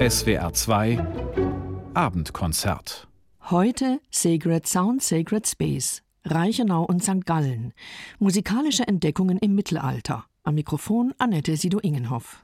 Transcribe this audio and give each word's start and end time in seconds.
SWR 0.00 0.52
2 0.52 1.06
Abendkonzert. 1.94 3.06
Heute 3.48 4.00
Sacred 4.10 4.66
Sound, 4.66 5.04
Sacred 5.04 5.46
Space. 5.46 6.02
Reichenau 6.24 6.82
und 6.82 7.04
St. 7.04 7.24
Gallen. 7.24 7.72
Musikalische 8.18 8.88
Entdeckungen 8.88 9.38
im 9.38 9.54
Mittelalter. 9.54 10.24
Am 10.42 10.56
Mikrofon 10.56 11.14
Annette 11.18 11.56
Sido-Ingenhoff. 11.56 12.43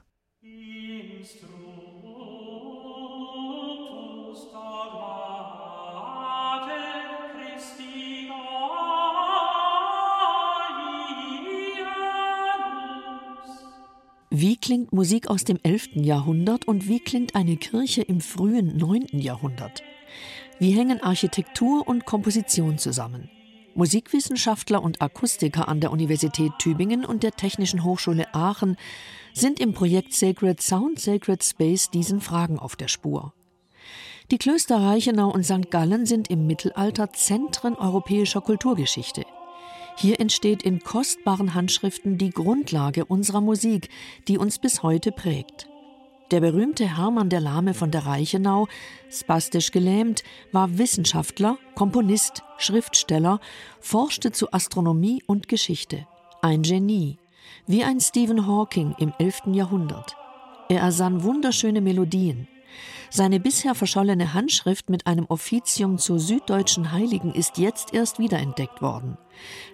Wie 14.33 14.55
klingt 14.55 14.93
Musik 14.93 15.29
aus 15.29 15.43
dem 15.43 15.59
11. 15.61 15.89
Jahrhundert 15.95 16.65
und 16.65 16.87
wie 16.87 17.01
klingt 17.01 17.35
eine 17.35 17.57
Kirche 17.57 18.01
im 18.01 18.21
frühen 18.21 18.77
9. 18.77 19.07
Jahrhundert? 19.11 19.83
Wie 20.57 20.71
hängen 20.71 21.03
Architektur 21.03 21.85
und 21.85 22.05
Komposition 22.05 22.77
zusammen? 22.77 23.29
Musikwissenschaftler 23.75 24.81
und 24.81 25.01
Akustiker 25.01 25.67
an 25.67 25.81
der 25.81 25.91
Universität 25.91 26.53
Tübingen 26.59 27.03
und 27.03 27.23
der 27.23 27.33
Technischen 27.33 27.83
Hochschule 27.83 28.33
Aachen 28.33 28.77
sind 29.33 29.59
im 29.59 29.73
Projekt 29.73 30.13
Sacred 30.13 30.61
Sound, 30.61 31.01
Sacred 31.01 31.43
Space 31.43 31.89
diesen 31.89 32.21
Fragen 32.21 32.57
auf 32.57 32.77
der 32.77 32.87
Spur. 32.87 33.33
Die 34.31 34.37
Klöster 34.37 34.77
Reichenau 34.77 35.29
und 35.29 35.43
St. 35.45 35.69
Gallen 35.69 36.05
sind 36.05 36.29
im 36.29 36.47
Mittelalter 36.47 37.11
Zentren 37.11 37.75
europäischer 37.75 38.39
Kulturgeschichte. 38.39 39.25
Hier 39.97 40.19
entsteht 40.19 40.63
in 40.63 40.79
kostbaren 40.79 41.53
Handschriften 41.53 42.17
die 42.17 42.31
Grundlage 42.31 43.05
unserer 43.05 43.41
Musik, 43.41 43.89
die 44.27 44.37
uns 44.37 44.59
bis 44.59 44.83
heute 44.83 45.11
prägt. 45.11 45.67
Der 46.31 46.39
berühmte 46.39 46.97
Hermann 46.97 47.29
der 47.29 47.41
Lahme 47.41 47.73
von 47.73 47.91
der 47.91 48.05
Reichenau, 48.05 48.67
spastisch 49.09 49.71
gelähmt, 49.71 50.23
war 50.53 50.77
Wissenschaftler, 50.77 51.57
Komponist, 51.75 52.41
Schriftsteller, 52.57 53.41
forschte 53.81 54.31
zu 54.31 54.53
Astronomie 54.53 55.21
und 55.27 55.49
Geschichte. 55.49 56.07
Ein 56.41 56.61
Genie, 56.61 57.17
wie 57.67 57.83
ein 57.83 57.99
Stephen 57.99 58.47
Hawking 58.47 58.95
im 58.97 59.13
11. 59.19 59.47
Jahrhundert. 59.47 60.15
Er 60.69 60.79
ersann 60.79 61.21
wunderschöne 61.23 61.81
Melodien, 61.81 62.47
seine 63.09 63.39
bisher 63.39 63.75
verschollene 63.75 64.33
Handschrift 64.33 64.89
mit 64.89 65.07
einem 65.07 65.25
Offizium 65.25 65.97
zu 65.97 66.19
süddeutschen 66.19 66.91
Heiligen 66.91 67.33
ist 67.33 67.57
jetzt 67.57 67.93
erst 67.93 68.19
wiederentdeckt 68.19 68.81
worden. 68.81 69.17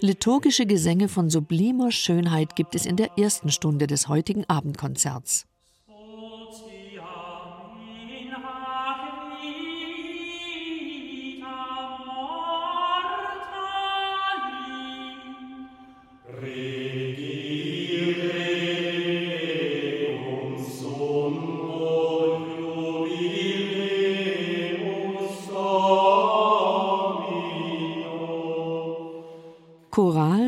Liturgische 0.02 0.66
Gesänge 0.66 1.08
von 1.08 1.30
sublimer 1.30 1.92
Schönheit 1.92 2.56
gibt 2.56 2.76
es 2.76 2.86
in 2.86 2.96
der 2.96 3.18
ersten 3.18 3.52
Stunde 3.52 3.88
des 3.88 4.08
heutigen 4.08 4.46
Abendkonzerts. 4.48 5.47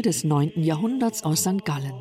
Des 0.10 0.24
9. 0.24 0.54
Jahrhunderts 0.56 1.22
aus 1.22 1.42
St. 1.42 1.64
Gallen. 1.64 1.94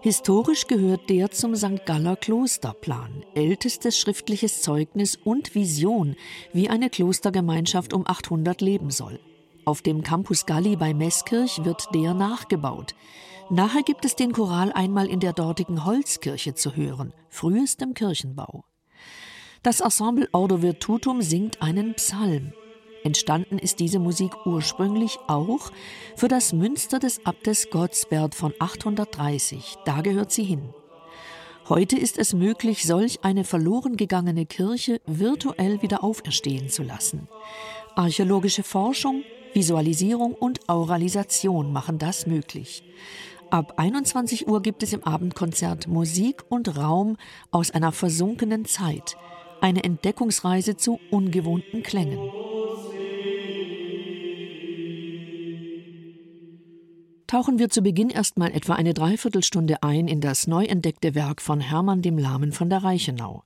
Historisch 0.00 0.66
gehört 0.66 1.10
der 1.10 1.30
zum 1.30 1.54
St. 1.54 1.84
Galler 1.84 2.16
Klosterplan, 2.16 3.22
ältestes 3.34 3.98
schriftliches 3.98 4.62
Zeugnis 4.62 5.16
und 5.22 5.54
Vision, 5.54 6.16
wie 6.54 6.70
eine 6.70 6.88
Klostergemeinschaft 6.88 7.92
um 7.92 8.06
800 8.06 8.62
leben 8.62 8.90
soll. 8.90 9.20
Auf 9.66 9.82
dem 9.82 10.02
Campus 10.02 10.46
Galli 10.46 10.76
bei 10.76 10.94
Meßkirch 10.94 11.66
wird 11.66 11.94
der 11.94 12.14
nachgebaut. 12.14 12.94
Nachher 13.50 13.82
gibt 13.82 14.06
es 14.06 14.16
den 14.16 14.32
Choral 14.32 14.72
einmal 14.72 15.06
in 15.06 15.20
der 15.20 15.34
dortigen 15.34 15.84
Holzkirche 15.84 16.54
zu 16.54 16.74
hören, 16.74 17.12
frühestem 17.28 17.92
Kirchenbau. 17.92 18.64
Das 19.62 19.80
Ensemble 19.80 20.30
Ordo 20.32 20.62
Virtutum 20.62 21.20
singt 21.20 21.60
einen 21.60 21.92
Psalm. 21.92 22.54
Entstanden 23.04 23.58
ist 23.58 23.80
diese 23.80 23.98
Musik 23.98 24.32
ursprünglich 24.46 25.18
auch 25.26 25.70
für 26.16 26.26
das 26.26 26.54
Münster 26.54 26.98
des 26.98 27.24
Abtes 27.26 27.68
Gottsbert 27.68 28.34
von 28.34 28.54
830. 28.58 29.76
Da 29.84 30.00
gehört 30.00 30.32
sie 30.32 30.44
hin. 30.44 30.70
Heute 31.68 31.98
ist 31.98 32.18
es 32.18 32.32
möglich, 32.32 32.84
solch 32.84 33.22
eine 33.22 33.44
verloren 33.44 33.98
gegangene 33.98 34.46
Kirche 34.46 35.02
virtuell 35.06 35.82
wieder 35.82 36.02
auferstehen 36.02 36.70
zu 36.70 36.82
lassen. 36.82 37.28
Archäologische 37.94 38.62
Forschung, 38.62 39.22
Visualisierung 39.52 40.32
und 40.32 40.66
Auralisation 40.70 41.74
machen 41.74 41.98
das 41.98 42.26
möglich. 42.26 42.82
Ab 43.50 43.74
21 43.76 44.48
Uhr 44.48 44.62
gibt 44.62 44.82
es 44.82 44.94
im 44.94 45.04
Abendkonzert 45.04 45.88
Musik 45.88 46.42
und 46.48 46.76
Raum 46.78 47.18
aus 47.50 47.70
einer 47.70 47.92
versunkenen 47.92 48.64
Zeit, 48.64 49.18
eine 49.60 49.84
Entdeckungsreise 49.84 50.76
zu 50.76 50.98
ungewohnten 51.10 51.82
Klängen. 51.82 52.43
Tauchen 57.26 57.58
wir 57.58 57.70
zu 57.70 57.82
Beginn 57.82 58.10
erstmal 58.10 58.52
etwa 58.52 58.74
eine 58.74 58.94
Dreiviertelstunde 58.94 59.82
ein 59.82 60.08
in 60.08 60.20
das 60.20 60.46
neu 60.46 60.64
entdeckte 60.64 61.14
Werk 61.14 61.40
von 61.40 61.60
Hermann 61.60 62.02
dem 62.02 62.18
Lahmen 62.18 62.52
von 62.52 62.70
der 62.70 62.84
Reichenau. 62.84 63.44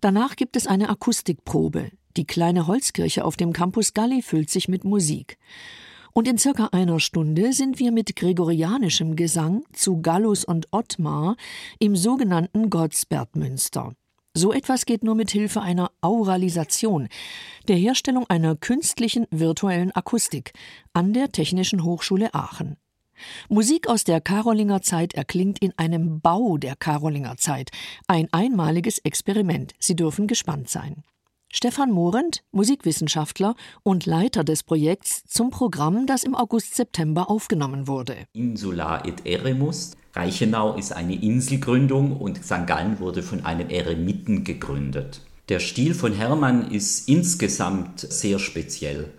Danach 0.00 0.36
gibt 0.36 0.56
es 0.56 0.66
eine 0.66 0.88
Akustikprobe. 0.88 1.90
Die 2.16 2.26
kleine 2.26 2.66
Holzkirche 2.66 3.24
auf 3.24 3.36
dem 3.36 3.52
Campus 3.52 3.94
Galli 3.94 4.22
füllt 4.22 4.50
sich 4.50 4.68
mit 4.68 4.84
Musik. 4.84 5.38
Und 6.12 6.26
in 6.26 6.38
circa 6.38 6.68
einer 6.72 6.98
Stunde 6.98 7.52
sind 7.52 7.78
wir 7.78 7.92
mit 7.92 8.16
gregorianischem 8.16 9.16
Gesang 9.16 9.64
zu 9.72 10.00
Gallus 10.00 10.44
und 10.44 10.68
Ottmar 10.70 11.36
im 11.78 11.94
sogenannten 11.94 12.70
Gottsbertmünster. 12.70 13.92
So 14.32 14.52
etwas 14.52 14.86
geht 14.86 15.02
nur 15.02 15.14
mit 15.14 15.30
Hilfe 15.30 15.62
einer 15.62 15.90
Auralisation, 16.00 17.08
der 17.68 17.76
Herstellung 17.76 18.26
einer 18.28 18.54
künstlichen 18.54 19.26
virtuellen 19.30 19.92
Akustik 19.92 20.52
an 20.92 21.12
der 21.12 21.32
Technischen 21.32 21.84
Hochschule 21.84 22.34
Aachen. 22.34 22.76
Musik 23.48 23.88
aus 23.88 24.04
der 24.04 24.20
Karolinger 24.20 24.82
Zeit 24.82 25.14
erklingt 25.14 25.58
in 25.60 25.72
einem 25.76 26.20
Bau 26.20 26.56
der 26.58 26.76
Karolinger 26.76 27.36
Zeit. 27.36 27.70
Ein 28.06 28.28
einmaliges 28.32 28.98
Experiment. 28.98 29.74
Sie 29.78 29.96
dürfen 29.96 30.26
gespannt 30.26 30.68
sein. 30.68 31.04
Stefan 31.52 31.92
Morend, 31.92 32.42
Musikwissenschaftler 32.50 33.54
und 33.82 34.04
Leiter 34.04 34.44
des 34.44 34.62
Projekts 34.62 35.24
zum 35.26 35.50
Programm, 35.50 36.06
das 36.06 36.24
im 36.24 36.34
August-September 36.34 37.30
aufgenommen 37.30 37.86
wurde. 37.86 38.16
Insula 38.32 39.04
et 39.04 39.24
Eremus. 39.24 39.92
Reichenau 40.14 40.74
ist 40.74 40.92
eine 40.92 41.14
Inselgründung 41.14 42.16
und 42.16 42.44
St. 42.44 42.66
Gallen 42.66 42.98
wurde 43.00 43.22
von 43.22 43.44
einem 43.44 43.70
Eremiten 43.70 44.44
gegründet. 44.44 45.20
Der 45.48 45.60
Stil 45.60 45.94
von 45.94 46.12
Hermann 46.12 46.70
ist 46.72 47.08
insgesamt 47.08 48.00
sehr 48.00 48.38
speziell. 48.38 49.12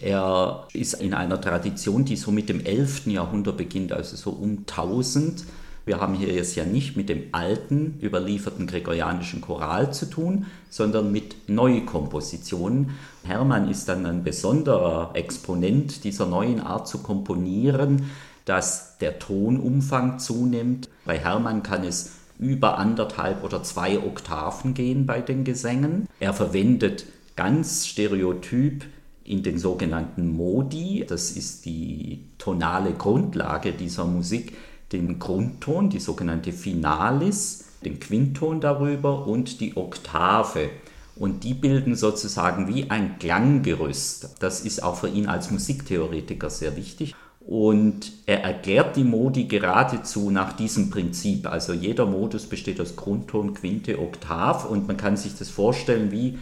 Er 0.00 0.66
ist 0.72 0.94
in 0.94 1.14
einer 1.14 1.40
Tradition, 1.40 2.04
die 2.04 2.16
so 2.16 2.30
mit 2.30 2.48
dem 2.48 2.64
11. 2.64 3.06
Jahrhundert 3.06 3.56
beginnt, 3.56 3.92
also 3.92 4.16
so 4.16 4.30
um 4.30 4.58
1000. 4.58 5.44
Wir 5.86 6.00
haben 6.00 6.14
hier 6.14 6.32
jetzt 6.32 6.56
ja 6.56 6.64
nicht 6.64 6.96
mit 6.96 7.10
dem 7.10 7.24
alten, 7.32 7.98
überlieferten 8.02 8.66
gregorianischen 8.66 9.42
Choral 9.42 9.92
zu 9.92 10.06
tun, 10.06 10.46
sondern 10.70 11.12
mit 11.12 11.48
Neukompositionen. 11.48 12.90
Hermann 13.22 13.68
ist 13.70 13.88
dann 13.88 14.06
ein 14.06 14.24
besonderer 14.24 15.10
Exponent 15.14 16.04
dieser 16.04 16.26
neuen 16.26 16.60
Art 16.60 16.88
zu 16.88 16.98
komponieren, 16.98 18.10
dass 18.46 18.96
der 18.98 19.18
Tonumfang 19.18 20.18
zunimmt. 20.18 20.88
Bei 21.04 21.18
Hermann 21.18 21.62
kann 21.62 21.84
es 21.84 22.12
über 22.38 22.78
anderthalb 22.78 23.44
oder 23.44 23.62
zwei 23.62 23.98
Oktaven 23.98 24.74
gehen 24.74 25.06
bei 25.06 25.20
den 25.20 25.44
Gesängen. 25.44 26.08
Er 26.18 26.32
verwendet 26.32 27.06
ganz 27.36 27.86
stereotyp 27.86 28.84
in 29.24 29.42
den 29.42 29.58
sogenannten 29.58 30.28
Modi, 30.36 31.04
das 31.08 31.30
ist 31.32 31.64
die 31.64 32.26
tonale 32.38 32.92
Grundlage 32.92 33.72
dieser 33.72 34.04
Musik, 34.04 34.56
den 34.92 35.18
Grundton, 35.18 35.88
die 35.88 35.98
sogenannte 35.98 36.52
Finalis, 36.52 37.64
den 37.84 37.98
Quintton 37.98 38.60
darüber 38.60 39.26
und 39.26 39.60
die 39.60 39.76
Oktave. 39.76 40.70
Und 41.16 41.44
die 41.44 41.54
bilden 41.54 41.94
sozusagen 41.94 42.68
wie 42.68 42.90
ein 42.90 43.18
Klanggerüst. 43.18 44.36
Das 44.40 44.60
ist 44.60 44.82
auch 44.82 44.96
für 44.96 45.08
ihn 45.08 45.26
als 45.26 45.50
Musiktheoretiker 45.50 46.50
sehr 46.50 46.76
wichtig. 46.76 47.14
Und 47.46 48.12
er 48.26 48.42
erklärt 48.42 48.96
die 48.96 49.04
Modi 49.04 49.44
geradezu 49.44 50.30
nach 50.30 50.54
diesem 50.54 50.90
Prinzip. 50.90 51.46
Also 51.46 51.72
jeder 51.72 52.06
Modus 52.06 52.46
besteht 52.46 52.80
aus 52.80 52.96
Grundton, 52.96 53.54
Quinte, 53.54 53.98
Oktav 53.98 54.68
und 54.68 54.88
man 54.88 54.96
kann 54.96 55.16
sich 55.16 55.36
das 55.36 55.50
vorstellen 55.50 56.10
wie 56.10 56.38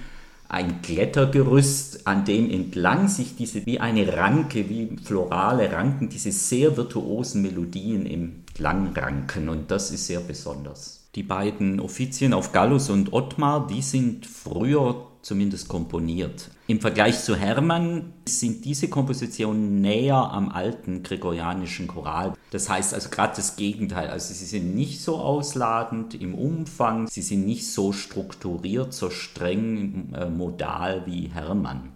ein 0.52 0.82
Klettergerüst, 0.82 2.06
an 2.06 2.26
dem 2.26 2.50
entlang 2.50 3.08
sich 3.08 3.36
diese 3.36 3.64
wie 3.64 3.80
eine 3.80 4.16
Ranke, 4.16 4.68
wie 4.68 4.96
florale 5.02 5.72
Ranken, 5.72 6.10
diese 6.10 6.30
sehr 6.30 6.76
virtuosen 6.76 7.40
Melodien 7.40 8.04
im 8.04 8.44
Klang 8.54 8.92
ranken 8.94 9.48
und 9.48 9.70
das 9.70 9.90
ist 9.90 10.06
sehr 10.06 10.20
besonders. 10.20 11.08
Die 11.14 11.22
beiden 11.22 11.80
Offizien 11.80 12.34
auf 12.34 12.52
Gallus 12.52 12.90
und 12.90 13.14
Ottmar, 13.14 13.66
die 13.66 13.80
sind 13.80 14.26
früher 14.26 15.11
zumindest 15.22 15.68
komponiert. 15.68 16.50
Im 16.66 16.80
Vergleich 16.80 17.20
zu 17.20 17.36
Hermann 17.36 18.12
sind 18.28 18.64
diese 18.64 18.88
Kompositionen 18.88 19.80
näher 19.80 20.16
am 20.16 20.48
alten 20.48 21.02
gregorianischen 21.02 21.86
Choral. 21.86 22.34
Das 22.50 22.68
heißt 22.68 22.92
also 22.92 23.08
gerade 23.08 23.34
das 23.36 23.56
Gegenteil. 23.56 24.10
Also 24.10 24.34
sie 24.34 24.44
sind 24.44 24.74
nicht 24.74 25.00
so 25.00 25.16
ausladend 25.16 26.14
im 26.14 26.34
Umfang, 26.34 27.06
sie 27.06 27.22
sind 27.22 27.46
nicht 27.46 27.66
so 27.66 27.92
strukturiert, 27.92 28.92
so 28.92 29.10
streng 29.10 30.12
äh, 30.12 30.28
modal 30.28 31.06
wie 31.06 31.28
Hermann. 31.32 31.92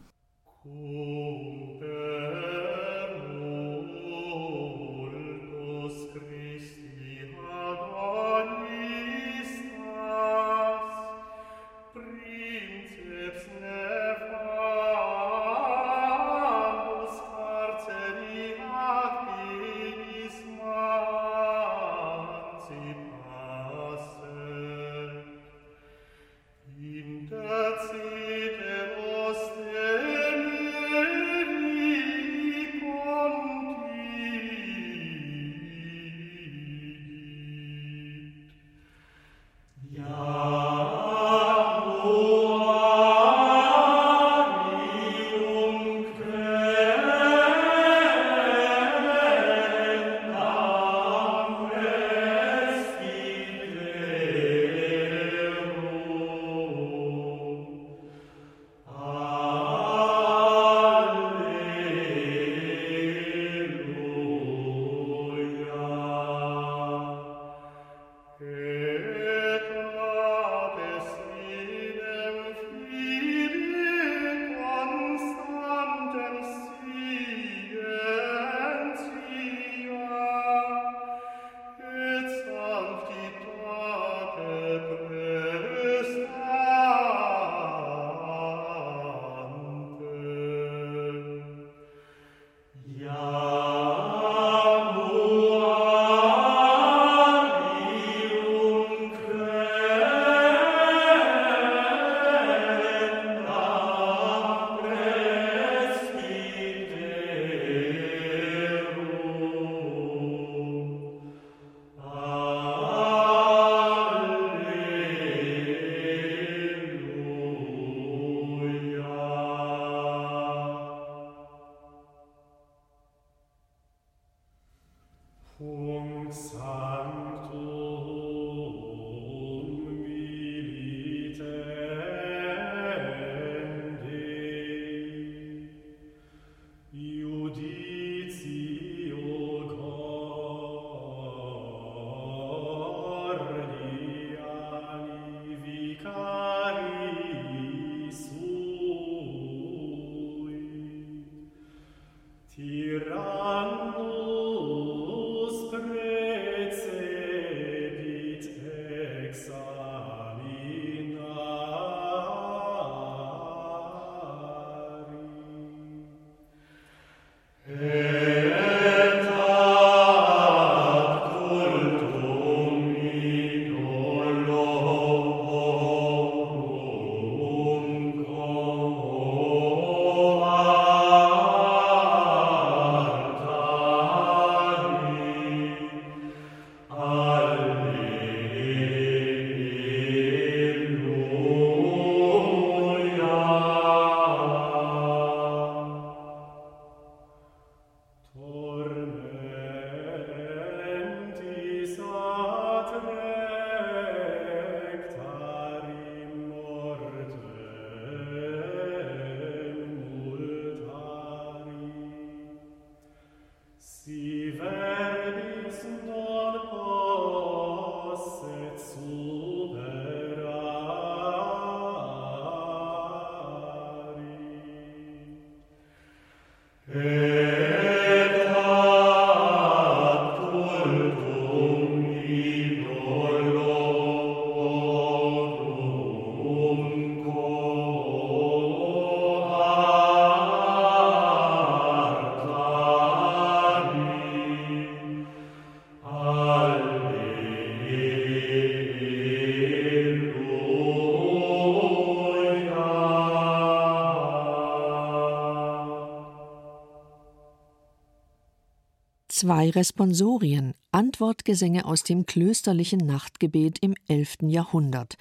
Zwei 259.37 259.69
Responsorien, 259.69 260.73
Antwortgesänge 260.93 261.85
aus 261.85 262.03
dem 262.03 262.25
klösterlichen 262.25 263.01
Nachtgebet 263.01 263.79
im 263.83 263.95
11. 264.09 264.39
Jahrhundert. 264.49 265.17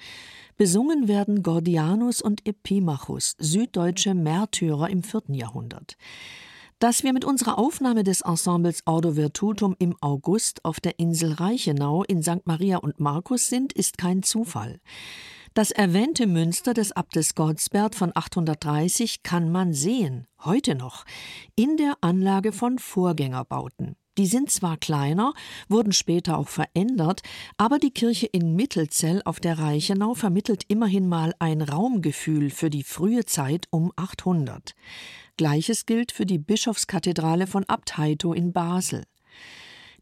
Besungen 0.56 1.06
werden 1.06 1.42
Gordianus 1.42 2.22
und 2.22 2.46
Epimachus, 2.46 3.36
süddeutsche 3.38 4.14
Märtyrer 4.14 4.88
im 4.88 5.02
4. 5.02 5.24
Jahrhundert. 5.28 5.98
Dass 6.78 7.04
wir 7.04 7.12
mit 7.12 7.26
unserer 7.26 7.58
Aufnahme 7.58 8.04
des 8.04 8.22
Ensembles 8.22 8.82
Ordo 8.86 9.16
Virtutum 9.16 9.76
im 9.78 9.94
August 10.00 10.64
auf 10.64 10.80
der 10.80 10.98
Insel 10.98 11.32
Reichenau 11.32 12.02
in 12.04 12.22
St. 12.22 12.46
Maria 12.46 12.78
und 12.78 12.98
Markus 12.98 13.48
sind, 13.48 13.74
ist 13.74 13.98
kein 13.98 14.22
Zufall. 14.22 14.80
Das 15.56 15.70
erwähnte 15.70 16.26
Münster 16.26 16.74
des 16.74 16.92
Abtes 16.92 17.34
Gottsbert 17.34 17.94
von 17.94 18.12
830 18.14 19.22
kann 19.22 19.50
man 19.50 19.72
sehen, 19.72 20.26
heute 20.44 20.74
noch, 20.74 21.06
in 21.54 21.78
der 21.78 21.96
Anlage 22.02 22.52
von 22.52 22.78
Vorgängerbauten. 22.78 23.85
Die 24.18 24.26
sind 24.26 24.50
zwar 24.50 24.78
kleiner, 24.78 25.34
wurden 25.68 25.92
später 25.92 26.38
auch 26.38 26.48
verändert, 26.48 27.20
aber 27.58 27.78
die 27.78 27.90
Kirche 27.90 28.26
in 28.26 28.56
Mittelzell 28.56 29.20
auf 29.24 29.40
der 29.40 29.58
Reichenau 29.58 30.14
vermittelt 30.14 30.64
immerhin 30.68 31.06
mal 31.06 31.34
ein 31.38 31.60
Raumgefühl 31.60 32.50
für 32.50 32.70
die 32.70 32.82
frühe 32.82 33.26
Zeit 33.26 33.66
um 33.70 33.92
800. 33.96 34.74
Gleiches 35.36 35.84
gilt 35.84 36.12
für 36.12 36.24
die 36.24 36.38
Bischofskathedrale 36.38 37.46
von 37.46 37.64
Abt 37.64 37.98
Heito 37.98 38.32
in 38.32 38.54
Basel. 38.54 39.04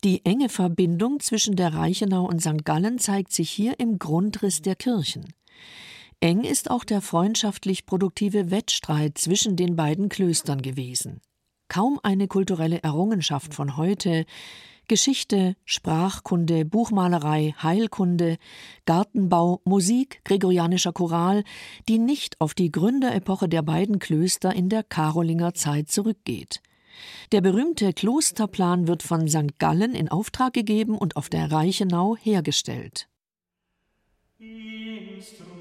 Die 0.04 0.24
enge 0.24 0.48
Verbindung 0.48 1.18
zwischen 1.18 1.56
der 1.56 1.74
Reichenau 1.74 2.24
und 2.28 2.40
St. 2.40 2.64
Gallen 2.64 2.98
zeigt 2.98 3.32
sich 3.32 3.50
hier 3.50 3.80
im 3.80 3.98
Grundriss 3.98 4.62
der 4.62 4.76
Kirchen. 4.76 5.32
Eng 6.20 6.44
ist 6.44 6.70
auch 6.70 6.84
der 6.84 7.00
freundschaftlich 7.00 7.84
produktive 7.84 8.50
Wettstreit 8.50 9.18
zwischen 9.18 9.56
den 9.56 9.74
beiden 9.76 10.08
Klöstern 10.08 10.62
gewesen. 10.62 11.20
Kaum 11.74 11.98
eine 12.04 12.28
kulturelle 12.28 12.84
Errungenschaft 12.84 13.52
von 13.52 13.76
heute, 13.76 14.26
Geschichte, 14.86 15.56
Sprachkunde, 15.64 16.64
Buchmalerei, 16.64 17.56
Heilkunde, 17.60 18.36
Gartenbau, 18.86 19.60
Musik, 19.64 20.20
gregorianischer 20.22 20.92
Choral, 20.92 21.42
die 21.88 21.98
nicht 21.98 22.40
auf 22.40 22.54
die 22.54 22.70
Gründerepoche 22.70 23.48
der 23.48 23.62
beiden 23.62 23.98
Klöster 23.98 24.54
in 24.54 24.68
der 24.68 24.84
Karolinger 24.84 25.54
Zeit 25.54 25.90
zurückgeht. 25.90 26.62
Der 27.32 27.40
berühmte 27.40 27.92
Klosterplan 27.92 28.86
wird 28.86 29.02
von 29.02 29.26
St. 29.26 29.58
Gallen 29.58 29.96
in 29.96 30.08
Auftrag 30.08 30.52
gegeben 30.52 30.96
und 30.96 31.16
auf 31.16 31.28
der 31.28 31.50
Reichenau 31.50 32.16
hergestellt. 32.16 33.08
Instru 34.38 35.53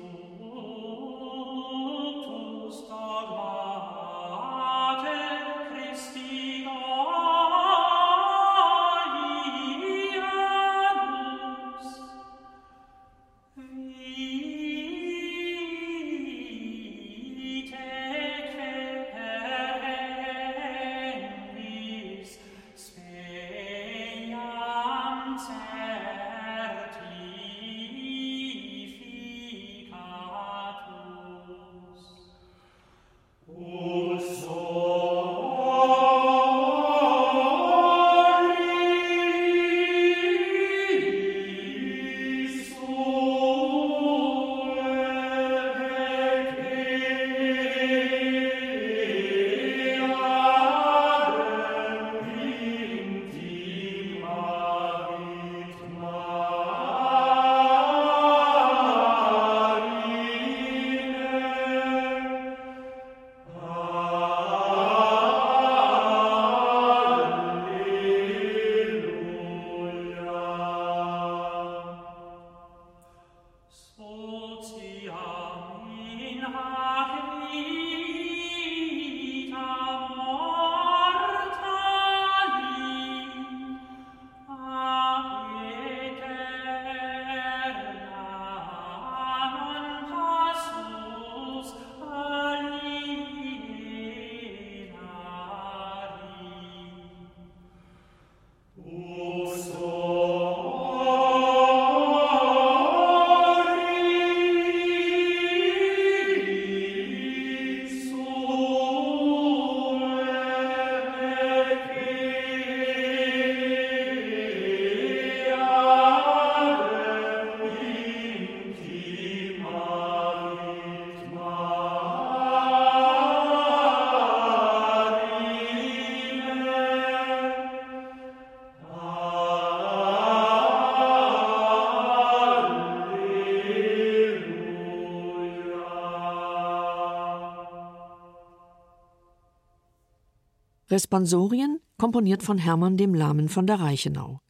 Responsorien 140.93 141.79
komponiert 141.97 142.43
von 142.43 142.59
Hermann 142.59 142.97
dem 142.97 143.15
Lahmen 143.15 143.49
von 143.49 143.65
der 143.65 143.79
Reichenau. 143.79 144.41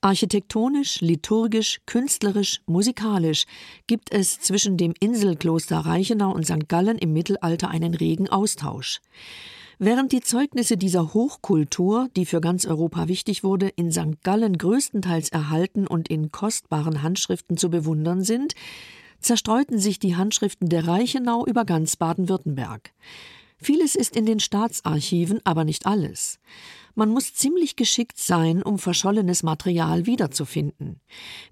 Architektonisch, 0.00 1.00
liturgisch, 1.02 1.80
künstlerisch, 1.84 2.62
musikalisch 2.66 3.44
gibt 3.86 4.10
es 4.10 4.40
zwischen 4.40 4.78
dem 4.78 4.94
Inselkloster 5.00 5.78
Reichenau 5.80 6.32
und 6.32 6.46
St. 6.46 6.66
Gallen 6.68 6.96
im 6.96 7.12
Mittelalter 7.12 7.68
einen 7.68 7.94
regen 7.94 8.28
Austausch. 8.28 9.00
Während 9.78 10.12
die 10.12 10.22
Zeugnisse 10.22 10.78
dieser 10.78 11.12
Hochkultur, 11.12 12.08
die 12.16 12.24
für 12.24 12.40
ganz 12.40 12.64
Europa 12.64 13.08
wichtig 13.08 13.44
wurde, 13.44 13.68
in 13.68 13.92
St. 13.92 14.22
Gallen 14.22 14.56
größtenteils 14.56 15.28
erhalten 15.28 15.86
und 15.86 16.08
in 16.08 16.32
kostbaren 16.32 17.02
Handschriften 17.02 17.58
zu 17.58 17.68
bewundern 17.68 18.22
sind, 18.22 18.54
zerstreuten 19.20 19.78
sich 19.78 19.98
die 19.98 20.16
Handschriften 20.16 20.70
der 20.70 20.86
Reichenau 20.86 21.44
über 21.44 21.66
ganz 21.66 21.96
Baden-Württemberg. 21.96 22.92
Vieles 23.58 23.94
ist 23.94 24.16
in 24.16 24.26
den 24.26 24.40
Staatsarchiven, 24.40 25.40
aber 25.44 25.64
nicht 25.64 25.86
alles. 25.86 26.38
Man 26.98 27.10
muss 27.10 27.34
ziemlich 27.34 27.76
geschickt 27.76 28.18
sein, 28.18 28.62
um 28.62 28.78
verschollenes 28.78 29.42
Material 29.42 30.06
wiederzufinden. 30.06 31.00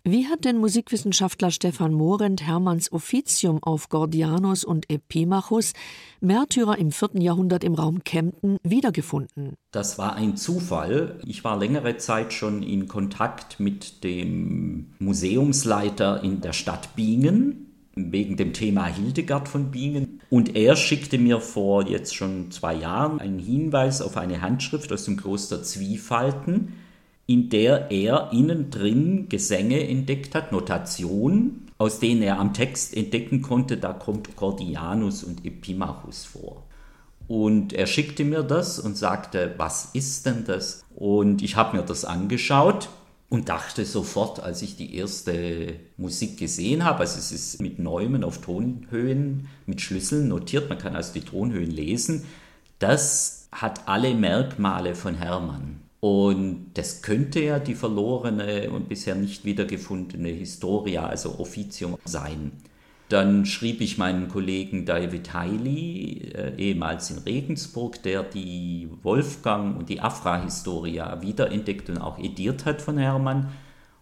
Wie 0.02 0.26
hat 0.26 0.46
denn 0.46 0.56
Musikwissenschaftler 0.56 1.50
Stefan 1.50 1.92
Morent 1.92 2.46
Hermanns 2.46 2.90
Offizium 2.92 3.62
auf 3.62 3.90
Gordianus 3.90 4.64
und 4.64 4.90
Epimachus, 4.90 5.75
Märtyrer 6.20 6.78
im 6.78 6.92
vierten 6.92 7.20
Jahrhundert 7.20 7.62
im 7.62 7.75
Raum 7.75 8.04
Kempten, 8.04 8.56
wiedergefunden? 8.62 9.52
Das 9.70 9.99
war 9.99 10.16
ein 10.16 10.38
Zufall. 10.38 11.20
Ich 11.26 11.44
war 11.44 11.58
längere 11.58 11.99
Zeit 11.99 12.32
schon 12.32 12.62
in 12.62 12.88
Kontakt 12.88 13.61
mit 13.61 14.02
dem 14.02 14.94
Museumsleiter 14.99 16.23
in 16.23 16.40
der 16.40 16.54
Stadt 16.54 16.96
Bingen, 16.96 17.74
wegen 17.96 18.36
dem 18.36 18.52
Thema 18.52 18.86
Hildegard 18.86 19.48
von 19.48 19.70
Bingen. 19.70 20.20
Und 20.30 20.56
er 20.56 20.76
schickte 20.76 21.18
mir 21.18 21.40
vor 21.40 21.86
jetzt 21.86 22.14
schon 22.14 22.50
zwei 22.50 22.74
Jahren 22.74 23.20
einen 23.20 23.38
Hinweis 23.38 24.02
auf 24.02 24.16
eine 24.16 24.40
Handschrift 24.40 24.92
aus 24.92 25.04
dem 25.04 25.16
Kloster 25.16 25.62
Zwiefalten, 25.62 26.74
in 27.26 27.48
der 27.48 27.90
er 27.90 28.30
innen 28.32 28.70
drin 28.70 29.28
Gesänge 29.28 29.88
entdeckt 29.88 30.34
hat, 30.34 30.52
Notationen, 30.52 31.68
aus 31.78 31.98
denen 31.98 32.22
er 32.22 32.38
am 32.38 32.52
Text 32.52 32.96
entdecken 32.96 33.42
konnte, 33.42 33.76
da 33.76 33.92
kommt 33.92 34.36
Cordianus 34.36 35.24
und 35.24 35.44
Epimachus 35.44 36.24
vor. 36.24 36.64
Und 37.26 37.72
er 37.72 37.86
schickte 37.86 38.24
mir 38.24 38.42
das 38.42 38.78
und 38.78 38.98
sagte, 38.98 39.54
was 39.56 39.90
ist 39.94 40.26
denn 40.26 40.44
das? 40.46 40.84
Und 40.94 41.42
ich 41.42 41.56
habe 41.56 41.78
mir 41.78 41.82
das 41.82 42.04
angeschaut 42.04 42.90
und 43.35 43.49
dachte 43.49 43.85
sofort, 43.85 44.38
als 44.38 44.62
ich 44.62 44.76
die 44.76 44.95
erste 44.95 45.75
Musik 45.97 46.38
gesehen 46.38 46.85
habe, 46.85 47.00
also 47.00 47.19
es 47.19 47.33
ist 47.33 47.61
mit 47.61 47.81
Neumen 47.81 48.23
auf 48.23 48.41
Tonhöhen, 48.41 49.49
mit 49.67 49.81
Schlüsseln 49.81 50.29
notiert, 50.29 50.69
man 50.69 50.79
kann 50.79 50.95
also 50.95 51.12
die 51.14 51.23
Tonhöhen 51.23 51.73
lesen, 51.73 52.26
das 52.79 53.49
hat 53.50 53.88
alle 53.88 54.14
Merkmale 54.14 54.95
von 54.95 55.17
Hermann. 55.17 55.81
Und 55.99 56.75
das 56.75 57.03
könnte 57.03 57.41
ja 57.41 57.59
die 57.59 57.75
verlorene 57.75 58.71
und 58.71 58.88
bisher 58.88 59.17
nicht 59.17 59.45
wiedergefundene 59.45 60.29
Historia, 60.29 61.05
also 61.05 61.41
Officium, 61.41 61.99
sein. 62.05 62.53
Dann 63.08 63.44
schrieb 63.44 63.80
ich 63.80 63.99
meinen 63.99 64.28
Kollegen 64.28 64.87
David 64.87 65.34
Heili, 65.34 66.32
äh, 66.34 66.54
ehemals 66.56 67.11
in 67.11 67.18
Regensburg, 67.18 68.02
der 68.02 68.23
die 68.23 68.88
Wolfgang 69.02 69.76
und 69.78 69.88
die 69.88 70.00
Afra-Historia 70.00 71.20
wiederentdeckt 71.20 71.90
und 71.90 71.99
auch 71.99 72.18
ediert 72.18 72.64
hat 72.64 72.80
von 72.80 72.96
Hermann 72.96 73.52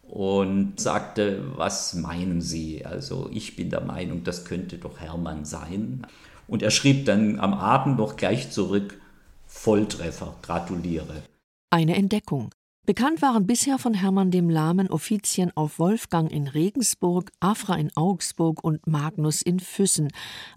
und 0.02 0.78
sagte, 0.78 1.42
was 1.56 1.94
meinen 1.94 2.40
Sie? 2.40 2.84
Also 2.84 3.28
ich 3.32 3.56
bin 3.56 3.70
der 3.70 3.80
Meinung, 3.80 4.24
das 4.24 4.44
könnte 4.44 4.78
doch 4.78 5.00
Hermann 5.00 5.44
sein. 5.44 6.06
Und 6.46 6.62
er 6.62 6.70
schrieb 6.70 7.06
dann 7.06 7.40
am 7.40 7.54
Abend 7.54 7.98
noch 7.98 8.16
gleich 8.16 8.50
zurück, 8.50 9.00
Volltreffer, 9.46 10.34
gratuliere. 10.42 11.22
Eine 11.70 11.96
Entdeckung. 11.96 12.50
Bekannt 12.84 13.22
waren 13.22 13.46
bisher 13.46 13.78
von 13.78 13.94
Hermann 13.94 14.32
dem 14.32 14.50
Lahmen 14.50 14.90
Offizien 14.90 15.52
auf 15.54 15.78
Wolfgang 15.78 16.32
in 16.32 16.48
Regensburg, 16.48 17.30
Afra 17.38 17.76
in 17.76 17.92
Augsburg 17.94 18.64
und 18.64 18.88
Magnus 18.88 19.40
in 19.40 19.60
Füssen, 19.60 20.08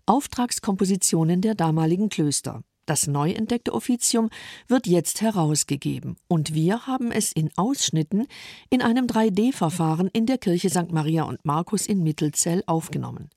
Auftragskompositionen 0.08 1.42
der 1.42 1.54
damaligen 1.54 2.10
Klöster. 2.10 2.64
Das 2.88 3.06
neu 3.06 3.30
entdeckte 3.30 3.74
Offizium 3.74 4.32
wird 4.68 4.88
jetzt 4.88 5.22
herausgegeben 5.22 6.18
und 6.28 6.56
wir 6.56 6.88
haben 6.88 7.12
es 7.12 7.32
in 7.32 7.52
Ausschnitten 7.58 8.26
in 8.72 8.82
einem 8.82 9.06
3D-Verfahren 9.06 10.10
in 10.12 10.26
der 10.26 10.40
Kirche 10.40 10.72
St. 10.72 10.92
Maria 10.92 11.24
und 11.24 11.46
Markus 11.46 11.86
in 11.86 12.02
Mittelzell 12.02 12.64
aufgenommen. 12.66 13.30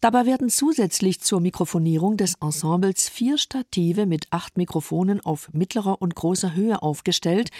Dabei 0.00 0.26
werden 0.26 0.48
zusätzlich 0.48 1.20
zur 1.20 1.40
Mikrofonierung 1.40 2.16
des 2.16 2.34
Ensembles 2.40 3.08
vier 3.08 3.36
Stative 3.36 4.06
mit 4.06 4.26
acht 4.30 4.56
Mikrofonen 4.56 5.20
auf 5.20 5.50
mittlerer 5.52 6.00
und 6.00 6.14
großer 6.14 6.54
Höhe 6.54 6.82
aufgestellt, 6.82 7.50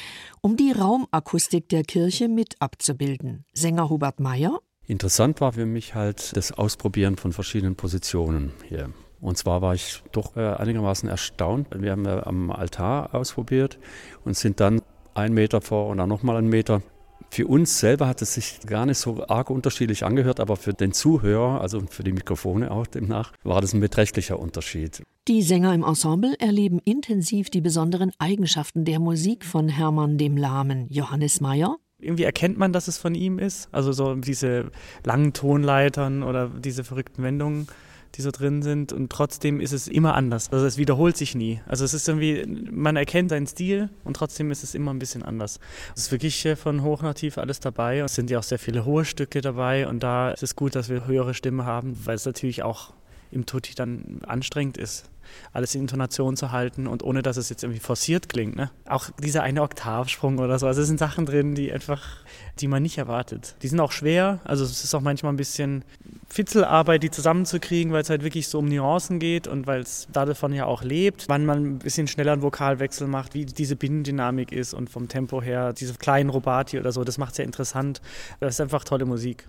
um 0.40 0.56
die 0.56 0.70
Raumakustik 0.70 1.68
der 1.68 1.82
Kirche 1.82 2.28
mit 2.28 2.54
abzubilden. 2.60 3.44
Sänger 3.54 3.90
Hubert 3.90 4.20
Meyer. 4.20 4.60
Interessant 4.86 5.40
war 5.40 5.52
für 5.52 5.66
mich 5.66 5.94
halt 5.94 6.36
das 6.36 6.52
Ausprobieren 6.52 7.16
von 7.16 7.32
verschiedenen 7.32 7.74
Positionen 7.74 8.52
hier. 8.68 8.90
Und 9.20 9.36
zwar 9.36 9.60
war 9.60 9.74
ich 9.74 10.02
doch 10.12 10.36
äh, 10.36 10.54
einigermaßen 10.54 11.08
erstaunt. 11.08 11.68
Wir 11.74 11.90
haben 11.90 12.06
am 12.06 12.50
Altar 12.52 13.14
ausprobiert 13.14 13.78
und 14.24 14.36
sind 14.36 14.60
dann 14.60 14.80
einen 15.14 15.34
Meter 15.34 15.60
vor 15.60 15.88
und 15.88 15.98
dann 15.98 16.08
nochmal 16.08 16.36
einen 16.36 16.48
Meter 16.48 16.82
für 17.30 17.46
uns 17.46 17.78
selber 17.78 18.08
hat 18.08 18.22
es 18.22 18.34
sich 18.34 18.60
gar 18.66 18.86
nicht 18.86 18.98
so 18.98 19.24
arg 19.28 19.50
unterschiedlich 19.50 20.04
angehört, 20.04 20.40
aber 20.40 20.56
für 20.56 20.72
den 20.72 20.92
Zuhörer, 20.92 21.60
also 21.60 21.82
für 21.88 22.02
die 22.02 22.12
Mikrofone 22.12 22.70
auch 22.70 22.86
demnach, 22.86 23.32
war 23.44 23.60
das 23.60 23.74
ein 23.74 23.80
beträchtlicher 23.80 24.38
Unterschied. 24.38 25.02
Die 25.28 25.42
Sänger 25.42 25.74
im 25.74 25.84
Ensemble 25.84 26.34
erleben 26.38 26.80
intensiv 26.84 27.50
die 27.50 27.60
besonderen 27.60 28.12
Eigenschaften 28.18 28.84
der 28.84 28.98
Musik 28.98 29.44
von 29.44 29.68
Hermann 29.68 30.18
dem 30.18 30.36
Lahmen. 30.36 30.86
Johannes 30.88 31.40
Mayer 31.40 31.76
irgendwie 32.00 32.22
erkennt 32.22 32.58
man, 32.58 32.72
dass 32.72 32.86
es 32.86 32.96
von 32.98 33.14
ihm 33.14 33.38
ist. 33.38 33.68
Also 33.72 33.92
so 33.92 34.14
diese 34.14 34.70
langen 35.04 35.32
Tonleitern 35.32 36.22
oder 36.22 36.48
diese 36.48 36.84
verrückten 36.84 37.22
Wendungen 37.24 37.66
die 38.14 38.22
so 38.22 38.30
drin 38.30 38.62
sind. 38.62 38.92
Und 38.92 39.10
trotzdem 39.10 39.60
ist 39.60 39.72
es 39.72 39.88
immer 39.88 40.14
anders. 40.14 40.52
Also 40.52 40.66
es 40.66 40.78
wiederholt 40.78 41.16
sich 41.16 41.34
nie. 41.34 41.60
Also 41.66 41.84
es 41.84 41.94
ist 41.94 42.08
irgendwie, 42.08 42.44
man 42.70 42.96
erkennt 42.96 43.30
seinen 43.30 43.46
Stil 43.46 43.90
und 44.04 44.14
trotzdem 44.14 44.50
ist 44.50 44.64
es 44.64 44.74
immer 44.74 44.92
ein 44.92 44.98
bisschen 44.98 45.22
anders. 45.22 45.60
Es 45.94 46.02
ist 46.02 46.12
wirklich 46.12 46.44
äh, 46.46 46.56
von 46.56 46.82
hoch 46.82 47.02
nach 47.02 47.14
tief 47.14 47.38
alles 47.38 47.60
dabei. 47.60 47.98
Es 47.98 48.14
sind 48.14 48.30
ja 48.30 48.38
auch 48.38 48.44
sehr 48.44 48.58
viele 48.58 48.84
hohe 48.84 49.04
Stücke 49.04 49.40
dabei 49.40 49.86
und 49.86 50.02
da 50.02 50.30
ist 50.30 50.42
es 50.42 50.56
gut, 50.56 50.74
dass 50.74 50.88
wir 50.88 51.06
höhere 51.06 51.34
Stimmen 51.34 51.64
haben, 51.64 51.98
weil 52.04 52.16
es 52.16 52.24
natürlich 52.24 52.62
auch 52.62 52.92
im 53.30 53.44
Tutti 53.46 53.74
dann 53.74 54.20
anstrengend 54.26 54.78
ist 54.78 55.10
alles 55.52 55.74
in 55.74 55.82
Intonation 55.82 56.36
zu 56.36 56.52
halten 56.52 56.86
und 56.86 57.02
ohne 57.02 57.22
dass 57.22 57.36
es 57.36 57.48
jetzt 57.48 57.62
irgendwie 57.62 57.80
forciert 57.80 58.28
klingt. 58.28 58.56
Ne? 58.56 58.70
Auch 58.86 59.10
dieser 59.22 59.42
eine 59.42 59.62
Oktavsprung 59.62 60.38
oder 60.38 60.58
so. 60.58 60.66
Also 60.66 60.82
es 60.82 60.88
sind 60.88 60.98
Sachen 60.98 61.26
drin, 61.26 61.54
die 61.54 61.72
einfach, 61.72 62.02
die 62.60 62.68
man 62.68 62.82
nicht 62.82 62.98
erwartet. 62.98 63.56
Die 63.62 63.68
sind 63.68 63.80
auch 63.80 63.92
schwer. 63.92 64.40
Also 64.44 64.64
es 64.64 64.84
ist 64.84 64.94
auch 64.94 65.00
manchmal 65.00 65.32
ein 65.32 65.36
bisschen 65.36 65.84
Fitzelarbeit, 66.28 67.02
die 67.02 67.10
zusammenzukriegen, 67.10 67.92
weil 67.92 68.02
es 68.02 68.10
halt 68.10 68.22
wirklich 68.22 68.48
so 68.48 68.58
um 68.58 68.66
Nuancen 68.66 69.18
geht 69.18 69.46
und 69.46 69.66
weil 69.66 69.80
es 69.80 70.08
davon 70.12 70.52
ja 70.52 70.66
auch 70.66 70.82
lebt. 70.82 71.24
Wann 71.28 71.46
man 71.46 71.64
ein 71.64 71.78
bisschen 71.78 72.06
schneller 72.06 72.32
einen 72.32 72.42
Vokalwechsel 72.42 73.06
macht, 73.06 73.34
wie 73.34 73.46
diese 73.46 73.76
Binnendynamik 73.76 74.52
ist 74.52 74.74
und 74.74 74.90
vom 74.90 75.08
Tempo 75.08 75.40
her, 75.42 75.72
diese 75.72 75.94
kleinen 75.94 76.30
Robati 76.30 76.78
oder 76.78 76.92
so, 76.92 77.04
das 77.04 77.18
macht 77.18 77.32
es 77.32 77.38
ja 77.38 77.44
interessant. 77.44 78.02
Das 78.40 78.54
ist 78.54 78.60
einfach 78.60 78.84
tolle 78.84 79.06
Musik. 79.06 79.48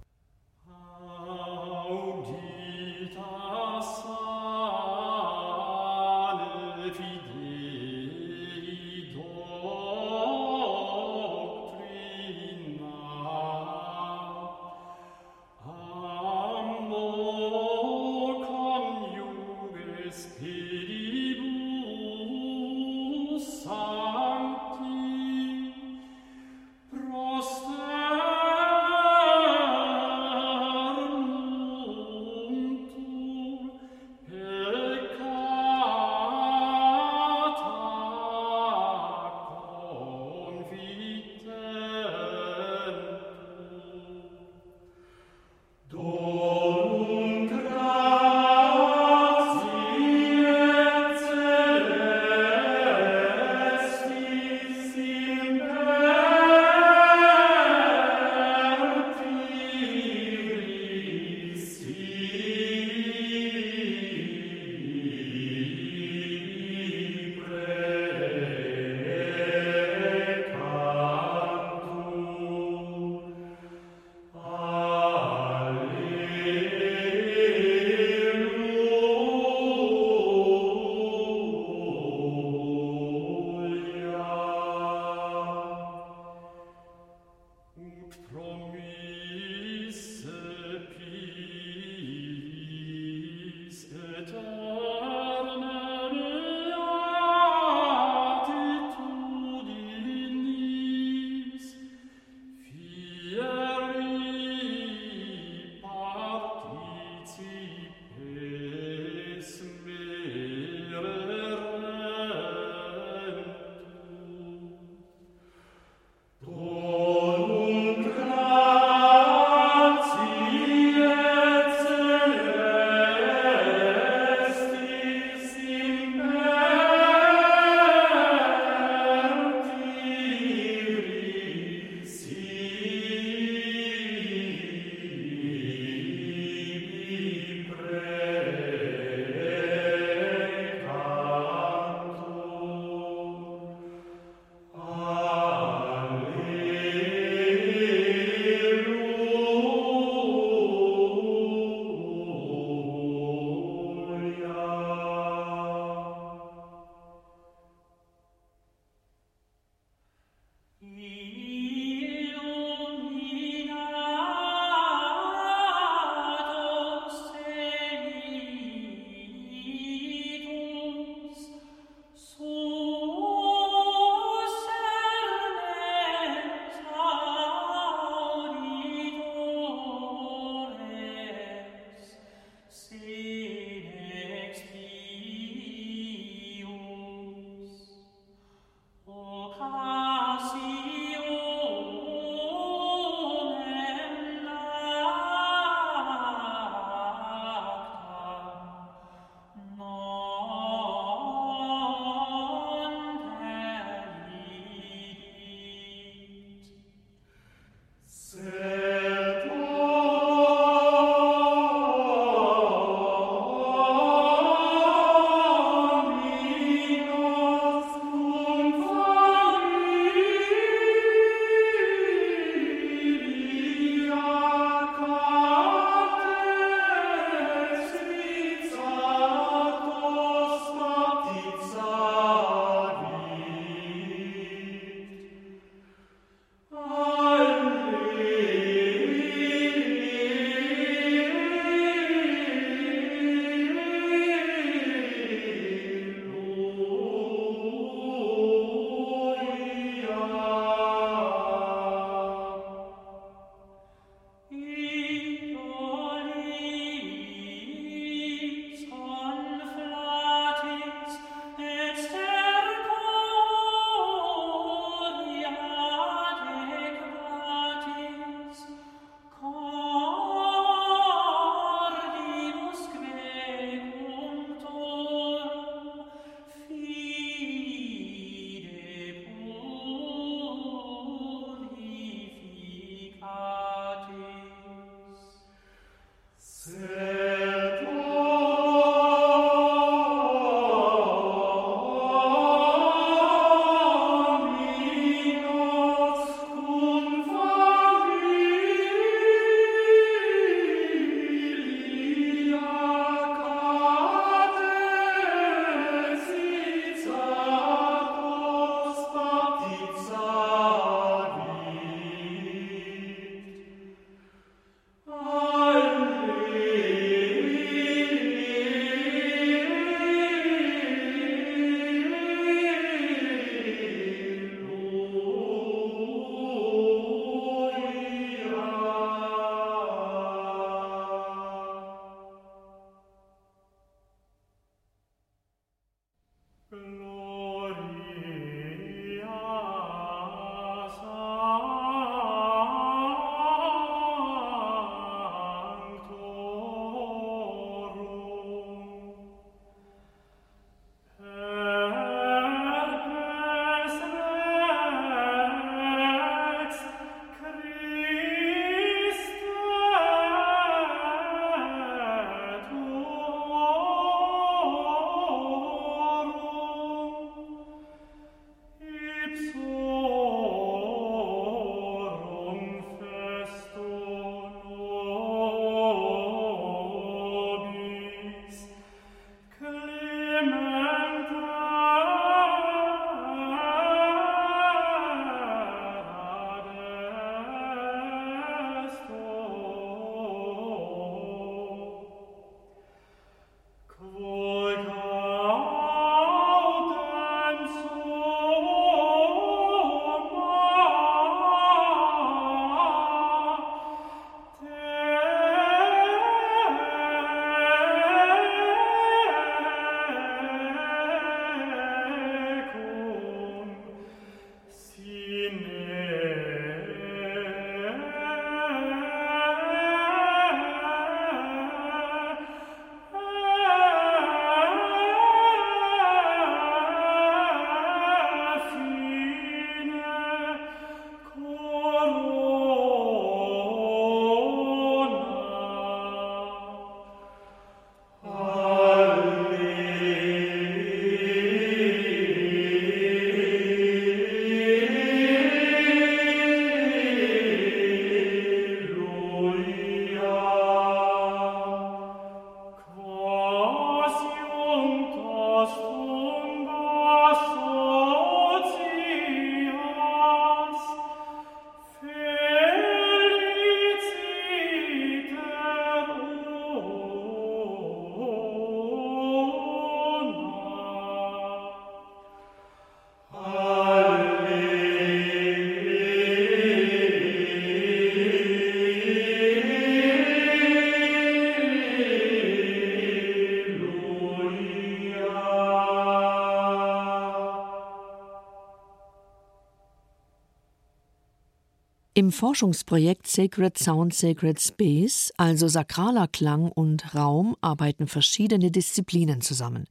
Im 492.19 492.33
Forschungsprojekt 492.33 493.27
Sacred 493.27 493.77
Sound 493.77 494.13
Sacred 494.13 494.59
Space, 494.59 495.31
also 495.37 495.69
sakraler 495.69 496.27
Klang 496.27 496.69
und 496.69 497.15
Raum, 497.15 497.55
arbeiten 497.61 498.07
verschiedene 498.07 498.71
Disziplinen 498.71 499.39
zusammen. 499.39 499.85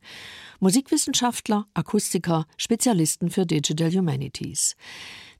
Musikwissenschaftler, 0.60 1.68
Akustiker, 1.72 2.44
Spezialisten 2.58 3.30
für 3.30 3.46
Digital 3.46 3.90
Humanities. 3.90 4.76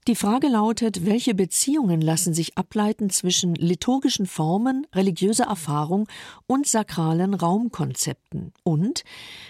Die 0.07 0.15
Frage 0.15 0.47
lautet, 0.47 1.05
welche 1.05 1.35
Beziehungen 1.35 2.01
lassen 2.01 2.33
sich 2.33 2.57
ableiten 2.57 3.11
zwischen 3.11 3.53
liturgischen 3.53 4.25
Formen, 4.25 4.87
religiöser 4.91 5.45
Erfahrung 5.45 6.07
und 6.47 6.65
sakralen 6.65 7.35
Raumkonzepten? 7.35 8.51
Und 8.63 9.03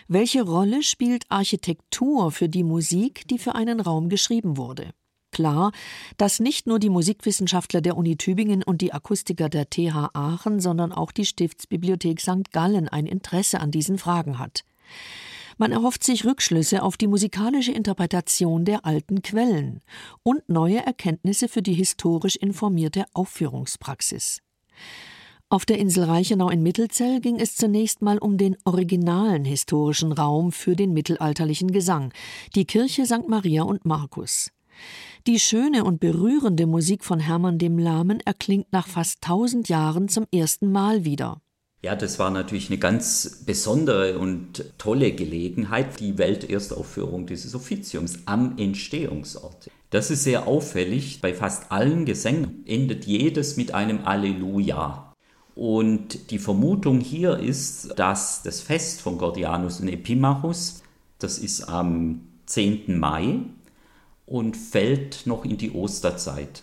welche 0.09 0.41
Rolle 0.41 0.83
spielt 0.83 1.23
Architektur 1.29 2.33
für 2.33 2.49
die 2.49 2.65
Musik, 2.65 3.29
die 3.29 3.39
für 3.39 3.55
einen 3.55 3.79
Raum 3.79 4.09
geschrieben 4.09 4.57
wurde? 4.57 4.91
Klar, 5.31 5.71
dass 6.17 6.39
nicht 6.39 6.67
nur 6.67 6.79
die 6.79 6.89
Musikwissenschaftler 6.89 7.81
der 7.81 7.97
Uni 7.97 8.17
Tübingen 8.17 8.63
und 8.63 8.81
die 8.81 8.93
Akustiker 8.93 9.49
der 9.49 9.69
TH 9.69 10.09
Aachen, 10.13 10.59
sondern 10.59 10.91
auch 10.91 11.11
die 11.11 11.25
Stiftsbibliothek 11.25 12.19
St. 12.19 12.51
Gallen 12.51 12.89
ein 12.89 13.05
Interesse 13.05 13.59
an 13.59 13.71
diesen 13.71 13.97
Fragen 13.97 14.39
hat. 14.39 14.63
Man 15.57 15.73
erhofft 15.73 16.05
sich 16.05 16.23
Rückschlüsse 16.23 16.81
auf 16.81 16.95
die 16.95 17.07
musikalische 17.07 17.73
Interpretation 17.73 18.63
der 18.63 18.85
alten 18.85 19.21
Quellen 19.21 19.81
und 20.23 20.47
neue 20.47 20.85
Erkenntnisse 20.85 21.49
für 21.49 21.61
die 21.61 21.73
historisch 21.73 22.37
informierte 22.37 23.03
Aufführungspraxis. 23.13 24.39
Auf 25.49 25.65
der 25.65 25.79
Insel 25.79 26.05
Reichenau 26.05 26.49
in 26.49 26.63
Mittelzell 26.63 27.19
ging 27.19 27.39
es 27.39 27.55
zunächst 27.55 28.01
mal 28.01 28.19
um 28.19 28.37
den 28.37 28.55
originalen 28.63 29.43
historischen 29.43 30.13
Raum 30.13 30.51
für 30.51 30.75
den 30.75 30.93
mittelalterlichen 30.93 31.71
Gesang, 31.71 32.13
die 32.55 32.65
Kirche 32.65 33.05
St. 33.05 33.27
Maria 33.27 33.63
und 33.63 33.83
Markus. 33.83 34.51
Die 35.27 35.39
schöne 35.39 35.83
und 35.83 35.99
berührende 35.99 36.65
Musik 36.65 37.03
von 37.03 37.19
Hermann 37.19 37.57
dem 37.57 37.77
Lahmen 37.77 38.21
erklingt 38.21 38.71
nach 38.71 38.87
fast 38.87 39.21
tausend 39.21 39.67
Jahren 39.67 40.07
zum 40.07 40.25
ersten 40.33 40.71
Mal 40.71 41.03
wieder. 41.03 41.41
Ja, 41.81 41.95
das 41.95 42.19
war 42.19 42.29
natürlich 42.29 42.69
eine 42.69 42.79
ganz 42.79 43.43
besondere 43.45 44.17
und 44.19 44.65
tolle 44.77 45.13
Gelegenheit, 45.13 45.99
die 45.99 46.17
Welterstaufführung 46.17 47.25
dieses 47.25 47.55
Offiziums 47.55 48.19
am 48.25 48.57
Entstehungsort. 48.57 49.69
Das 49.89 50.11
ist 50.11 50.23
sehr 50.23 50.47
auffällig. 50.47 51.21
Bei 51.21 51.33
fast 51.33 51.71
allen 51.71 52.05
Gesängen 52.05 52.63
endet 52.65 53.05
jedes 53.05 53.55
mit 53.55 53.73
einem 53.73 54.05
Alleluja. 54.05 55.13
Und 55.55 56.31
die 56.31 56.39
Vermutung 56.39 56.99
hier 57.01 57.37
ist, 57.39 57.97
dass 57.97 58.43
das 58.43 58.61
Fest 58.61 59.01
von 59.01 59.17
Gordianus 59.17 59.79
und 59.79 59.89
Epimachus, 59.89 60.83
das 61.17 61.37
ist 61.37 61.63
am 61.63 62.21
10. 62.45 62.97
Mai 62.99 63.41
und 64.29 64.55
fällt 64.55 65.25
noch 65.25 65.43
in 65.43 65.57
die 65.57 65.71
Osterzeit. 65.71 66.61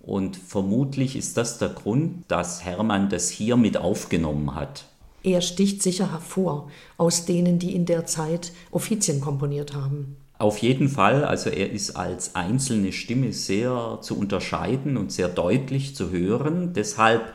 Und 0.00 0.36
vermutlich 0.36 1.14
ist 1.14 1.36
das 1.36 1.58
der 1.58 1.68
Grund, 1.68 2.24
dass 2.28 2.64
Hermann 2.64 3.10
das 3.10 3.28
hier 3.28 3.56
mit 3.56 3.76
aufgenommen 3.76 4.54
hat. 4.54 4.86
Er 5.22 5.40
sticht 5.40 5.82
sicher 5.82 6.10
hervor 6.12 6.70
aus 6.96 7.26
denen, 7.26 7.58
die 7.58 7.74
in 7.74 7.84
der 7.84 8.06
Zeit 8.06 8.52
Offizien 8.70 9.20
komponiert 9.20 9.74
haben. 9.74 10.16
Auf 10.38 10.58
jeden 10.58 10.88
Fall, 10.88 11.24
also 11.24 11.50
er 11.50 11.70
ist 11.70 11.96
als 11.96 12.34
einzelne 12.34 12.92
Stimme 12.92 13.32
sehr 13.32 13.98
zu 14.00 14.18
unterscheiden 14.18 14.96
und 14.96 15.10
sehr 15.10 15.28
deutlich 15.28 15.96
zu 15.96 16.10
hören. 16.10 16.72
Deshalb 16.74 17.34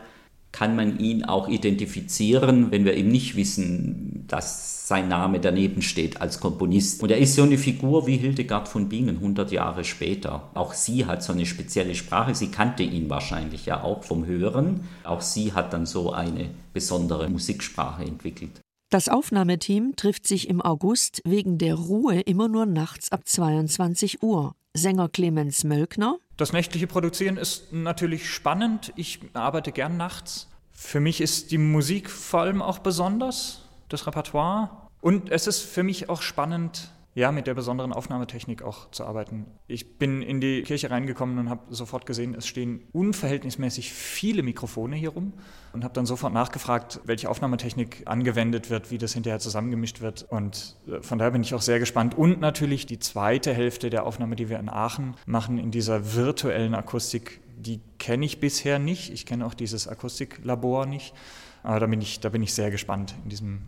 kann 0.50 0.76
man 0.76 0.98
ihn 0.98 1.24
auch 1.24 1.48
identifizieren, 1.48 2.70
wenn 2.70 2.84
wir 2.84 2.94
eben 2.94 3.10
nicht 3.10 3.36
wissen, 3.36 4.24
dass 4.28 4.81
sein 4.92 5.08
Name 5.08 5.40
daneben 5.40 5.80
steht 5.80 6.20
als 6.20 6.38
Komponist. 6.38 7.02
Und 7.02 7.10
er 7.10 7.16
ist 7.16 7.34
so 7.34 7.44
eine 7.44 7.56
Figur 7.56 8.06
wie 8.06 8.18
Hildegard 8.18 8.68
von 8.68 8.90
Bingen 8.90 9.16
100 9.16 9.50
Jahre 9.50 9.84
später. 9.84 10.50
Auch 10.52 10.74
sie 10.74 11.06
hat 11.06 11.22
so 11.22 11.32
eine 11.32 11.46
spezielle 11.46 11.94
Sprache. 11.94 12.34
Sie 12.34 12.48
kannte 12.50 12.82
ihn 12.82 13.08
wahrscheinlich 13.08 13.64
ja 13.64 13.82
auch 13.82 14.04
vom 14.04 14.26
Hören. 14.26 14.86
Auch 15.04 15.22
sie 15.22 15.54
hat 15.54 15.72
dann 15.72 15.86
so 15.86 16.12
eine 16.12 16.50
besondere 16.74 17.30
Musiksprache 17.30 18.04
entwickelt. 18.04 18.60
Das 18.90 19.08
Aufnahmeteam 19.08 19.96
trifft 19.96 20.26
sich 20.26 20.50
im 20.50 20.60
August 20.60 21.22
wegen 21.24 21.56
der 21.56 21.76
Ruhe 21.76 22.20
immer 22.20 22.48
nur 22.48 22.66
nachts 22.66 23.10
ab 23.10 23.22
22 23.24 24.22
Uhr. 24.22 24.54
Sänger 24.74 25.08
Clemens 25.08 25.64
Mölkner. 25.64 26.18
Das 26.36 26.52
nächtliche 26.52 26.86
Produzieren 26.86 27.38
ist 27.38 27.72
natürlich 27.72 28.28
spannend. 28.28 28.92
Ich 28.96 29.20
arbeite 29.32 29.72
gern 29.72 29.96
nachts. 29.96 30.48
Für 30.70 31.00
mich 31.00 31.22
ist 31.22 31.50
die 31.50 31.56
Musik 31.56 32.10
vor 32.10 32.40
allem 32.40 32.60
auch 32.60 32.80
besonders, 32.80 33.62
das 33.88 34.06
Repertoire. 34.06 34.81
Und 35.02 35.30
es 35.30 35.46
ist 35.48 35.60
für 35.60 35.82
mich 35.82 36.08
auch 36.08 36.22
spannend, 36.22 36.92
ja, 37.14 37.30
mit 37.30 37.46
der 37.46 37.52
besonderen 37.52 37.92
Aufnahmetechnik 37.92 38.62
auch 38.62 38.90
zu 38.90 39.04
arbeiten. 39.04 39.44
Ich 39.66 39.98
bin 39.98 40.22
in 40.22 40.40
die 40.40 40.62
Kirche 40.62 40.90
reingekommen 40.90 41.38
und 41.38 41.50
habe 41.50 41.62
sofort 41.74 42.06
gesehen, 42.06 42.34
es 42.34 42.46
stehen 42.46 42.84
unverhältnismäßig 42.92 43.92
viele 43.92 44.42
Mikrofone 44.42 44.96
hier 44.96 45.10
rum 45.10 45.34
und 45.74 45.84
habe 45.84 45.92
dann 45.92 46.06
sofort 46.06 46.32
nachgefragt, 46.32 47.00
welche 47.04 47.28
Aufnahmetechnik 47.28 48.04
angewendet 48.06 48.70
wird, 48.70 48.90
wie 48.90 48.96
das 48.96 49.12
hinterher 49.12 49.40
zusammengemischt 49.40 50.00
wird. 50.00 50.24
Und 50.30 50.76
äh, 50.86 51.02
von 51.02 51.18
daher 51.18 51.32
bin 51.32 51.42
ich 51.42 51.52
auch 51.52 51.60
sehr 51.60 51.80
gespannt. 51.80 52.16
Und 52.16 52.40
natürlich 52.40 52.86
die 52.86 52.98
zweite 52.98 53.52
Hälfte 53.52 53.90
der 53.90 54.06
Aufnahme, 54.06 54.36
die 54.36 54.48
wir 54.48 54.58
in 54.58 54.70
Aachen 54.70 55.14
machen, 55.26 55.58
in 55.58 55.70
dieser 55.70 56.14
virtuellen 56.14 56.74
Akustik, 56.74 57.40
die 57.58 57.80
kenne 57.98 58.24
ich 58.24 58.40
bisher 58.40 58.78
nicht. 58.78 59.12
Ich 59.12 59.26
kenne 59.26 59.44
auch 59.44 59.54
dieses 59.54 59.86
Akustiklabor 59.86 60.86
nicht. 60.86 61.12
Aber 61.62 61.78
da 61.78 61.86
bin 61.86 62.00
ich, 62.00 62.20
da 62.20 62.30
bin 62.30 62.42
ich 62.42 62.54
sehr 62.54 62.70
gespannt 62.70 63.14
in 63.24 63.28
diesem 63.28 63.62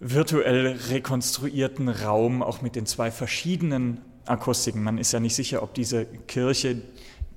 virtuell 0.00 0.78
rekonstruierten 0.90 1.88
Raum, 1.88 2.42
auch 2.42 2.62
mit 2.62 2.76
den 2.76 2.86
zwei 2.86 3.10
verschiedenen 3.10 4.00
Akustiken. 4.26 4.82
Man 4.82 4.98
ist 4.98 5.12
ja 5.12 5.20
nicht 5.20 5.34
sicher, 5.34 5.62
ob 5.62 5.74
diese 5.74 6.04
Kirche, 6.04 6.82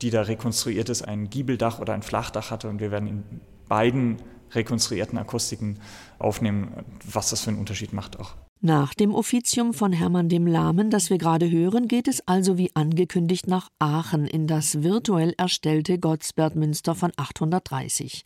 die 0.02 0.10
da 0.10 0.24
rekonstruiert 0.24 0.90
ist, 0.90 1.04
ein 1.04 1.30
Giebeldach 1.30 1.80
oder 1.80 1.94
ein 1.94 2.04
Flachdach 2.04 2.52
hatte. 2.52 2.70
Und 2.70 2.80
wir 2.80 2.92
werden 2.92 3.08
in 3.08 3.24
beiden 3.68 4.18
rekonstruierten 4.52 5.18
Akustiken 5.18 5.80
aufnehmen, 6.20 6.74
was 7.10 7.30
das 7.30 7.42
für 7.42 7.52
einen 7.52 7.60
Unterschied 7.60 7.94
macht 7.94 8.20
auch. 8.20 8.36
Nach 8.64 8.94
dem 8.94 9.16
Offizium 9.16 9.74
von 9.74 9.92
Hermann 9.92 10.30
dem 10.30 10.46
Lahmen, 10.46 10.92
das 10.92 11.10
wir 11.10 11.18
gerade 11.18 11.50
hören, 11.50 11.88
geht 11.88 12.08
es 12.08 12.28
also 12.28 12.60
wie 12.60 12.70
angekündigt 12.76 13.48
nach 13.48 13.70
Aachen 13.80 14.28
in 14.28 14.46
das 14.46 14.84
virtuell 14.84 15.34
erstellte 15.36 15.98
Gottsbergmünster 15.98 16.94
von 16.94 17.12
830. 17.18 18.24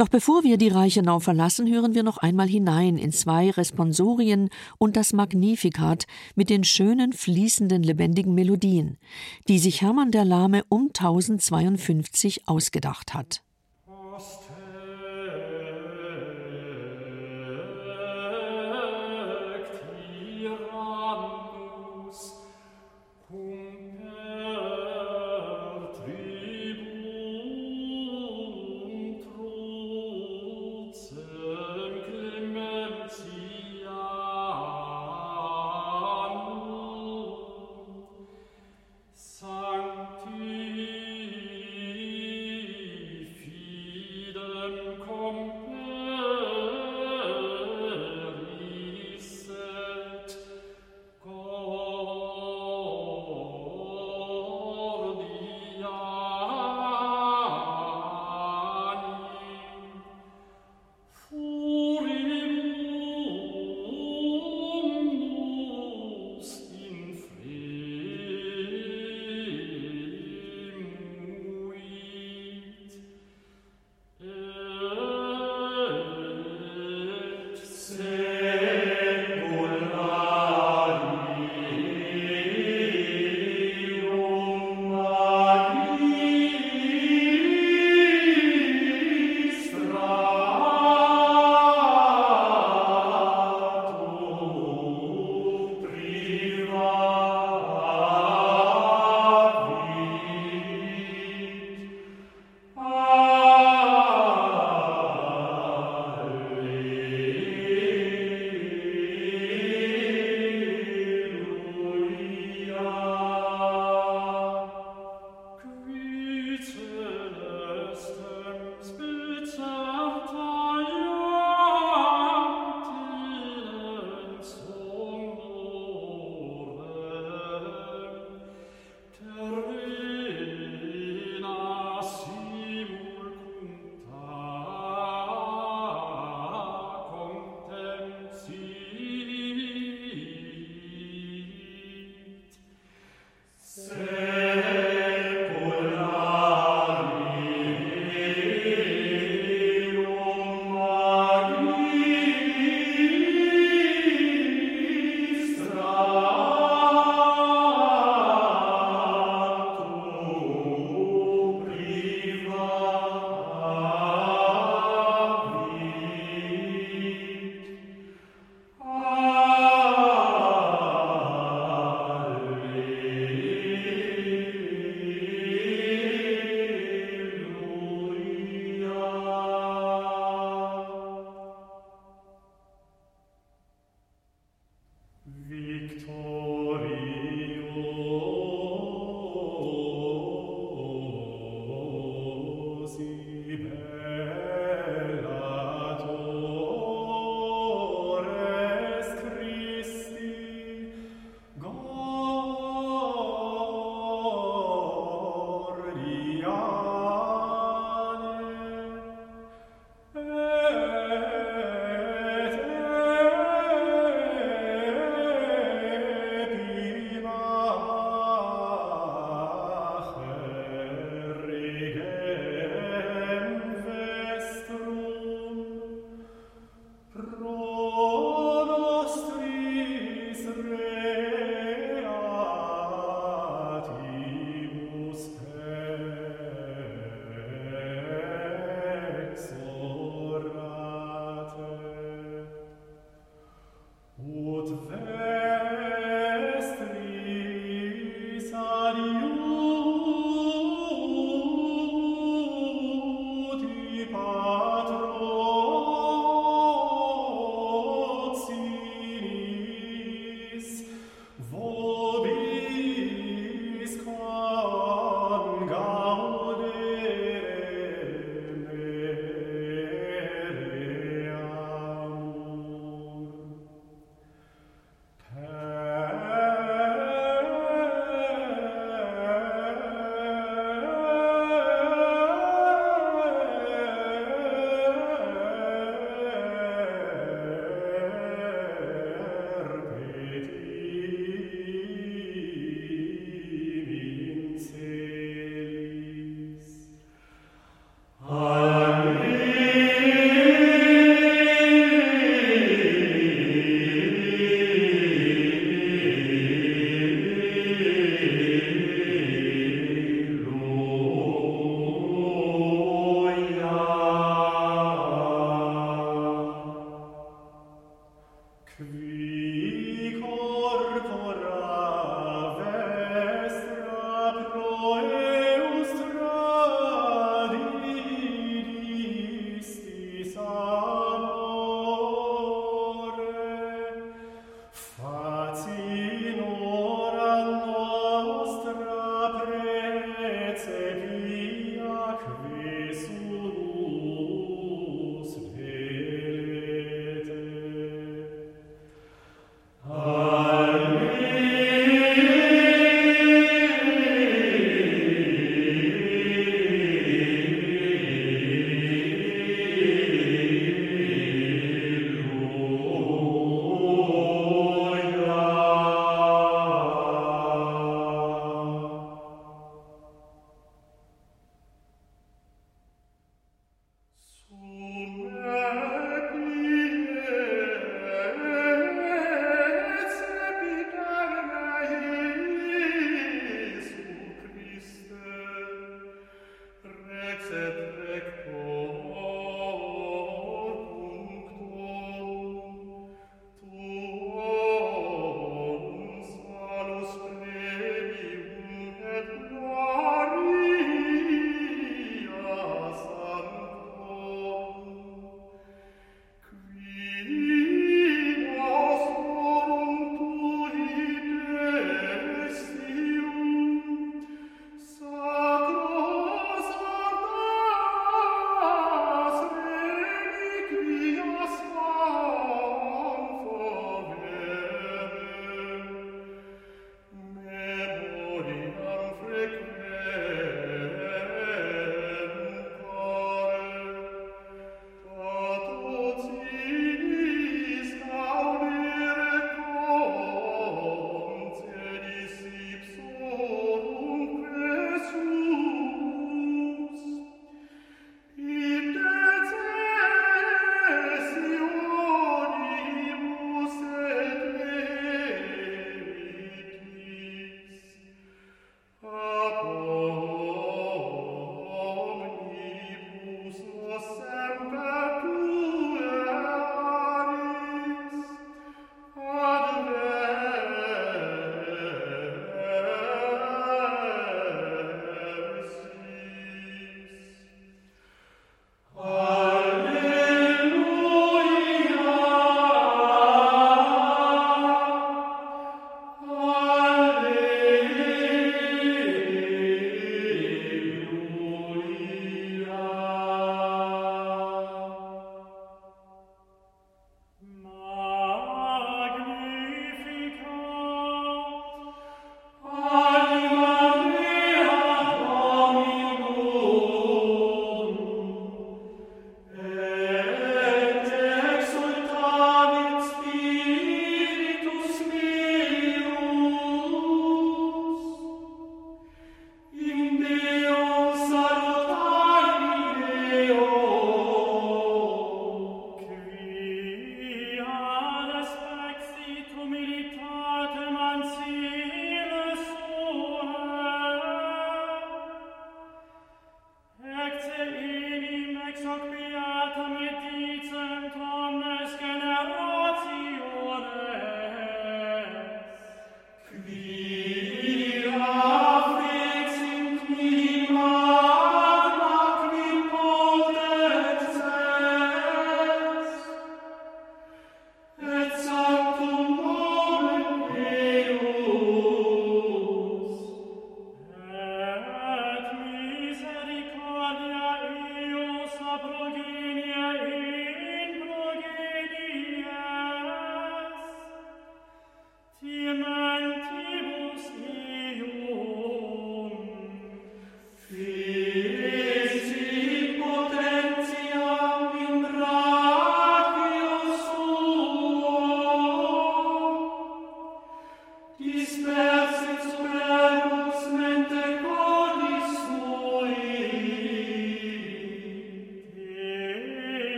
Doch 0.00 0.08
bevor 0.08 0.44
wir 0.44 0.56
die 0.56 0.68
Reichenau 0.68 1.20
verlassen, 1.20 1.70
hören 1.70 1.94
wir 1.94 2.02
noch 2.02 2.16
einmal 2.16 2.48
hinein 2.48 2.96
in 2.96 3.12
zwei 3.12 3.50
Responsorien 3.50 4.48
und 4.78 4.96
das 4.96 5.12
Magnificat 5.12 6.06
mit 6.34 6.48
den 6.48 6.64
schönen, 6.64 7.12
fließenden, 7.12 7.82
lebendigen 7.82 8.34
Melodien, 8.34 8.96
die 9.46 9.58
sich 9.58 9.82
Hermann 9.82 10.10
der 10.10 10.24
Lahme 10.24 10.64
um 10.70 10.84
1052 10.84 12.48
ausgedacht 12.48 13.12
hat. 13.12 13.42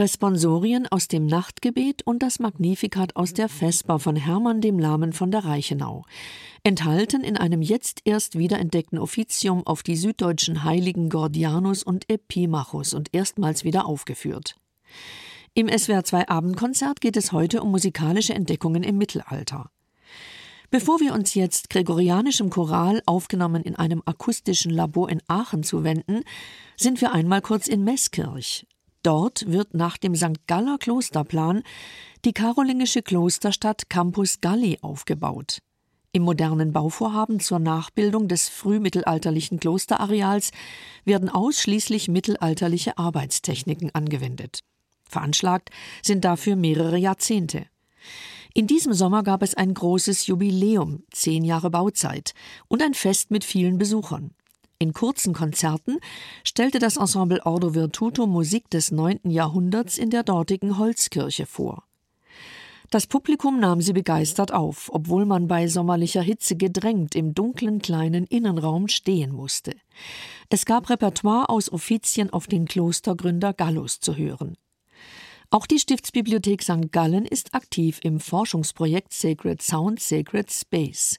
Responsorien 0.00 0.88
aus 0.88 1.08
dem 1.08 1.26
Nachtgebet 1.26 2.00
und 2.06 2.22
das 2.22 2.38
Magnificat 2.38 3.16
aus 3.16 3.34
der 3.34 3.50
Vesper 3.50 3.98
von 3.98 4.16
Hermann 4.16 4.62
dem 4.62 4.78
Lahmen 4.78 5.12
von 5.12 5.30
der 5.30 5.44
Reichenau, 5.44 6.06
enthalten 6.62 7.22
in 7.22 7.36
einem 7.36 7.60
jetzt 7.60 8.00
erst 8.06 8.38
wiederentdeckten 8.38 8.98
Offizium 8.98 9.66
auf 9.66 9.82
die 9.82 9.96
süddeutschen 9.96 10.64
Heiligen 10.64 11.10
Gordianus 11.10 11.82
und 11.82 12.08
Epimachus 12.08 12.94
und 12.94 13.10
erstmals 13.12 13.62
wieder 13.62 13.84
aufgeführt. 13.84 14.56
Im 15.52 15.68
SWR 15.68 16.02
2 16.02 16.28
Abendkonzert 16.28 17.02
geht 17.02 17.18
es 17.18 17.32
heute 17.32 17.60
um 17.60 17.70
musikalische 17.70 18.32
Entdeckungen 18.32 18.82
im 18.82 18.96
Mittelalter. 18.96 19.70
Bevor 20.70 21.00
wir 21.00 21.12
uns 21.12 21.34
jetzt 21.34 21.68
gregorianischem 21.68 22.48
Choral, 22.48 23.02
aufgenommen 23.04 23.64
in 23.64 23.76
einem 23.76 24.02
akustischen 24.06 24.70
Labor 24.70 25.10
in 25.10 25.20
Aachen, 25.26 25.62
zuwenden, 25.62 26.22
sind 26.78 27.02
wir 27.02 27.12
einmal 27.12 27.42
kurz 27.42 27.66
in 27.66 27.84
Meßkirch. 27.84 28.66
Dort 29.02 29.50
wird 29.50 29.74
nach 29.74 29.96
dem 29.96 30.14
St. 30.14 30.46
Galler 30.46 30.76
Klosterplan 30.78 31.62
die 32.24 32.32
karolingische 32.32 33.02
Klosterstadt 33.02 33.88
Campus 33.88 34.40
Galli 34.40 34.78
aufgebaut. 34.82 35.60
Im 36.12 36.22
modernen 36.22 36.72
Bauvorhaben 36.72 37.40
zur 37.40 37.60
Nachbildung 37.60 38.28
des 38.28 38.48
frühmittelalterlichen 38.48 39.60
Klosterareals 39.60 40.50
werden 41.04 41.28
ausschließlich 41.28 42.08
mittelalterliche 42.08 42.98
Arbeitstechniken 42.98 43.94
angewendet. 43.94 44.60
Veranschlagt 45.08 45.70
sind 46.02 46.24
dafür 46.24 46.56
mehrere 46.56 46.98
Jahrzehnte. 46.98 47.66
In 48.52 48.66
diesem 48.66 48.92
Sommer 48.92 49.22
gab 49.22 49.42
es 49.42 49.54
ein 49.54 49.72
großes 49.72 50.26
Jubiläum, 50.26 51.04
zehn 51.12 51.44
Jahre 51.44 51.70
Bauzeit, 51.70 52.34
und 52.66 52.82
ein 52.82 52.94
Fest 52.94 53.30
mit 53.30 53.44
vielen 53.44 53.78
Besuchern. 53.78 54.34
In 54.82 54.94
kurzen 54.94 55.34
Konzerten 55.34 55.98
stellte 56.42 56.78
das 56.78 56.96
Ensemble 56.96 57.44
Ordo 57.44 57.74
Virtuto 57.74 58.26
Musik 58.26 58.70
des 58.70 58.90
9. 58.90 59.20
Jahrhunderts 59.24 59.98
in 59.98 60.08
der 60.08 60.22
dortigen 60.22 60.78
Holzkirche 60.78 61.44
vor. 61.44 61.84
Das 62.88 63.06
Publikum 63.06 63.60
nahm 63.60 63.82
sie 63.82 63.92
begeistert 63.92 64.54
auf, 64.54 64.88
obwohl 64.90 65.26
man 65.26 65.48
bei 65.48 65.68
sommerlicher 65.68 66.22
Hitze 66.22 66.56
gedrängt 66.56 67.14
im 67.14 67.34
dunklen 67.34 67.82
kleinen 67.82 68.24
Innenraum 68.24 68.88
stehen 68.88 69.32
musste. 69.32 69.76
Es 70.48 70.64
gab 70.64 70.88
Repertoire 70.88 71.50
aus 71.50 71.70
Offizien 71.70 72.30
auf 72.30 72.46
den 72.46 72.64
Klostergründer 72.64 73.52
Gallus 73.52 74.00
zu 74.00 74.16
hören. 74.16 74.56
Auch 75.50 75.66
die 75.66 75.78
Stiftsbibliothek 75.78 76.62
St. 76.62 76.90
Gallen 76.90 77.26
ist 77.26 77.54
aktiv 77.54 77.98
im 78.02 78.18
Forschungsprojekt 78.18 79.12
Sacred 79.12 79.60
Sound, 79.60 80.00
Sacred 80.00 80.50
Space. 80.50 81.18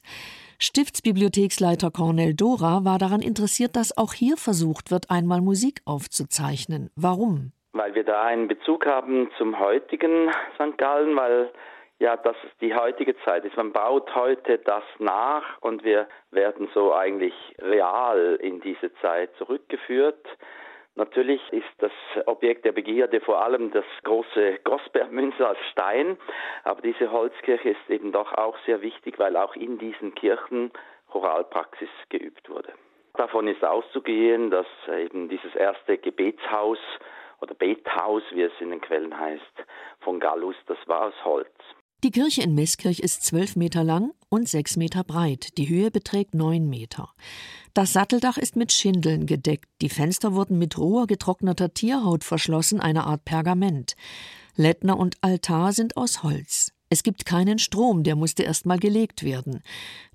Stiftsbibliotheksleiter 0.64 1.90
Cornel 1.90 2.34
Dora 2.34 2.84
war 2.84 2.96
daran 2.96 3.20
interessiert, 3.20 3.74
dass 3.74 3.98
auch 3.98 4.12
hier 4.12 4.36
versucht 4.36 4.92
wird, 4.92 5.10
einmal 5.10 5.40
Musik 5.40 5.80
aufzuzeichnen. 5.86 6.88
Warum? 6.94 7.50
Weil 7.72 7.96
wir 7.96 8.04
da 8.04 8.22
einen 8.22 8.46
Bezug 8.46 8.86
haben 8.86 9.28
zum 9.38 9.58
heutigen 9.58 10.30
St. 10.54 10.78
Gallen, 10.78 11.16
weil 11.16 11.50
ja, 11.98 12.16
das 12.16 12.36
ist 12.44 12.60
die 12.60 12.76
heutige 12.76 13.16
Zeit 13.24 13.44
ist. 13.44 13.56
Man 13.56 13.72
baut 13.72 14.14
heute 14.14 14.58
das 14.58 14.84
nach 15.00 15.42
und 15.62 15.82
wir 15.82 16.06
werden 16.30 16.68
so 16.72 16.94
eigentlich 16.94 17.34
real 17.60 18.38
in 18.40 18.60
diese 18.60 18.94
Zeit 19.00 19.30
zurückgeführt. 19.38 20.24
Natürlich 20.94 21.40
ist 21.52 21.64
das 21.78 21.92
Objekt 22.26 22.66
der 22.66 22.72
Begierde 22.72 23.20
vor 23.20 23.42
allem 23.42 23.70
das 23.70 23.84
große 24.04 24.58
Gosbergmünze 24.64 25.46
als 25.46 25.58
Stein, 25.70 26.18
aber 26.64 26.82
diese 26.82 27.10
Holzkirche 27.10 27.70
ist 27.70 27.90
eben 27.90 28.12
doch 28.12 28.32
auch 28.34 28.56
sehr 28.66 28.82
wichtig, 28.82 29.18
weil 29.18 29.36
auch 29.36 29.56
in 29.56 29.78
diesen 29.78 30.14
Kirchen 30.14 30.70
Choralpraxis 31.10 31.88
geübt 32.10 32.50
wurde. 32.50 32.72
Davon 33.14 33.46
ist 33.46 33.64
auszugehen, 33.64 34.50
dass 34.50 34.66
eben 34.88 35.28
dieses 35.28 35.54
erste 35.54 35.98
Gebetshaus 35.98 36.78
oder 37.40 37.54
Bethaus, 37.54 38.22
wie 38.32 38.42
es 38.42 38.52
in 38.60 38.70
den 38.70 38.80
Quellen 38.80 39.18
heißt, 39.18 39.64
von 40.00 40.20
Gallus, 40.20 40.56
das 40.66 40.78
war 40.86 41.08
aus 41.08 41.24
Holz. 41.24 41.50
Die 42.04 42.10
Kirche 42.10 42.42
in 42.42 42.54
Meßkirch 42.54 42.98
ist 42.98 43.24
zwölf 43.24 43.54
Meter 43.54 43.84
lang 43.84 44.12
und 44.28 44.48
sechs 44.48 44.76
Meter 44.76 45.04
breit. 45.04 45.56
Die 45.56 45.68
Höhe 45.68 45.90
beträgt 45.90 46.34
neun 46.34 46.68
Meter. 46.68 47.10
Das 47.74 47.94
Satteldach 47.94 48.36
ist 48.36 48.54
mit 48.54 48.70
Schindeln 48.70 49.24
gedeckt. 49.24 49.68
Die 49.80 49.88
Fenster 49.88 50.34
wurden 50.34 50.58
mit 50.58 50.76
roher 50.76 51.06
getrockneter 51.06 51.72
Tierhaut 51.72 52.22
verschlossen, 52.22 52.80
eine 52.80 53.04
Art 53.04 53.24
Pergament. 53.24 53.96
Lettner 54.56 54.98
und 54.98 55.16
Altar 55.22 55.72
sind 55.72 55.96
aus 55.96 56.22
Holz. 56.22 56.72
Es 56.90 57.02
gibt 57.02 57.24
keinen 57.24 57.58
Strom, 57.58 58.02
der 58.02 58.14
musste 58.14 58.42
erst 58.42 58.66
mal 58.66 58.78
gelegt 58.78 59.22
werden. 59.22 59.62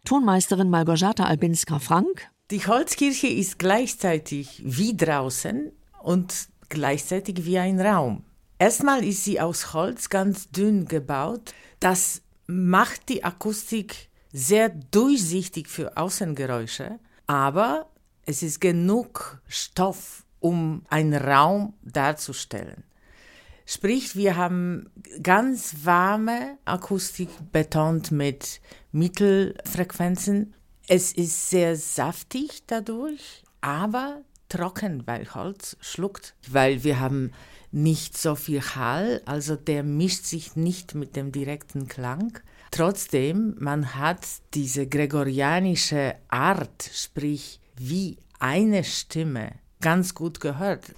Tonmeisterin 0.05 0.69
Malgorzata 0.69 1.23
Albinska-Frank. 1.23 2.29
Die 2.51 2.65
Holzkirche 2.67 3.25
ist 3.25 3.57
gleichzeitig 3.57 4.61
wie 4.63 4.95
draußen 4.95 5.71
und 6.03 6.49
gleichzeitig 6.69 7.45
wie 7.45 7.57
ein 7.57 7.79
Raum. 7.81 8.23
Erstmal 8.59 9.03
ist 9.03 9.23
sie 9.23 9.41
aus 9.41 9.73
Holz 9.73 10.09
ganz 10.09 10.51
dünn 10.51 10.85
gebaut. 10.85 11.55
Das 11.79 12.21
macht 12.45 13.09
die 13.09 13.23
Akustik 13.23 14.09
sehr 14.31 14.69
durchsichtig 14.69 15.67
für 15.67 15.97
Außengeräusche, 15.97 16.99
aber 17.27 17.89
es 18.25 18.41
ist 18.41 18.59
genug 18.59 19.41
Stoff, 19.47 20.25
um 20.39 20.83
einen 20.89 21.13
Raum 21.13 21.73
darzustellen. 21.83 22.83
Sprich, 23.65 24.15
wir 24.15 24.37
haben 24.37 24.89
ganz 25.21 25.75
warme 25.83 26.57
Akustik 26.63 27.29
betont 27.51 28.11
mit 28.11 28.61
Mittelfrequenzen. 28.93 30.53
Es 30.87 31.11
ist 31.11 31.49
sehr 31.49 31.75
saftig 31.75 32.63
dadurch, 32.65 33.43
aber 33.59 34.21
trocken, 34.47 35.05
weil 35.05 35.33
Holz 35.33 35.75
schluckt, 35.81 36.35
weil 36.49 36.85
wir 36.85 37.01
haben 37.01 37.33
nicht 37.71 38.17
so 38.17 38.35
viel 38.35 38.61
Hall, 38.61 39.21
also 39.25 39.57
der 39.57 39.83
mischt 39.83 40.23
sich 40.23 40.55
nicht 40.55 40.95
mit 40.95 41.17
dem 41.17 41.33
direkten 41.33 41.89
Klang. 41.89 42.39
Trotzdem, 42.71 43.55
man 43.59 43.95
hat 43.95 44.25
diese 44.53 44.87
gregorianische 44.87 46.15
Art, 46.27 46.89
sprich 46.93 47.59
wie 47.77 48.17
eine 48.39 48.83
Stimme, 48.83 49.53
ganz 49.81 50.13
gut 50.13 50.39
gehört. 50.39 50.93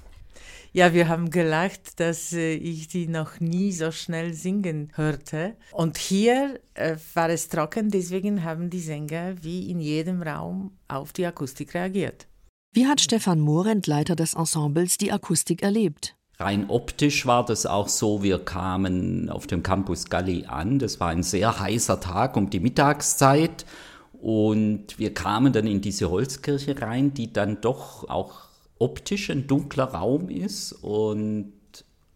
Ja, 0.72 0.94
wir 0.94 1.08
haben 1.08 1.32
gelacht, 1.32 2.00
dass 2.00 2.32
äh, 2.32 2.54
ich 2.54 2.88
die 2.88 3.08
noch 3.08 3.40
nie 3.40 3.72
so 3.72 3.92
schnell 3.92 4.34
singen 4.34 4.92
hörte. 4.94 5.56
Und 5.72 5.98
hier 5.98 6.60
äh, 6.76 6.96
war 7.16 7.30
es 7.30 7.50
trocken, 7.50 7.90
deswegen 7.90 8.44
haben 8.44 8.70
die 8.70 8.80
Sänger 8.80 9.36
wie 9.42 9.72
in 9.72 9.80
jedem 9.80 10.22
Raum 10.22 10.78
auf 10.88 11.12
die 11.12 11.26
Akustik 11.26 11.74
reagiert. 11.74 12.28
Wie 12.72 12.86
hat 12.86 13.02
Stefan 13.02 13.40
Morent, 13.40 13.88
Leiter 13.88 14.16
des 14.16 14.36
Ensembles, 14.36 15.00
die 15.00 15.12
Akustik 15.12 15.64
erlebt? 15.64 16.16
Rein 16.42 16.70
optisch 16.70 17.26
war 17.26 17.44
das 17.44 17.66
auch 17.66 17.90
so, 17.90 18.24
wir 18.24 18.40
kamen 18.40 19.30
auf 19.30 19.46
dem 19.46 19.62
Campus 19.62 20.06
Galli 20.06 20.46
an. 20.46 20.80
Das 20.80 21.02
war 21.02 21.10
ein 21.10 21.22
sehr 21.22 21.60
heißer 21.60 22.00
Tag 22.00 22.38
um 22.38 22.50
die 22.50 22.62
Mittagszeit. 22.62 23.66
Und 24.22 24.98
wir 24.98 25.14
kamen 25.14 25.52
dann 25.52 25.68
in 25.68 25.82
diese 25.82 26.10
Holzkirche 26.10 26.82
rein, 26.82 27.14
die 27.14 27.34
dann 27.34 27.60
doch 27.60 28.10
auch 28.10 28.48
optisch 28.78 29.30
ein 29.30 29.48
dunkler 29.48 29.86
Raum 29.86 30.30
ist 30.30 30.72
und 30.72 31.52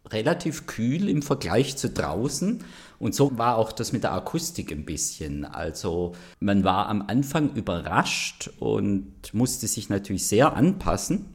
relativ 0.07 0.67
kühl 0.67 1.09
im 1.09 1.21
Vergleich 1.21 1.75
zu 1.75 1.89
draußen. 1.89 2.63
Und 2.99 3.13
so 3.13 3.37
war 3.37 3.57
auch 3.57 3.73
das 3.73 3.91
mit 3.91 4.03
der 4.03 4.13
Akustik 4.13 4.71
ein 4.71 4.85
bisschen. 4.85 5.43
Also 5.43 6.13
man 6.39 6.63
war 6.63 6.87
am 6.87 7.01
Anfang 7.01 7.53
überrascht 7.55 8.51
und 8.59 9.33
musste 9.33 9.67
sich 9.67 9.89
natürlich 9.89 10.25
sehr 10.27 10.55
anpassen. 10.55 11.25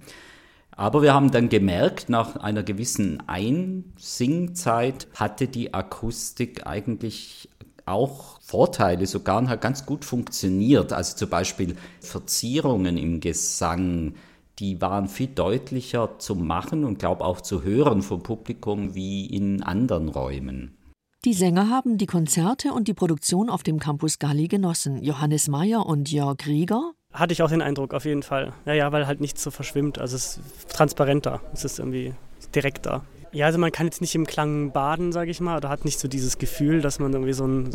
Aber 0.79 1.03
wir 1.03 1.13
haben 1.13 1.33
dann 1.33 1.49
gemerkt, 1.49 2.09
nach 2.09 2.37
einer 2.37 2.63
gewissen 2.63 3.21
Einsingzeit 3.27 5.09
hatte 5.17 5.49
die 5.49 5.75
Akustik 5.75 6.69
eigentlich 6.69 7.49
auch 7.85 8.41
Vorteile, 8.41 9.07
sogar 9.07 9.39
und 9.39 9.49
hat 9.49 9.61
ganz 9.61 9.87
gut 9.87 10.05
funktioniert. 10.05 10.93
Also 10.93 11.17
zum 11.17 11.31
Beispiel 11.31 11.75
Verzierungen 12.01 12.97
im 12.97 13.19
Gesang, 13.19 14.15
die 14.61 14.81
waren 14.81 15.09
viel 15.09 15.27
deutlicher 15.27 16.21
zu 16.21 16.37
machen 16.37 16.85
und 16.85 17.01
glaube 17.01 17.25
auch 17.25 17.41
zu 17.41 17.65
hören 17.65 18.03
vom 18.03 18.23
Publikum 18.23 18.95
wie 18.95 19.27
in 19.27 19.65
anderen 19.65 20.09
Räumen. 20.09 20.77
Die 21.25 21.35
Sänger 21.35 21.71
haben 21.71 21.99
die 21.99 22.07
Konzerte 22.07 22.73
und 22.73 22.87
die 22.87 22.95
Produktion 22.95 23.51
auf 23.51 23.65
dem 23.65 23.81
Campus 23.81 24.21
Galli 24.21 24.47
genossen. 24.47 25.03
Johannes 25.03 25.49
Mayer 25.49 25.85
und 25.85 26.13
Jörg 26.13 26.47
Rieger 26.47 26.93
hatte 27.19 27.33
ich 27.33 27.43
auch 27.43 27.51
den 27.51 27.63
Eindruck, 27.63 27.95
auf 27.95 28.05
jeden 28.05 28.23
Fall. 28.23 28.53
Ja, 28.65 28.73
ja, 28.73 28.93
weil 28.93 29.07
halt 29.07 29.21
nichts 29.21 29.43
so 29.43 29.51
verschwimmt. 29.51 29.99
Also 29.99 30.17
es 30.17 30.39
ist 30.39 30.71
transparenter, 30.71 31.41
es 31.53 31.65
ist 31.65 31.79
irgendwie 31.79 32.15
direkter. 32.55 33.03
Ja, 33.31 33.47
also 33.47 33.59
man 33.59 33.73
kann 33.73 33.87
jetzt 33.87 34.01
nicht 34.01 34.15
im 34.15 34.27
Klang 34.27 34.73
baden, 34.73 35.13
sage 35.13 35.31
ich 35.31 35.41
mal, 35.41 35.59
oder 35.59 35.69
hat 35.69 35.85
nicht 35.85 36.01
so 36.01 36.09
dieses 36.09 36.39
Gefühl, 36.39 36.81
dass 36.81 36.99
man 36.99 37.13
irgendwie 37.13 37.35
so 37.35 37.45
einen 37.45 37.71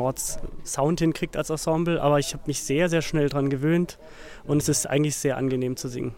Sound 0.65 0.99
hinkriegt 0.99 1.37
als 1.37 1.51
Ensemble, 1.51 2.01
aber 2.01 2.17
ich 2.17 2.33
habe 2.33 2.43
mich 2.47 2.63
sehr, 2.63 2.89
sehr 2.89 3.03
schnell 3.03 3.29
daran 3.29 3.49
gewöhnt 3.49 3.99
und 4.45 4.61
es 4.61 4.67
ist 4.67 4.87
eigentlich 4.87 5.15
sehr 5.15 5.37
angenehm 5.37 5.77
zu 5.77 5.89
singen. 5.89 6.15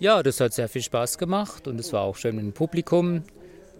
Ja, 0.00 0.22
das 0.24 0.40
hat 0.40 0.54
sehr 0.54 0.68
viel 0.68 0.82
Spaß 0.82 1.18
gemacht 1.18 1.68
und 1.68 1.78
es 1.78 1.92
war 1.92 2.02
auch 2.02 2.16
schön 2.16 2.34
mit 2.34 2.44
dem 2.44 2.52
Publikum. 2.52 3.22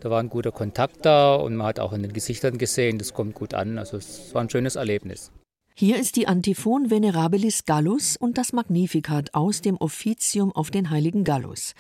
Da 0.01 0.11
war 0.11 0.21
ein 0.21 0.29
guter 0.29 0.53
Kontakt 0.53 1.05
da 1.05 1.35
und 1.35 1.57
man 1.57 1.67
hat 1.67 1.81
auch 1.81 1.93
in 1.93 2.03
den 2.03 2.13
Gesichtern 2.13 2.57
gesehen, 2.57 2.99
das 2.99 3.15
kommt 3.15 3.35
gut 3.35 3.55
an. 3.55 3.79
Also 3.79 3.97
es 3.97 4.33
war 4.33 4.43
ein 4.43 4.51
schönes 4.51 4.77
Erlebnis. 4.77 5.33
Hier 5.81 5.97
ist 5.97 6.17
die 6.17 6.27
Antiphon 6.27 6.91
Venerabilis 6.91 7.65
Gallus 7.65 8.17
und 8.17 8.37
das 8.37 8.53
Magnificat 8.53 9.33
aus 9.35 9.61
dem 9.61 9.77
Offizium 9.77 10.51
auf 10.51 10.73
den 10.73 10.91
heiligen 10.91 11.23
Gallus. 11.23 11.77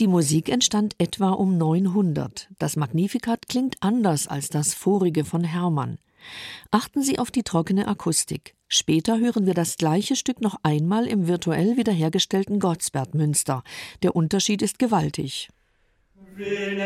Die 0.00 0.08
Musik 0.08 0.48
entstand 0.48 0.96
etwa 0.98 1.30
um 1.30 1.56
900. 1.56 2.48
Das 2.58 2.74
Magnificat 2.74 3.48
klingt 3.48 3.76
anders 3.78 4.26
als 4.26 4.48
das 4.48 4.74
vorige 4.74 5.24
von 5.24 5.44
Hermann. 5.44 5.98
Achten 6.72 7.00
Sie 7.04 7.20
auf 7.20 7.30
die 7.30 7.44
trockene 7.44 7.86
Akustik. 7.86 8.56
Später 8.66 9.20
hören 9.20 9.46
wir 9.46 9.54
das 9.54 9.76
gleiche 9.76 10.16
Stück 10.16 10.40
noch 10.40 10.56
einmal 10.64 11.06
im 11.06 11.28
virtuell 11.28 11.76
wiederhergestellten 11.76 12.58
Gottsbertmünster. 12.58 13.62
Der 14.02 14.16
Unterschied 14.16 14.62
ist 14.62 14.80
gewaltig. 14.80 15.48
Venerabilis 16.34 16.82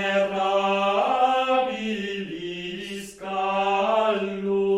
Gallus 3.18 4.71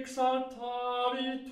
exaltavit 0.00 1.49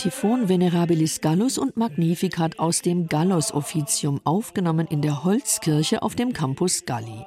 Antiphon 0.00 0.48
Venerabilis 0.48 1.20
Gallus 1.20 1.58
und 1.58 1.76
Magnificat 1.76 2.58
aus 2.58 2.80
dem 2.80 3.06
Gallus 3.06 3.52
Officium 3.52 4.18
aufgenommen 4.24 4.86
in 4.86 5.02
der 5.02 5.24
Holzkirche 5.24 6.02
auf 6.02 6.14
dem 6.14 6.32
Campus 6.32 6.86
Galli. 6.86 7.26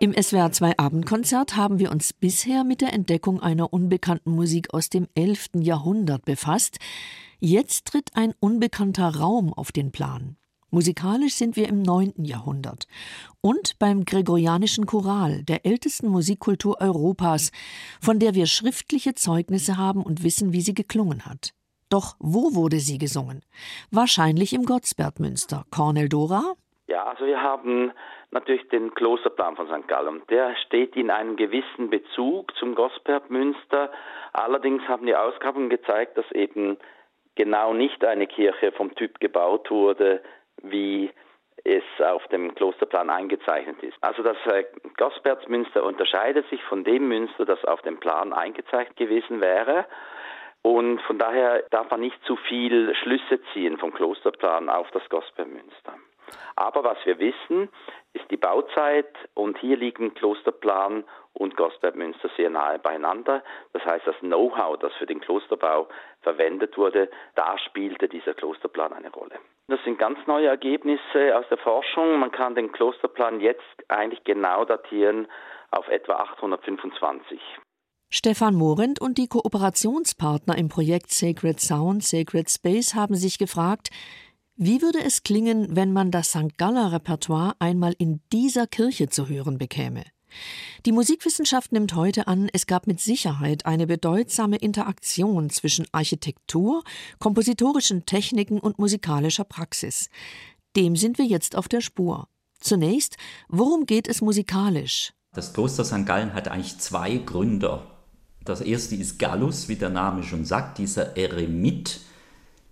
Im 0.00 0.12
SWR 0.12 0.50
2 0.50 0.78
Abendkonzert 0.78 1.54
haben 1.54 1.78
wir 1.78 1.92
uns 1.92 2.12
bisher 2.12 2.64
mit 2.64 2.80
der 2.80 2.92
Entdeckung 2.92 3.40
einer 3.40 3.72
unbekannten 3.72 4.32
Musik 4.32 4.74
aus 4.74 4.88
dem 4.88 5.06
11. 5.14 5.50
Jahrhundert 5.60 6.24
befasst. 6.24 6.78
Jetzt 7.38 7.84
tritt 7.84 8.16
ein 8.16 8.34
unbekannter 8.40 9.14
Raum 9.14 9.52
auf 9.52 9.70
den 9.70 9.92
Plan. 9.92 10.34
Musikalisch 10.70 11.34
sind 11.34 11.54
wir 11.54 11.68
im 11.68 11.82
9. 11.82 12.14
Jahrhundert 12.24 12.88
und 13.40 13.78
beim 13.78 14.04
gregorianischen 14.04 14.86
Choral, 14.86 15.44
der 15.44 15.64
ältesten 15.64 16.08
Musikkultur 16.08 16.80
Europas, 16.80 17.52
von 18.00 18.18
der 18.18 18.34
wir 18.34 18.46
schriftliche 18.46 19.14
Zeugnisse 19.14 19.76
haben 19.76 20.02
und 20.02 20.24
wissen, 20.24 20.52
wie 20.52 20.62
sie 20.62 20.74
geklungen 20.74 21.26
hat. 21.26 21.54
Doch 21.92 22.14
wo 22.18 22.54
wurde 22.56 22.76
sie 22.76 22.96
gesungen? 22.96 23.42
Wahrscheinlich 23.90 24.54
im 24.54 24.64
Gottsbergmünster. 24.64 25.64
Cornel 25.70 26.08
Dora? 26.08 26.54
Ja, 26.86 27.04
also 27.04 27.26
wir 27.26 27.42
haben 27.42 27.92
natürlich 28.30 28.66
den 28.70 28.94
Klosterplan 28.94 29.56
von 29.56 29.66
St. 29.66 29.86
Gallen. 29.88 30.22
Der 30.30 30.56
steht 30.56 30.96
in 30.96 31.10
einem 31.10 31.36
gewissen 31.36 31.90
Bezug 31.90 32.56
zum 32.56 32.74
Gospertmünster. 32.74 33.90
Allerdings 34.32 34.82
haben 34.88 35.04
die 35.04 35.14
Ausgrabungen 35.14 35.68
gezeigt, 35.68 36.16
dass 36.16 36.24
eben 36.32 36.78
genau 37.34 37.74
nicht 37.74 38.02
eine 38.06 38.26
Kirche 38.26 38.72
vom 38.72 38.94
Typ 38.94 39.20
gebaut 39.20 39.70
wurde, 39.70 40.22
wie 40.62 41.10
es 41.64 41.84
auf 42.02 42.26
dem 42.28 42.54
Klosterplan 42.54 43.10
eingezeichnet 43.10 43.82
ist. 43.82 43.98
Also 44.00 44.22
das 44.22 44.38
äh, 44.46 44.64
Gospertsmünster 44.96 45.84
unterscheidet 45.84 46.48
sich 46.48 46.62
von 46.64 46.84
dem 46.84 47.08
Münster, 47.08 47.44
das 47.44 47.62
auf 47.66 47.82
dem 47.82 48.00
Plan 48.00 48.32
eingezeichnet 48.32 48.96
gewesen 48.96 49.42
wäre. 49.42 49.84
Und 50.62 51.00
von 51.02 51.18
daher 51.18 51.64
darf 51.70 51.90
man 51.90 52.00
nicht 52.00 52.22
zu 52.24 52.36
viel 52.36 52.94
Schlüsse 52.94 53.40
ziehen 53.52 53.78
vom 53.78 53.92
Klosterplan 53.92 54.68
auf 54.68 54.90
das 54.92 55.08
Gospermünster. 55.08 55.94
Aber 56.56 56.84
was 56.84 56.98
wir 57.04 57.18
wissen, 57.18 57.68
ist 58.12 58.30
die 58.30 58.36
Bauzeit 58.36 59.12
und 59.34 59.58
hier 59.58 59.76
liegen 59.76 60.14
Klosterplan 60.14 61.04
und 61.34 61.56
Gosbergmünster 61.56 62.30
sehr 62.36 62.50
nahe 62.50 62.78
beieinander. 62.78 63.42
Das 63.72 63.84
heißt, 63.84 64.06
das 64.06 64.16
Know-how, 64.20 64.78
das 64.78 64.92
für 64.94 65.06
den 65.06 65.20
Klosterbau 65.20 65.88
verwendet 66.20 66.76
wurde, 66.76 67.10
da 67.34 67.58
spielte 67.58 68.08
dieser 68.08 68.34
Klosterplan 68.34 68.92
eine 68.92 69.10
Rolle. 69.10 69.38
Das 69.68 69.82
sind 69.84 69.98
ganz 69.98 70.18
neue 70.26 70.48
Ergebnisse 70.48 71.36
aus 71.36 71.48
der 71.48 71.58
Forschung. 71.58 72.18
Man 72.18 72.32
kann 72.32 72.54
den 72.54 72.72
Klosterplan 72.72 73.40
jetzt 73.40 73.62
eigentlich 73.88 74.22
genau 74.24 74.64
datieren 74.64 75.28
auf 75.70 75.88
etwa 75.88 76.14
825. 76.16 77.40
Stefan 78.14 78.54
Morent 78.54 79.00
und 79.00 79.16
die 79.16 79.26
Kooperationspartner 79.26 80.58
im 80.58 80.68
Projekt 80.68 81.14
Sacred 81.14 81.58
Sound, 81.60 82.04
Sacred 82.04 82.50
Space 82.50 82.92
haben 82.92 83.16
sich 83.16 83.38
gefragt, 83.38 83.88
wie 84.54 84.82
würde 84.82 85.02
es 85.02 85.22
klingen, 85.22 85.74
wenn 85.76 85.94
man 85.94 86.10
das 86.10 86.28
St. 86.28 86.58
Galler 86.58 86.92
Repertoire 86.92 87.54
einmal 87.58 87.94
in 87.96 88.20
dieser 88.30 88.66
Kirche 88.66 89.08
zu 89.08 89.30
hören 89.30 89.56
bekäme? 89.56 90.04
Die 90.84 90.92
Musikwissenschaft 90.92 91.72
nimmt 91.72 91.94
heute 91.94 92.26
an, 92.26 92.50
es 92.52 92.66
gab 92.66 92.86
mit 92.86 93.00
Sicherheit 93.00 93.64
eine 93.64 93.86
bedeutsame 93.86 94.56
Interaktion 94.56 95.48
zwischen 95.48 95.86
Architektur, 95.92 96.84
kompositorischen 97.18 98.04
Techniken 98.04 98.60
und 98.60 98.78
musikalischer 98.78 99.44
Praxis. 99.44 100.10
Dem 100.76 100.96
sind 100.96 101.16
wir 101.16 101.24
jetzt 101.24 101.56
auf 101.56 101.66
der 101.66 101.80
Spur. 101.80 102.28
Zunächst, 102.60 103.16
worum 103.48 103.86
geht 103.86 104.06
es 104.06 104.20
musikalisch? 104.20 105.14
Das 105.32 105.54
Kloster 105.54 105.86
St. 105.86 106.04
Gallen 106.04 106.34
hat 106.34 106.48
eigentlich 106.48 106.76
zwei 106.76 107.16
Gründer. 107.16 107.91
Das 108.44 108.60
erste 108.60 108.96
ist 108.96 109.18
Gallus, 109.18 109.68
wie 109.68 109.76
der 109.76 109.90
Name 109.90 110.22
schon 110.24 110.44
sagt, 110.44 110.78
dieser 110.78 111.16
Eremit, 111.16 112.00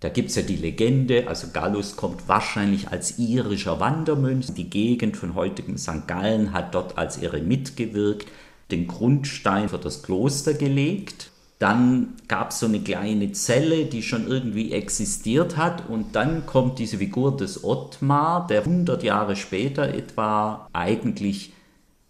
da 0.01 0.09
gibt 0.09 0.29
es 0.29 0.35
ja 0.35 0.41
die 0.41 0.55
Legende, 0.55 1.27
also 1.27 1.47
Gallus 1.53 1.95
kommt 1.95 2.27
wahrscheinlich 2.27 2.89
als 2.89 3.19
irischer 3.19 3.79
Wandermönch. 3.79 4.53
Die 4.53 4.69
Gegend 4.69 5.15
von 5.15 5.35
heutigem 5.35 5.77
St. 5.77 6.07
Gallen 6.07 6.53
hat 6.53 6.73
dort 6.73 6.97
als 6.97 7.17
Eremit 7.17 7.77
gewirkt, 7.77 8.27
den 8.71 8.87
Grundstein 8.87 9.69
für 9.69 9.77
das 9.77 10.01
Kloster 10.01 10.55
gelegt. 10.55 11.29
Dann 11.59 12.15
gab 12.27 12.49
es 12.49 12.59
so 12.59 12.65
eine 12.65 12.79
kleine 12.79 13.31
Zelle, 13.33 13.85
die 13.85 14.01
schon 14.01 14.27
irgendwie 14.27 14.71
existiert 14.71 15.55
hat. 15.57 15.87
Und 15.87 16.15
dann 16.15 16.47
kommt 16.47 16.79
diese 16.79 16.97
Figur 16.97 17.37
des 17.37 17.63
Ottmar, 17.63 18.47
der 18.47 18.61
100 18.61 19.03
Jahre 19.03 19.35
später 19.35 19.87
etwa 19.93 20.67
eigentlich 20.73 21.53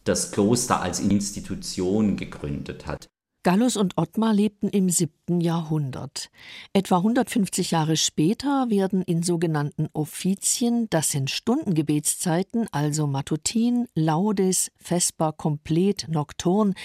das 0.05 0.31
Kloster 0.31 0.81
als 0.81 1.01
Institution 1.01 2.15
gegründet 2.15 2.87
hat. 2.87 3.10
Gallus 3.43 3.75
und 3.75 3.97
Ottmar 3.97 4.35
lebten 4.35 4.69
im 4.69 4.89
siebten 4.89 5.41
Jahrhundert. 5.41 6.29
Etwa 6.73 6.97
150 6.97 7.71
Jahre 7.71 7.97
später 7.97 8.69
werden 8.69 9.01
in 9.01 9.23
sogenannten 9.23 9.89
Offizien, 9.93 10.87
das 10.91 11.09
sind 11.09 11.31
Stundengebetszeiten, 11.31 12.67
also 12.71 13.07
Matutin, 13.07 13.87
Laudes, 13.95 14.71
Vesper, 14.77 15.33
Komplet, 15.33 16.05
Nokturn, 16.07 16.75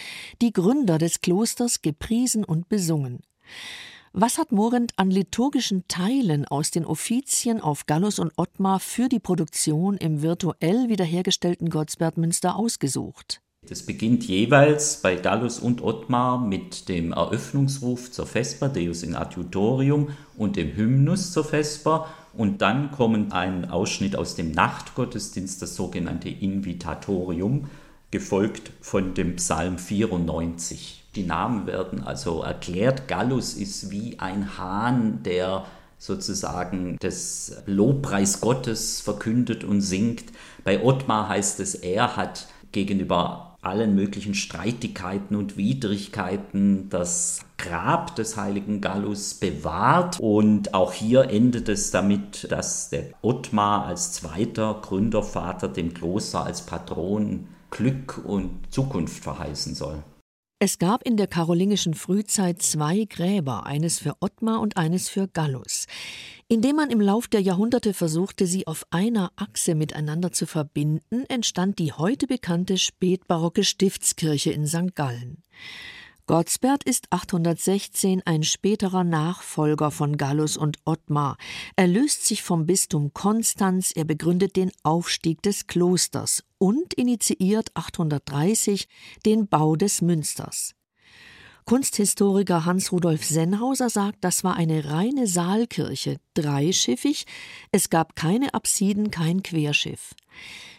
die 0.40 0.54
Gründer 0.54 0.96
des 0.96 1.20
Klosters 1.20 1.82
gepriesen 1.82 2.42
und 2.42 2.70
besungen. 2.70 3.20
Was 4.14 4.38
hat 4.38 4.50
Morent 4.50 4.92
an 4.96 5.10
liturgischen 5.10 5.86
Teilen 5.88 6.46
aus 6.46 6.70
den 6.70 6.86
Offizien 6.86 7.60
auf 7.60 7.84
Gallus 7.84 8.18
und 8.18 8.32
Ottmar 8.36 8.80
für 8.80 9.10
die 9.10 9.20
Produktion 9.20 9.98
im 9.98 10.22
virtuell 10.22 10.88
wiederhergestellten 10.88 11.68
Gottsbergmünster 11.68 12.56
ausgesucht? 12.56 13.42
Das 13.68 13.82
beginnt 13.82 14.24
jeweils 14.24 14.98
bei 15.02 15.16
Gallus 15.16 15.58
und 15.58 15.82
Ottmar 15.82 16.38
mit 16.38 16.88
dem 16.88 17.12
Eröffnungsruf 17.12 18.12
zur 18.12 18.26
Vesper, 18.26 18.68
Deus 18.68 19.02
in 19.02 19.16
Adjutorium, 19.16 20.10
und 20.36 20.54
dem 20.54 20.76
Hymnus 20.76 21.32
zur 21.32 21.44
Vesper. 21.44 22.06
Und 22.32 22.62
dann 22.62 22.92
kommt 22.92 23.32
ein 23.32 23.68
Ausschnitt 23.68 24.14
aus 24.14 24.36
dem 24.36 24.52
Nachtgottesdienst, 24.52 25.60
das 25.60 25.74
sogenannte 25.74 26.28
Invitatorium, 26.28 27.68
gefolgt 28.12 28.70
von 28.80 29.14
dem 29.14 29.34
Psalm 29.36 29.78
94. 29.78 31.02
Die 31.16 31.24
Namen 31.24 31.66
werden 31.66 32.04
also 32.04 32.42
erklärt. 32.42 33.08
Gallus 33.08 33.54
ist 33.54 33.90
wie 33.90 34.20
ein 34.20 34.58
Hahn, 34.58 35.24
der 35.24 35.64
sozusagen 35.98 36.98
des 36.98 37.56
Lobpreis 37.66 38.40
Gottes 38.40 39.00
verkündet 39.00 39.64
und 39.64 39.80
singt. 39.80 40.24
Bei 40.62 40.84
Ottmar 40.84 41.28
heißt 41.28 41.58
es, 41.58 41.74
er 41.74 42.16
hat 42.16 42.46
gegenüber 42.70 43.55
allen 43.66 43.94
möglichen 43.94 44.34
Streitigkeiten 44.34 45.36
und 45.36 45.56
Widrigkeiten 45.56 46.88
das 46.88 47.40
Grab 47.58 48.14
des 48.16 48.36
heiligen 48.36 48.80
Gallus 48.80 49.34
bewahrt. 49.34 50.18
Und 50.20 50.72
auch 50.72 50.92
hier 50.92 51.30
endet 51.30 51.68
es 51.68 51.90
damit, 51.90 52.50
dass 52.50 52.90
der 52.90 53.10
Ottmar 53.22 53.86
als 53.86 54.12
zweiter 54.12 54.80
Gründervater 54.82 55.68
dem 55.68 55.92
Kloster 55.92 56.44
als 56.44 56.64
Patron 56.64 57.48
Glück 57.70 58.22
und 58.24 58.72
Zukunft 58.72 59.22
verheißen 59.22 59.74
soll. 59.74 60.02
Es 60.58 60.78
gab 60.78 61.02
in 61.02 61.18
der 61.18 61.26
karolingischen 61.26 61.92
Frühzeit 61.92 62.62
zwei 62.62 63.04
Gräber, 63.04 63.66
eines 63.66 63.98
für 63.98 64.14
Ottmar 64.20 64.60
und 64.60 64.78
eines 64.78 65.10
für 65.10 65.28
Gallus. 65.28 65.86
Indem 66.48 66.76
man 66.76 66.90
im 66.90 67.00
Lauf 67.00 67.26
der 67.26 67.40
Jahrhunderte 67.40 67.92
versuchte, 67.92 68.46
sie 68.46 68.68
auf 68.68 68.86
einer 68.90 69.32
Achse 69.34 69.74
miteinander 69.74 70.30
zu 70.30 70.46
verbinden, 70.46 71.24
entstand 71.28 71.80
die 71.80 71.92
heute 71.92 72.28
bekannte 72.28 72.78
spätbarocke 72.78 73.64
Stiftskirche 73.64 74.52
in 74.52 74.64
St. 74.64 74.94
Gallen. 74.94 75.42
Gottsbert 76.26 76.84
ist 76.84 77.06
816 77.10 78.22
ein 78.24 78.44
späterer 78.44 79.02
Nachfolger 79.02 79.90
von 79.90 80.16
Gallus 80.16 80.56
und 80.56 80.78
Ottmar. 80.84 81.36
Er 81.74 81.88
löst 81.88 82.24
sich 82.24 82.44
vom 82.44 82.64
Bistum 82.66 83.12
Konstanz, 83.12 83.90
er 83.92 84.04
begründet 84.04 84.54
den 84.54 84.70
Aufstieg 84.84 85.42
des 85.42 85.66
Klosters 85.66 86.44
und 86.58 86.94
initiiert 86.94 87.70
830 87.74 88.88
den 89.24 89.48
Bau 89.48 89.74
des 89.74 90.00
Münsters. 90.00 90.76
Kunsthistoriker 91.68 92.64
Hans-Rudolf 92.64 93.24
Sennhauser 93.24 93.88
sagt, 93.88 94.18
das 94.22 94.44
war 94.44 94.54
eine 94.56 94.84
reine 94.88 95.26
Saalkirche, 95.26 96.18
dreischiffig, 96.34 97.26
es 97.72 97.90
gab 97.90 98.14
keine 98.14 98.54
Apsiden, 98.54 99.10
kein 99.10 99.42
Querschiff. 99.42 100.14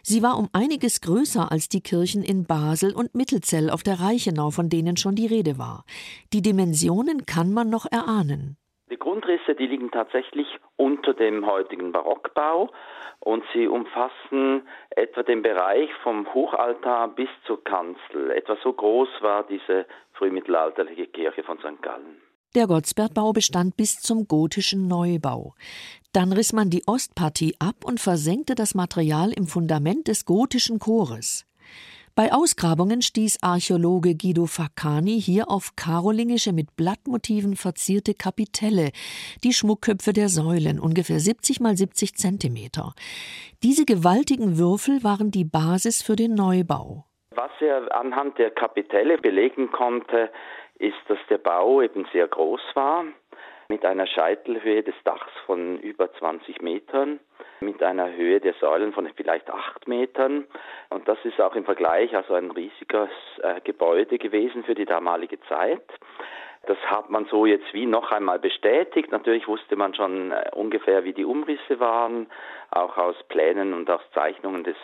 Sie 0.02 0.24
war 0.24 0.40
um 0.40 0.48
einiges 0.54 1.02
größer 1.02 1.52
als 1.52 1.68
die 1.68 1.82
Kirchen 1.82 2.24
in 2.24 2.46
Basel 2.46 2.96
und 2.96 3.16
Mittelzell 3.16 3.70
auf 3.70 3.84
der 3.84 4.00
Reichenau, 4.00 4.50
von 4.50 4.70
denen 4.70 4.96
schon 4.96 5.16
die 5.16 5.28
Rede 5.28 5.58
war. 5.58 5.84
Die 6.32 6.42
Dimensionen 6.42 7.26
kann 7.26 7.54
man 7.54 7.70
noch 7.70 7.86
erahnen. 7.92 8.56
Die 8.90 8.98
Grundrisse, 8.98 9.56
die 9.56 9.68
liegen 9.68 9.92
tatsächlich 9.92 10.48
unter 10.78 11.14
dem 11.14 11.46
heutigen 11.46 11.92
Barockbau 11.92 12.70
und 13.20 13.44
sie 13.54 13.68
umfassen 13.68 14.68
etwa 14.92 15.24
den 15.24 15.42
Bereich 15.42 15.90
vom 16.04 16.34
Hochaltar 16.34 17.10
bis 17.10 17.30
zur 17.46 17.62
Kanzel. 17.64 18.32
Etwa 18.32 18.56
so 18.64 18.72
groß 18.72 19.10
war 19.20 19.44
diese 19.44 19.86
frühmittelalterliche 20.18 21.08
Kirche 21.08 21.44
von 21.44 21.58
St. 21.60 21.82
Gallen. 21.82 22.22
Der 22.56 22.68
Gottsbergbau 22.68 23.34
bestand 23.34 23.78
bis 23.78 24.00
zum 24.00 24.28
gotischen 24.28 24.88
Neubau. 24.88 25.54
Dann 26.14 26.34
riss 26.34 26.54
man 26.54 26.70
die 26.70 26.88
Ostpartie 26.88 27.56
ab 27.60 27.84
und 27.84 28.00
versenkte 28.00 28.56
das 28.56 28.74
Material 28.74 29.32
im 29.32 29.48
Fundament 29.48 30.08
des 30.08 30.26
gotischen 30.26 30.80
Chores. 30.80 31.46
Bei 32.16 32.34
Ausgrabungen 32.34 33.04
stieß 33.04 33.44
Archäologe 33.44 34.16
Guido 34.16 34.48
Faccani 34.48 35.22
hier 35.22 35.52
auf 35.52 35.76
karolingische 35.76 36.52
mit 36.52 36.76
Blattmotiven 36.76 37.56
verzierte 37.56 38.16
Kapitelle, 38.16 38.90
die 39.44 39.54
Schmuckköpfe 39.54 40.14
der 40.14 40.28
Säulen, 40.28 40.80
ungefähr 40.80 41.20
70 41.20 41.60
mal 41.60 41.78
70 41.78 42.16
Zentimeter. 42.16 42.96
Diese 43.62 43.86
gewaltigen 43.86 44.58
Würfel 44.58 45.04
waren 45.04 45.30
die 45.30 45.46
Basis 45.46 46.02
für 46.02 46.16
den 46.16 46.34
Neubau. 46.34 47.07
Was 47.38 47.52
er 47.60 47.96
anhand 47.96 48.40
der 48.40 48.50
Kapitelle 48.50 49.20
belegen 49.20 49.72
konnte, 49.72 50.32
ist, 50.80 50.98
dass 51.08 51.20
der 51.30 51.38
Bau 51.38 51.84
eben 51.84 52.08
sehr 52.12 52.28
groß 52.28 52.62
war, 52.74 53.06
mit 53.70 53.86
einer 53.86 54.08
Scheitelhöhe 54.08 54.82
des 54.82 54.96
Dachs 55.04 55.32
von 55.46 55.78
über 55.78 56.12
20 56.14 56.64
Metern, 56.64 57.20
mit 57.60 57.84
einer 57.84 58.12
Höhe 58.12 58.40
der 58.40 58.56
Säulen 58.56 58.92
von 58.92 59.08
vielleicht 59.16 59.52
8 59.52 59.88
Metern. 59.88 60.46
Und 60.90 61.08
das 61.08 61.20
ist 61.26 61.40
auch 61.40 61.54
im 61.54 61.66
Vergleich 61.66 62.16
also 62.16 62.34
ein 62.34 62.50
riesiges 62.50 63.12
äh, 63.44 63.62
Gebäude 63.64 64.18
gewesen 64.18 64.64
für 64.64 64.74
die 64.74 64.86
damalige 64.86 65.40
Zeit. 65.42 65.86
Das 66.68 66.78
hat 66.86 67.10
man 67.10 67.26
so 67.26 67.46
jetzt 67.46 67.74
wie 67.74 67.86
noch 67.86 68.12
einmal 68.12 68.40
bestätigt. 68.40 69.10
Natürlich 69.12 69.48
wusste 69.48 69.78
man 69.78 69.94
schon 69.94 70.32
äh, 70.32 70.52
ungefähr, 70.54 71.06
wie 71.06 71.14
die 71.14 71.24
Umrisse 71.24 71.80
waren, 71.80 72.28
auch 72.72 72.98
aus 72.98 73.16
Plänen 73.30 73.74
und 73.74 73.90
aus 73.90 74.02
Zeichnungen 74.14 74.66
des 74.66 74.76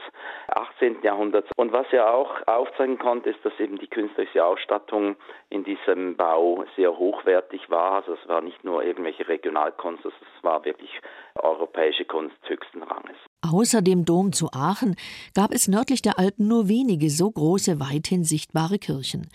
18. 0.48 1.02
Jahrhunderts. 1.02 1.50
Und 1.58 1.74
was 1.74 1.86
er 1.92 2.14
auch 2.14 2.36
aufzeigen 2.48 2.98
konnte, 3.00 3.32
ist, 3.32 3.44
dass 3.44 3.60
eben 3.60 3.78
die 3.78 3.88
künstlerische 3.88 4.46
Ausstattung 4.46 5.18
in 5.50 5.66
diesem 5.66 6.16
Bau 6.16 6.64
sehr 6.78 6.98
hochwertig 6.98 7.70
war. 7.70 7.96
Also 7.96 8.14
es 8.14 8.28
war 8.30 8.40
nicht 8.40 8.64
nur 8.64 8.82
irgendwelche 8.82 9.28
Regionalkunst, 9.28 10.06
es 10.06 10.14
war 10.42 10.64
wirklich 10.64 11.02
europäische 11.36 12.06
Kunst 12.06 12.38
höchsten 12.48 12.82
Ranges. 12.82 13.18
Außer 13.44 13.82
dem 13.82 14.06
Dom 14.06 14.32
zu 14.32 14.54
Aachen 14.54 14.96
gab 15.34 15.54
es 15.54 15.68
nördlich 15.68 16.02
der 16.02 16.18
Alpen 16.18 16.48
nur 16.48 16.70
wenige 16.70 17.10
so 17.10 17.30
große, 17.30 17.78
weithin 17.78 18.24
sichtbare 18.24 18.80
Kirchen. 18.80 19.28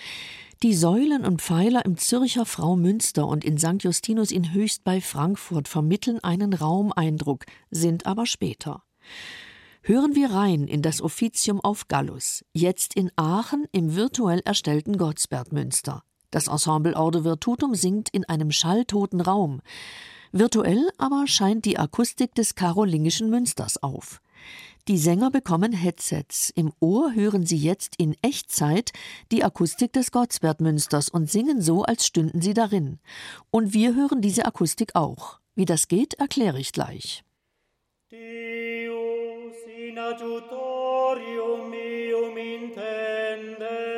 Die 0.63 0.73
Säulen 0.73 1.27
und 1.27 1.43
Pfeiler 1.43 1.85
im 1.85 1.99
Zürcher 1.99 2.47
Frau 2.47 2.75
Münster 2.75 3.29
und 3.29 3.45
in 3.45 3.59
St. 3.59 3.77
Justinus 3.81 4.31
in 4.31 4.55
Höchst 4.55 4.83
bei 4.83 5.03
Frankfurt 5.03 5.69
vermitteln 5.69 6.21
einen 6.21 6.55
Raumeindruck, 6.55 7.45
sind 7.71 8.07
aber 8.07 8.25
später. 8.25 8.83
Hören 9.83 10.15
wir 10.15 10.31
rein 10.31 10.67
in 10.67 10.81
das 10.81 11.03
Offizium 11.03 11.61
auf 11.61 11.87
Gallus, 11.87 12.45
jetzt 12.55 12.95
in 12.95 13.13
Aachen 13.17 13.67
im 13.73 13.95
virtuell 13.95 14.41
erstellten 14.41 14.97
Gottsbergmünster. 14.97 16.03
Das 16.31 16.49
Ensemble 16.49 16.97
Orde 16.97 17.25
Virtutum 17.25 17.75
singt 17.75 18.09
in 18.09 18.25
einem 18.25 18.53
schalltoten 18.53 19.21
Raum. 19.21 19.61
Virtuell 20.33 20.91
aber 20.99 21.26
scheint 21.26 21.64
die 21.64 21.79
Akustik 21.79 22.35
des 22.35 22.55
karolingischen 22.55 23.31
Münsters 23.31 23.83
auf. 23.83 24.20
Die 24.89 24.99
Sänger 24.99 25.31
bekommen 25.31 25.72
Headsets. 25.72 26.51
Im 26.55 26.72
Ohr 26.81 27.14
hören 27.14 27.45
sie 27.45 27.59
jetzt 27.59 27.95
in 27.99 28.16
Echtzeit 28.22 28.93
die 29.31 29.45
Akustik 29.45 29.93
des 29.93 30.12
Gottsbergmünsters 30.12 31.11
und 31.11 31.31
singen 31.31 31.61
so, 31.61 31.83
als 31.83 32.07
stünden 32.07 32.41
sie 32.41 32.55
darin. 32.55 32.99
Und 33.51 33.74
wir 33.74 33.95
hören 33.95 34.22
diese 34.22 34.47
Akustik 34.47 34.95
auch. 34.95 35.41
Wie 35.55 35.66
das 35.66 35.89
geht, 35.89 36.14
erkläre 36.14 36.59
ich 36.59 36.72
gleich. 36.72 37.22
Deus 38.11 39.57
in 39.76 39.99
adjutorium 39.99 41.70
meum 41.70 42.37
intende. 42.37 43.89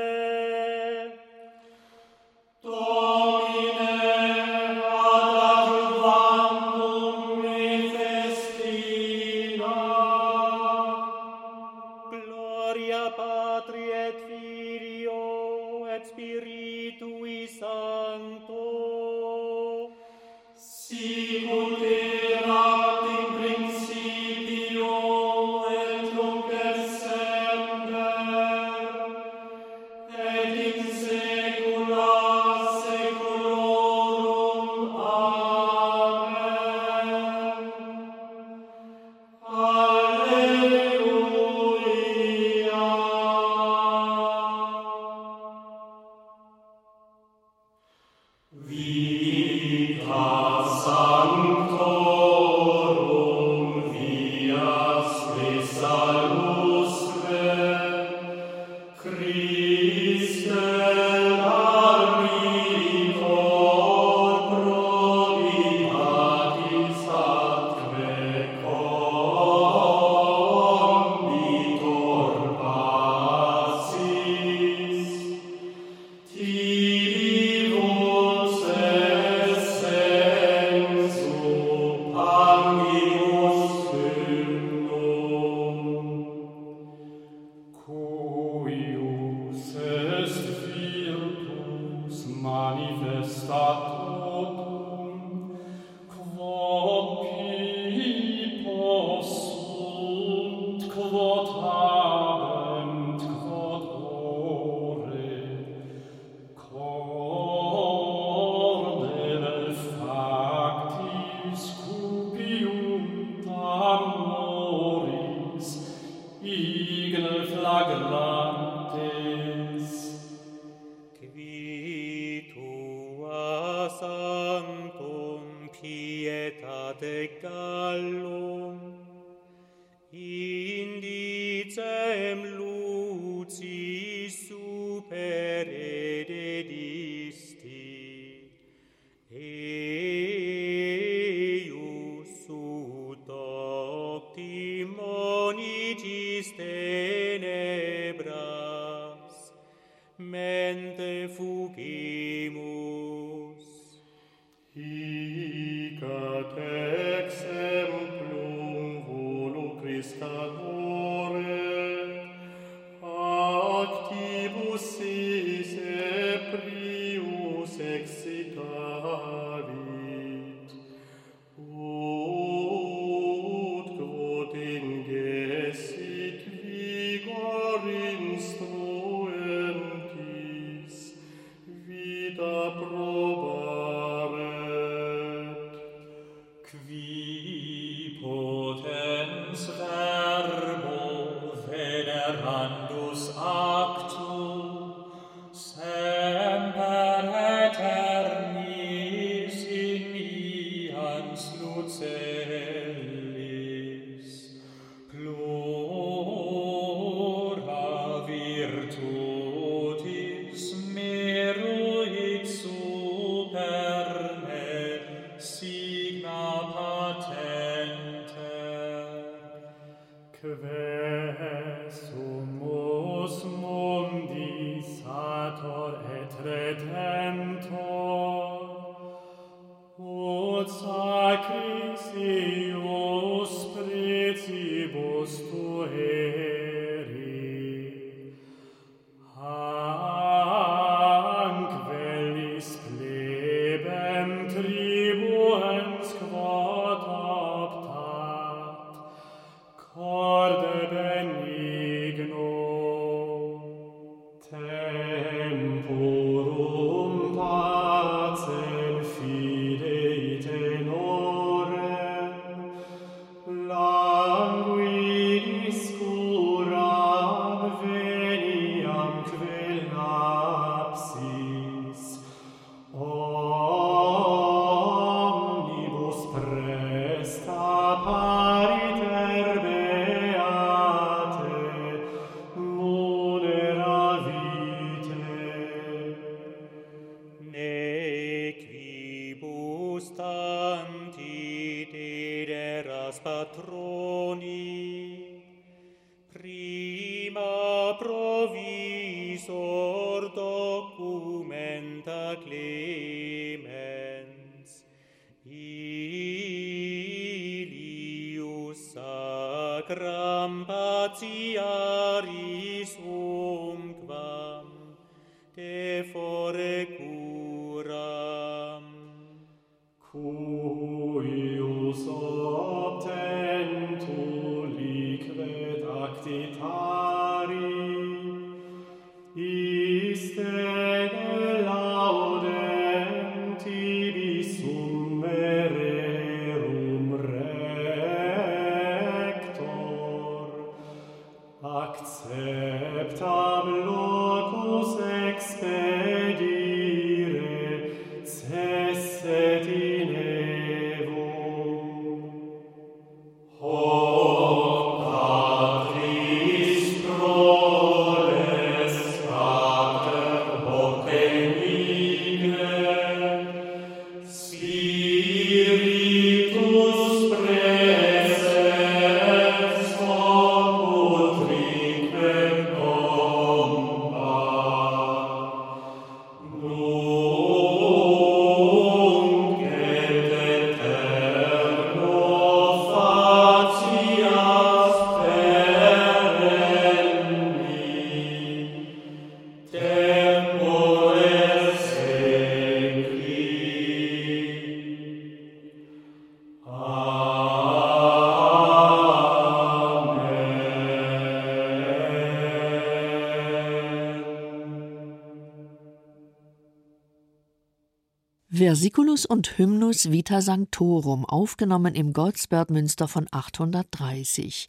Versiculus 408.71 409.27
und 409.27 409.59
Hymnus 409.59 410.13
Vita 410.13 410.41
Sanctorum, 410.41 411.25
aufgenommen 411.25 411.97
im 411.97 412.13
Goldsbergmünster 412.13 413.09
von 413.09 413.27
830. 413.29 414.69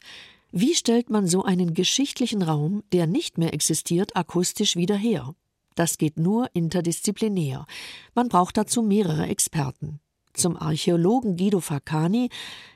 Wie 0.52 0.74
stellt 0.74 1.12
man 1.12 1.28
so 1.28 1.44
einen 1.44 1.76
geschichtlichen 1.76 2.42
Raum, 2.42 2.82
der 2.94 3.06
nicht 3.06 3.38
mehr 3.38 3.54
existiert, 3.54 4.16
akustisch 4.16 4.76
wieder 4.76 4.96
her? 4.96 5.36
Das 5.76 6.00
geht 6.00 6.18
nur 6.18 6.50
interdisziplinär. 6.54 7.68
Man 8.16 8.28
braucht 8.28 8.58
dazu 8.58 8.82
mehrere 8.82 9.28
Experten. 9.28 10.00
Zum 10.34 10.58
Archäologen 10.58 11.38
Guido 11.38 11.60
Facani 11.60 12.30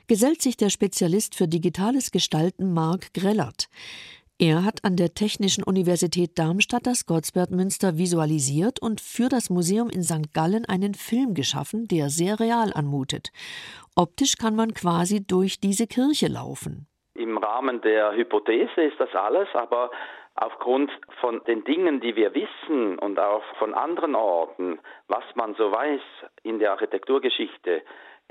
gesellt 0.06 0.42
sich 0.42 0.56
der 0.56 0.70
Spezialist 0.70 1.34
für 1.34 1.48
digitales 1.48 2.12
Gestalten 2.12 2.72
Marc 2.72 3.12
Grellert. 3.14 3.68
Er 4.38 4.66
hat 4.66 4.84
an 4.84 4.96
der 4.96 5.14
Technischen 5.14 5.64
Universität 5.64 6.38
Darmstadt 6.38 6.86
das 6.86 7.06
Gottsbergmünster 7.06 7.96
visualisiert 7.96 8.82
und 8.82 9.00
für 9.00 9.30
das 9.30 9.48
Museum 9.48 9.88
in 9.88 10.02
St. 10.02 10.34
Gallen 10.34 10.66
einen 10.68 10.92
Film 10.92 11.32
geschaffen, 11.32 11.88
der 11.88 12.10
sehr 12.10 12.38
real 12.38 12.70
anmutet. 12.74 13.32
Optisch 13.96 14.36
kann 14.36 14.54
man 14.54 14.74
quasi 14.74 15.26
durch 15.26 15.58
diese 15.58 15.86
Kirche 15.86 16.28
laufen. 16.28 16.86
Im 17.14 17.38
Rahmen 17.38 17.80
der 17.80 18.12
Hypothese 18.12 18.82
ist 18.82 19.00
das 19.00 19.14
alles, 19.14 19.48
aber 19.54 19.90
aufgrund 20.34 20.90
von 21.22 21.40
den 21.44 21.64
Dingen, 21.64 22.02
die 22.02 22.14
wir 22.14 22.34
wissen 22.34 22.98
und 22.98 23.18
auch 23.18 23.42
von 23.58 23.72
anderen 23.72 24.14
Orten, 24.14 24.78
was 25.08 25.24
man 25.34 25.54
so 25.54 25.72
weiß 25.72 26.02
in 26.42 26.58
der 26.58 26.72
Architekturgeschichte, 26.72 27.80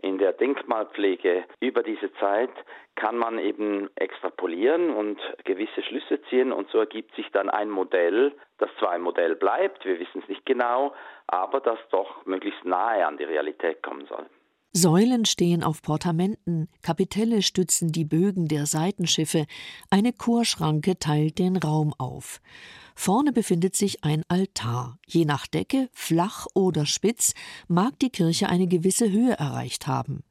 in 0.06 0.20
der 0.20 0.34
Denkmalpflege 0.34 1.46
über 1.60 1.82
diese 1.82 2.14
Zeit, 2.14 2.52
kann 2.94 3.18
man 3.18 3.40
eben 3.40 3.90
extrapolieren 3.96 4.92
und 4.92 5.20
gewisse 5.44 5.82
Schlüsse 5.82 6.22
ziehen 6.30 6.52
und 6.52 6.70
so 6.70 6.78
ergibt 6.78 7.16
sich 7.16 7.30
dann 7.32 7.50
ein 7.50 7.72
Modell, 7.72 8.32
das 8.60 8.70
zwar 8.78 8.92
ein 8.92 9.02
Modell 9.02 9.36
bleibt, 9.36 9.84
wir 9.84 10.00
wissen 10.00 10.22
es 10.22 10.30
nicht 10.30 10.46
genau, 10.46 10.94
aber 11.26 11.60
das 11.60 11.80
doch 11.90 12.24
möglichst 12.26 12.64
nahe 12.64 13.06
an 13.06 13.18
die 13.18 13.24
Realität 13.24 13.82
kommen 13.82 14.06
soll. 14.06 14.28
Säulen 14.78 15.24
stehen 15.24 15.64
auf 15.64 15.82
Portamenten, 15.82 16.68
Kapitelle 16.82 17.44
stützen 17.44 17.94
die 17.94 18.04
Bögen 18.04 18.50
der 18.50 18.66
Seitenschiffe, 18.66 19.46
eine 19.90 20.12
Chorschranke 20.12 21.00
teilt 21.00 21.40
den 21.40 21.56
Raum 21.56 21.94
auf. 21.98 22.42
Vorne 22.94 23.32
befindet 23.32 23.78
sich 23.78 24.04
ein 24.04 24.26
Altar. 24.28 25.00
Je 25.08 25.24
nach 25.24 25.48
Decke, 25.48 25.88
flach 25.94 26.48
oder 26.54 26.86
spitz, 26.86 27.36
mag 27.70 27.98
die 28.00 28.10
Kirche 28.10 28.50
eine 28.50 28.68
gewisse 28.68 29.10
Höhe 29.10 29.32
erreicht 29.40 29.88
haben. 29.88 30.24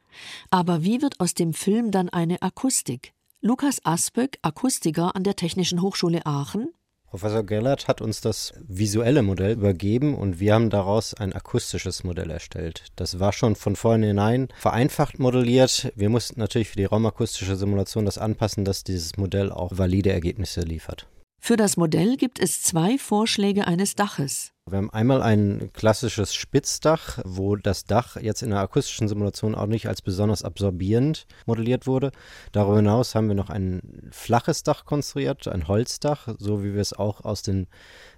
Aber 0.51 0.85
wie 0.85 1.01
wird 1.01 1.21
aus 1.21 1.33
dem 1.33 1.55
Film 1.55 1.91
dann 1.91 2.11
eine 2.11 2.43
Akustik? 2.43 3.15
Lukas 3.41 3.83
Asböck, 3.87 4.39
Akustiker 4.43 5.17
an 5.17 5.25
der 5.25 5.37
Technischen 5.37 5.81
Hochschule 5.81 6.27
Aachen, 6.27 6.69
Professor 7.15 7.45
Gellert 7.45 7.87
hat 7.87 8.01
uns 8.01 8.21
das 8.21 8.55
visuelle 8.67 9.23
Modell 9.23 9.53
übergeben 9.53 10.17
und 10.17 10.41
wir 10.41 10.53
haben 10.53 10.69
daraus 10.69 11.15
ein 11.15 11.33
akustisches 11.33 12.03
Modell 12.03 12.29
erstellt. 12.29 12.87
Das 12.97 13.21
war 13.21 13.33
schon 13.33 13.55
von 13.55 13.77
vornherein 13.77 14.49
vereinfacht 14.59 15.21
modelliert. 15.21 15.93
Wir 15.95 16.09
mussten 16.09 16.41
natürlich 16.41 16.71
für 16.71 16.77
die 16.77 16.87
raumakustische 16.87 17.55
Simulation 17.55 18.05
das 18.05 18.19
anpassen, 18.19 18.65
dass 18.65 18.83
dieses 18.83 19.17
Modell 19.17 19.53
auch 19.53 19.79
valide 19.79 20.11
Ergebnisse 20.11 20.63
liefert. 20.63 21.07
Für 21.41 21.57
das 21.57 21.77
Modell 21.77 22.17
gibt 22.17 22.41
es 22.41 22.63
zwei 22.63 22.99
Vorschläge 22.99 23.69
eines 23.69 23.95
Daches. 23.95 24.54
Wir 24.67 24.79
haben 24.79 24.89
einmal 24.89 25.21
ein 25.21 25.69
klassisches 25.75 26.35
Spitzdach, 26.35 27.19
wo 27.27 27.55
das 27.55 27.85
Dach 27.85 28.17
jetzt 28.17 28.43
in 28.43 28.49
der 28.49 28.61
akustischen 28.61 29.09
Simulation 29.09 29.55
auch 29.55 29.67
nicht 29.67 29.89
als 29.89 30.01
besonders 30.01 30.43
absorbierend 30.43 31.27
modelliert 31.45 31.87
wurde. 31.87 32.13
Darüber 32.53 32.77
hinaus 32.77 33.15
haben 33.15 33.29
wir 33.29 33.35
noch 33.35 33.51
ein 33.51 34.09
flaches 34.11 34.63
Dach 34.63 34.87
konstruiert, 34.87 35.49
ein 35.49 35.69
Holzdach, 35.69 36.29
so 36.39 36.65
wie 36.65 36.73
wir 36.73 36.81
es 36.81 36.95
auch 36.95 37.27
aus 37.27 37.43
den 37.43 37.67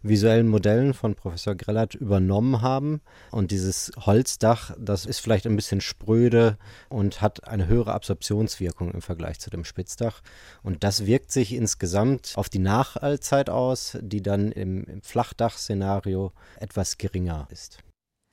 visuellen 0.05 0.47
Modellen 0.47 0.95
von 0.95 1.17
Professor 1.17 1.57
Grellert 1.57 1.97
übernommen 1.97 2.63
haben. 2.63 3.01
Und 3.33 3.51
dieses 3.51 3.91
Holzdach, 3.99 4.71
das 4.79 5.05
ist 5.05 5.19
vielleicht 5.19 5.49
ein 5.49 5.57
bisschen 5.57 5.81
spröde 5.81 6.59
und 6.89 7.23
hat 7.23 7.49
eine 7.49 7.67
höhere 7.67 7.93
Absorptionswirkung 7.93 8.93
im 8.93 9.03
Vergleich 9.03 9.41
zu 9.41 9.51
dem 9.51 9.65
Spitzdach. 9.65 10.23
Und 10.63 10.85
das 10.85 11.07
wirkt 11.07 11.33
sich 11.33 11.53
insgesamt 11.53 12.35
auf 12.37 12.49
die 12.49 12.61
Nachallzeit 12.61 13.51
aus, 13.51 13.99
die 14.01 14.23
dann 14.23 14.53
im, 14.53 14.85
im 14.85 15.03
Flachdach-Szenario 15.03 16.33
etwas 16.61 16.99
geringer 16.99 17.49
ist. 17.51 17.79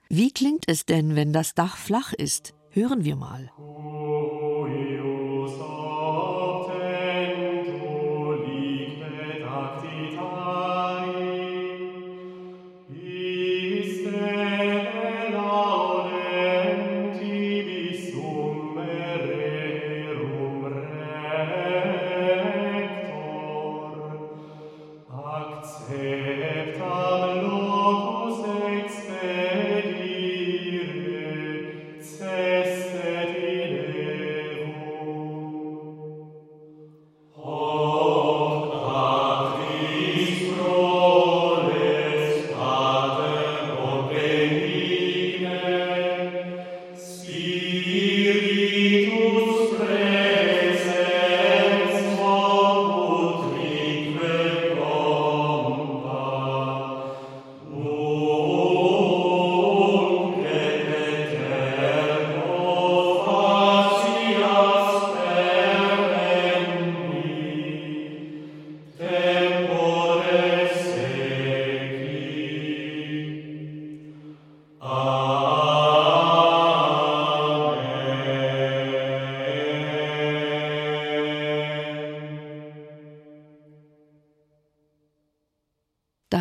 Wie 0.10 0.32
klingt 0.32 0.66
es 0.68 0.86
denn, 0.86 1.16
wenn 1.16 1.34
das 1.34 1.54
Dach 1.54 1.78
flach 1.78 2.14
ist? 2.14 2.54
Hören 2.70 3.04
wir 3.04 3.16
mal. 3.16 3.52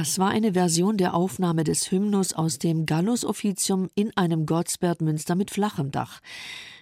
Das 0.02 0.18
war 0.18 0.30
eine 0.30 0.54
Version 0.54 0.96
der 0.96 1.14
Aufnahme 1.14 1.62
des 1.62 1.92
Hymnus 1.92 2.32
aus 2.32 2.58
dem 2.58 2.86
Gallus 2.86 3.24
Officium 3.24 3.88
in 3.94 4.10
einem 4.16 4.46
Gottsberg-Münster 4.46 5.36
mit 5.36 5.52
flachem 5.52 5.92
Dach. 5.92 6.18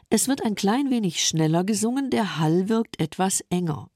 Es 0.09 0.27
wird 0.27 0.43
ein 0.43 0.55
klein 0.55 0.91
wenig 0.91 1.23
schneller 1.23 1.63
gesungen, 1.63 2.09
der 2.09 2.39
Hall 2.39 2.71
wirkt 2.71 2.99
etwas 2.99 3.45
enger. 3.51 3.91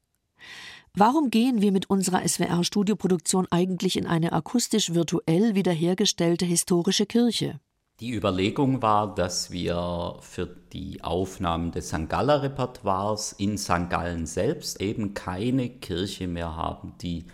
Warum 0.93 1.31
gehen 1.31 1.59
wir 1.59 1.71
mit 1.71 1.89
unserer 1.89 2.21
SWR-Studioproduktion 2.21 3.47
eigentlich 3.49 3.97
in 3.97 4.05
eine 4.05 4.31
akustisch 4.31 4.93
virtuell 4.93 5.55
wiederhergestellte 5.55 6.45
historische 6.45 7.07
Kirche? 7.07 7.59
Die 8.01 8.13
Überlegung 8.13 8.83
war, 8.83 9.15
dass 9.15 9.49
wir 9.49 10.17
für 10.19 10.45
die 10.71 11.03
Aufnahmen 11.03 11.71
des 11.71 11.87
St. 11.87 12.09
Galler 12.09 12.43
Repertoires 12.43 13.31
in 13.31 13.57
St. 13.57 13.89
Gallen 13.89 14.27
selbst 14.27 14.79
eben 14.79 15.15
keine 15.15 15.67
Kirche 15.69 16.27
mehr 16.27 16.55
haben, 16.55 16.93
die 17.01 17.25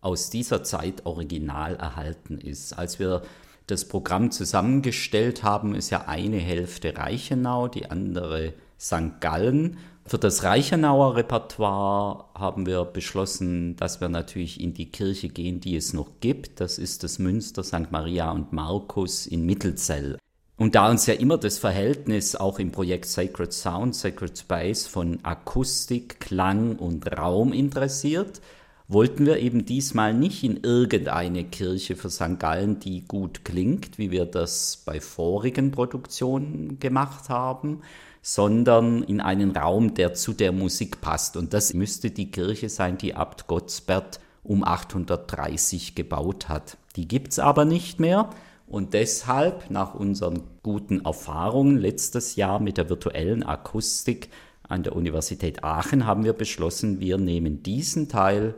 aus 0.00 0.30
dieser 0.30 0.62
Zeit 0.62 1.06
original 1.06 1.76
erhalten 1.76 2.38
ist. 2.38 2.72
Als 2.72 2.98
wir 2.98 3.22
das 3.66 3.86
Programm 3.86 4.30
zusammengestellt 4.30 5.42
haben, 5.42 5.74
ist 5.74 5.90
ja 5.90 6.06
eine 6.06 6.38
Hälfte 6.38 6.96
Reichenau, 6.96 7.68
die 7.68 7.90
andere 7.90 8.54
St. 8.78 9.20
Gallen 9.20 9.78
für 10.08 10.18
das 10.18 10.44
Reichenauer 10.44 11.16
Repertoire 11.16 12.26
haben 12.32 12.64
wir 12.64 12.84
beschlossen, 12.84 13.74
dass 13.74 14.00
wir 14.00 14.08
natürlich 14.08 14.60
in 14.60 14.72
die 14.72 14.92
Kirche 14.92 15.28
gehen, 15.28 15.58
die 15.58 15.74
es 15.74 15.94
noch 15.94 16.20
gibt. 16.20 16.60
Das 16.60 16.78
ist 16.78 17.02
das 17.02 17.18
Münster 17.18 17.64
St. 17.64 17.90
Maria 17.90 18.30
und 18.30 18.52
Markus 18.52 19.26
in 19.26 19.44
Mittelzell. 19.44 20.16
Und 20.56 20.76
da 20.76 20.90
uns 20.90 21.06
ja 21.06 21.14
immer 21.14 21.38
das 21.38 21.58
Verhältnis 21.58 22.36
auch 22.36 22.60
im 22.60 22.70
Projekt 22.70 23.06
Sacred 23.06 23.52
Sound, 23.52 23.96
Sacred 23.96 24.38
Space 24.38 24.86
von 24.86 25.18
Akustik, 25.24 26.20
Klang 26.20 26.76
und 26.76 27.04
Raum 27.18 27.52
interessiert, 27.52 28.40
wollten 28.88 29.26
wir 29.26 29.38
eben 29.38 29.64
diesmal 29.64 30.14
nicht 30.14 30.44
in 30.44 30.62
irgendeine 30.62 31.44
Kirche 31.44 31.96
für 31.96 32.10
St. 32.10 32.38
Gallen, 32.38 32.78
die 32.78 33.06
gut 33.06 33.44
klingt, 33.44 33.98
wie 33.98 34.10
wir 34.10 34.26
das 34.26 34.82
bei 34.84 35.00
vorigen 35.00 35.72
Produktionen 35.72 36.78
gemacht 36.78 37.28
haben, 37.28 37.80
sondern 38.22 39.02
in 39.02 39.20
einen 39.20 39.56
Raum, 39.56 39.94
der 39.94 40.14
zu 40.14 40.32
der 40.32 40.52
Musik 40.52 41.00
passt. 41.00 41.36
Und 41.36 41.52
das 41.52 41.74
müsste 41.74 42.10
die 42.10 42.30
Kirche 42.30 42.68
sein, 42.68 42.98
die 42.98 43.14
Abt 43.14 43.46
Gottsbert 43.46 44.20
um 44.42 44.62
830 44.62 45.94
gebaut 45.94 46.48
hat. 46.48 46.76
Die 46.94 47.08
gibt 47.08 47.32
es 47.32 47.38
aber 47.38 47.64
nicht 47.64 47.98
mehr. 47.98 48.30
Und 48.68 48.94
deshalb, 48.94 49.70
nach 49.70 49.94
unseren 49.94 50.42
guten 50.62 51.04
Erfahrungen 51.04 51.76
letztes 51.76 52.36
Jahr 52.36 52.60
mit 52.60 52.78
der 52.78 52.88
virtuellen 52.88 53.44
Akustik 53.44 54.28
an 54.68 54.82
der 54.82 54.96
Universität 54.96 55.62
Aachen, 55.62 56.04
haben 56.04 56.24
wir 56.24 56.32
beschlossen, 56.32 57.00
wir 57.00 57.18
nehmen 57.18 57.62
diesen 57.62 58.08
Teil 58.08 58.56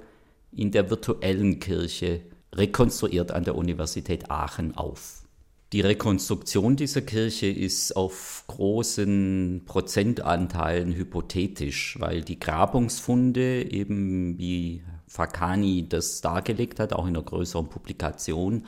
in 0.59 0.73
der 0.73 0.91
virtuellen 0.91 1.61
Kirche 1.61 2.21
rekonstruiert 2.55 3.31
an 3.31 3.45
der 3.45 3.55
Universität 3.55 4.31
Aachen 4.31 4.77
auf. 4.77 5.23
Die 5.73 5.83
Rekonstruktion 5.83 6.77
dieser 6.77 7.03
Kirche 7.03 7.47
ist 7.47 7.95
auf 7.95 8.45
großen 8.47 9.63
Prozentanteilen 9.67 10.95
hypothetisch, 10.95 11.97
weil 12.01 12.23
die 12.23 12.41
Grabungsfunde 12.41 13.71
eben, 13.71 14.39
wie 14.39 14.83
Fakani 15.07 15.87
das 15.89 16.23
dargelegt 16.23 16.81
hat, 16.81 16.95
auch 16.95 17.07
in 17.07 17.15
einer 17.15 17.23
größeren 17.23 17.69
Publikation, 17.69 18.65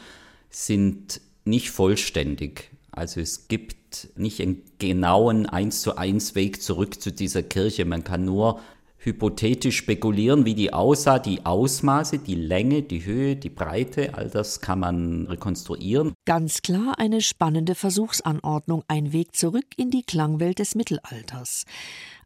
sind 0.51 1.23
nicht 1.45 1.71
vollständig. 1.71 2.71
Also 2.93 3.21
es 3.21 3.49
gibt 3.49 4.11
nicht 4.17 4.43
einen 4.43 4.62
genauen 4.79 5.47
1 5.47 5.81
zu 5.81 5.97
1 5.97 6.35
Weg 6.35 6.62
zurück 6.62 7.01
zu 7.01 7.11
dieser 7.12 7.43
Kirche. 7.43 7.87
Man 7.87 8.05
kann 8.05 8.27
nur 8.27 8.61
hypothetisch 9.02 9.78
spekulieren, 9.78 10.44
wie 10.44 10.55
die 10.55 10.72
aussah, 10.72 11.18
die 11.18 11.47
Ausmaße, 11.47 12.18
die 12.18 12.35
Länge, 12.35 12.82
die 12.82 13.05
Höhe, 13.05 13.35
die 13.35 13.48
Breite, 13.48 14.14
all 14.14 14.28
das 14.28 14.60
kann 14.60 14.81
man 14.81 15.27
rekonstruieren. 15.27 16.12
Ganz 16.27 16.60
klar 16.60 16.98
eine 16.98 17.22
spannende 17.22 17.74
Versuchsanordnung, 17.74 18.85
ein 18.89 19.12
Weg 19.12 19.35
zurück 19.35 19.64
in 19.77 19.90
die 19.90 20.02
Klangwelt 20.02 20.59
des 20.59 20.74
Mittelalters. 20.74 21.64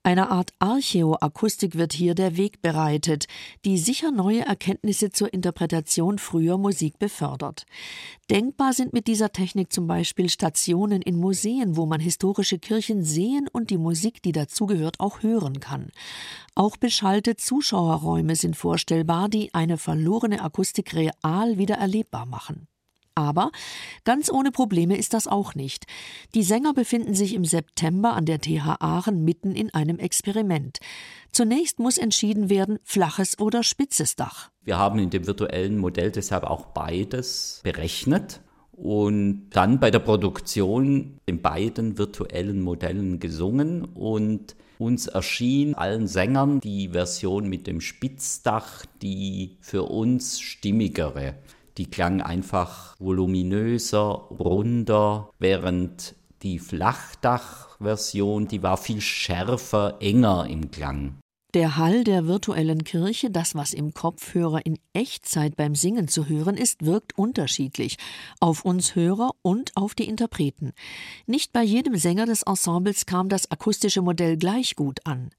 Einer 0.07 0.31
Art 0.31 0.53
Archäoakustik 0.59 1.77
wird 1.77 1.95
hier 1.95 2.15
der 2.15 2.37
Weg 2.37 2.61
bereitet, 2.61 3.25
die 3.65 3.79
sicher 3.79 4.11
neue 4.11 4.45
Erkenntnisse 4.45 5.09
zur 5.09 5.33
Interpretation 5.33 6.19
früher 6.19 6.59
Musik 6.59 6.99
befördert. 6.99 7.65
Denkbar 8.31 8.75
sind 8.75 8.93
mit 8.93 9.07
dieser 9.07 9.33
Technik 9.33 9.73
zum 9.73 9.87
Beispiel 9.87 10.29
Stationen 10.29 11.01
in 11.01 11.17
Museen, 11.17 11.79
wo 11.79 11.87
man 11.87 12.01
historische 12.01 12.59
Kirchen 12.59 13.03
sehen 13.03 13.49
und 13.51 13.71
die 13.71 13.79
Musik, 13.79 14.23
die 14.23 14.33
dazugehört, 14.33 15.01
auch 15.01 15.23
hören 15.23 15.59
kann. 15.61 15.89
Auch 16.55 16.77
beschallte 16.77 17.37
Zuschauerräume 17.37 18.37
sind 18.37 18.57
vorstellbar, 18.57 19.31
die 19.31 19.55
eine 19.55 19.79
verlorene 19.79 20.43
Akustik 20.43 20.93
real 20.95 21.57
wieder 21.57 21.77
erlebbar 21.77 22.27
machen. 22.27 22.69
Aber 23.17 23.53
ganz 24.05 24.31
ohne 24.31 24.51
Probleme 24.51 24.97
ist 24.97 25.15
das 25.15 25.29
auch 25.29 25.55
nicht. 25.55 25.87
Die 26.35 26.43
Sänger 26.43 26.75
befinden 26.75 27.15
sich 27.15 27.35
im 27.35 27.45
September 27.45 28.15
an 28.15 28.25
der 28.27 28.41
TH 28.41 28.77
Aachen 28.81 29.25
mitten 29.25 29.55
in 29.55 29.73
einem 29.73 29.99
Experiment. 29.99 30.79
Zunächst 31.31 31.79
muss 31.79 31.97
entschieden 31.97 32.51
werden, 32.51 32.79
flaches 32.83 33.39
oder 33.39 33.63
spitzes 33.63 34.17
Dach. 34.17 34.51
Wir 34.63 34.79
haben 34.79 34.99
in 34.99 35.11
dem 35.11 35.27
virtuellen 35.27 35.79
Modell 35.79 36.11
deshalb 36.11 36.45
auch 36.45 36.67
beides 36.67 37.61
berechnet 37.63 38.41
und 38.73 39.51
dann 39.51 39.79
bei 39.79 39.93
der 39.93 40.01
Produktion 40.01 41.19
in 41.27 41.41
beiden 41.41 41.99
virtuellen 41.99 42.61
Modellen 42.61 43.21
gesungen 43.21 43.85
und 43.85 44.57
uns 44.79 45.07
erschien 45.07 45.75
allen 45.75 46.09
Sängern 46.09 46.59
die 46.61 46.89
Version 46.89 47.49
mit 47.49 47.69
dem 47.69 47.81
Spitzdach 47.81 48.85
die 49.01 49.57
für 49.61 49.85
uns 49.85 50.41
stimmigere. 50.41 51.37
Die 51.77 51.87
klang 51.87 52.23
einfach 52.23 52.95
voluminöser, 52.99 54.29
runder, 54.31 55.31
während 55.39 56.15
die 56.43 56.59
Flachdach-Version, 56.59 58.49
die 58.49 58.63
war 58.63 58.77
viel 58.77 59.01
schärfer, 59.01 59.97
enger 60.01 60.47
im 60.49 60.71
Klang. 60.71 61.19
Der 61.55 61.77
Hall 61.77 62.03
der 62.03 62.27
virtuellen 62.27 62.83
Kirche, 62.83 63.31
das, 63.31 63.55
was 63.55 63.75
im 63.75 63.95
Kopfhörer 63.95 64.67
in 64.67 64.77
Echtzeit 64.93 65.55
beim 65.55 65.77
Singen 65.77 66.09
zu 66.09 66.29
hören 66.29 66.57
ist, 66.57 66.85
wirkt 66.85 67.17
unterschiedlich 67.17 67.97
auf 68.41 68.65
uns 68.65 68.97
Hörer 68.97 69.31
und 69.41 69.71
auf 69.77 69.95
die 69.95 70.09
Interpreten. 70.09 70.73
Nicht 71.27 71.53
bei 71.53 71.63
jedem 71.63 71.95
Sänger 71.95 72.27
des 72.27 72.43
Ensembles 72.43 73.07
kam 73.07 73.29
das 73.29 73.53
akustische 73.53 74.03
Modell 74.03 74.37
gleich 74.37 74.75
gut 74.75 74.99
an. 75.05 75.31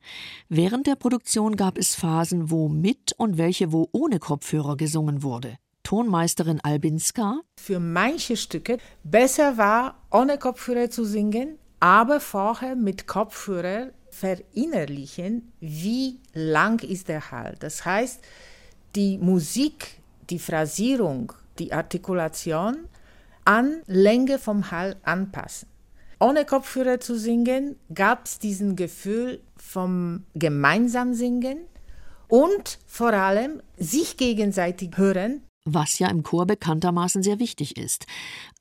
Während 0.47 0.87
der 0.87 0.95
Produktion 0.95 1.57
gab 1.57 1.77
es 1.77 1.95
Phasen, 1.95 2.49
wo 2.49 2.69
mit 2.69 3.11
und 3.17 3.37
welche, 3.37 3.73
wo 3.73 3.89
ohne 3.91 4.19
Kopfhörer 4.19 4.77
gesungen 4.77 5.21
wurde. 5.21 5.57
Tonmeisterin 5.85 6.59
Albinska. 6.61 7.39
Für 7.57 7.79
manche 7.79 8.35
Stücke 8.35 8.79
besser 9.03 9.57
war, 9.57 10.01
ohne 10.11 10.37
Kopfhörer 10.37 10.89
zu 10.89 11.05
singen, 11.05 11.57
aber 11.79 12.19
vorher 12.19 12.75
mit 12.75 13.07
Kopfhörer 13.07 13.91
verinnerlichen, 14.09 15.53
wie 15.59 16.19
lang 16.33 16.83
ist 16.83 17.07
der 17.07 17.31
Hall. 17.31 17.55
Das 17.59 17.85
heißt, 17.85 18.19
die 18.95 19.17
Musik, 19.17 20.01
die 20.29 20.39
Phrasierung, 20.39 21.33
die 21.59 21.71
Artikulation 21.71 22.87
an 23.45 23.81
Länge 23.85 24.39
vom 24.39 24.71
Hall 24.71 24.95
anpassen. 25.03 25.69
Ohne 26.19 26.45
Kopfhörer 26.45 26.99
zu 26.99 27.17
singen, 27.17 27.75
gab 27.93 28.25
es 28.25 28.39
diesen 28.39 28.75
Gefühl 28.75 29.41
vom 29.57 30.23
gemeinsam 30.33 31.13
singen 31.13 31.59
und 32.27 32.79
vor 32.87 33.13
allem 33.13 33.61
sich 33.77 34.17
gegenseitig 34.17 34.97
hören, 34.97 35.41
was 35.65 35.99
ja 35.99 36.07
im 36.09 36.23
Chor 36.23 36.45
bekanntermaßen 36.45 37.23
sehr 37.23 37.39
wichtig 37.39 37.77
ist. 37.77 38.05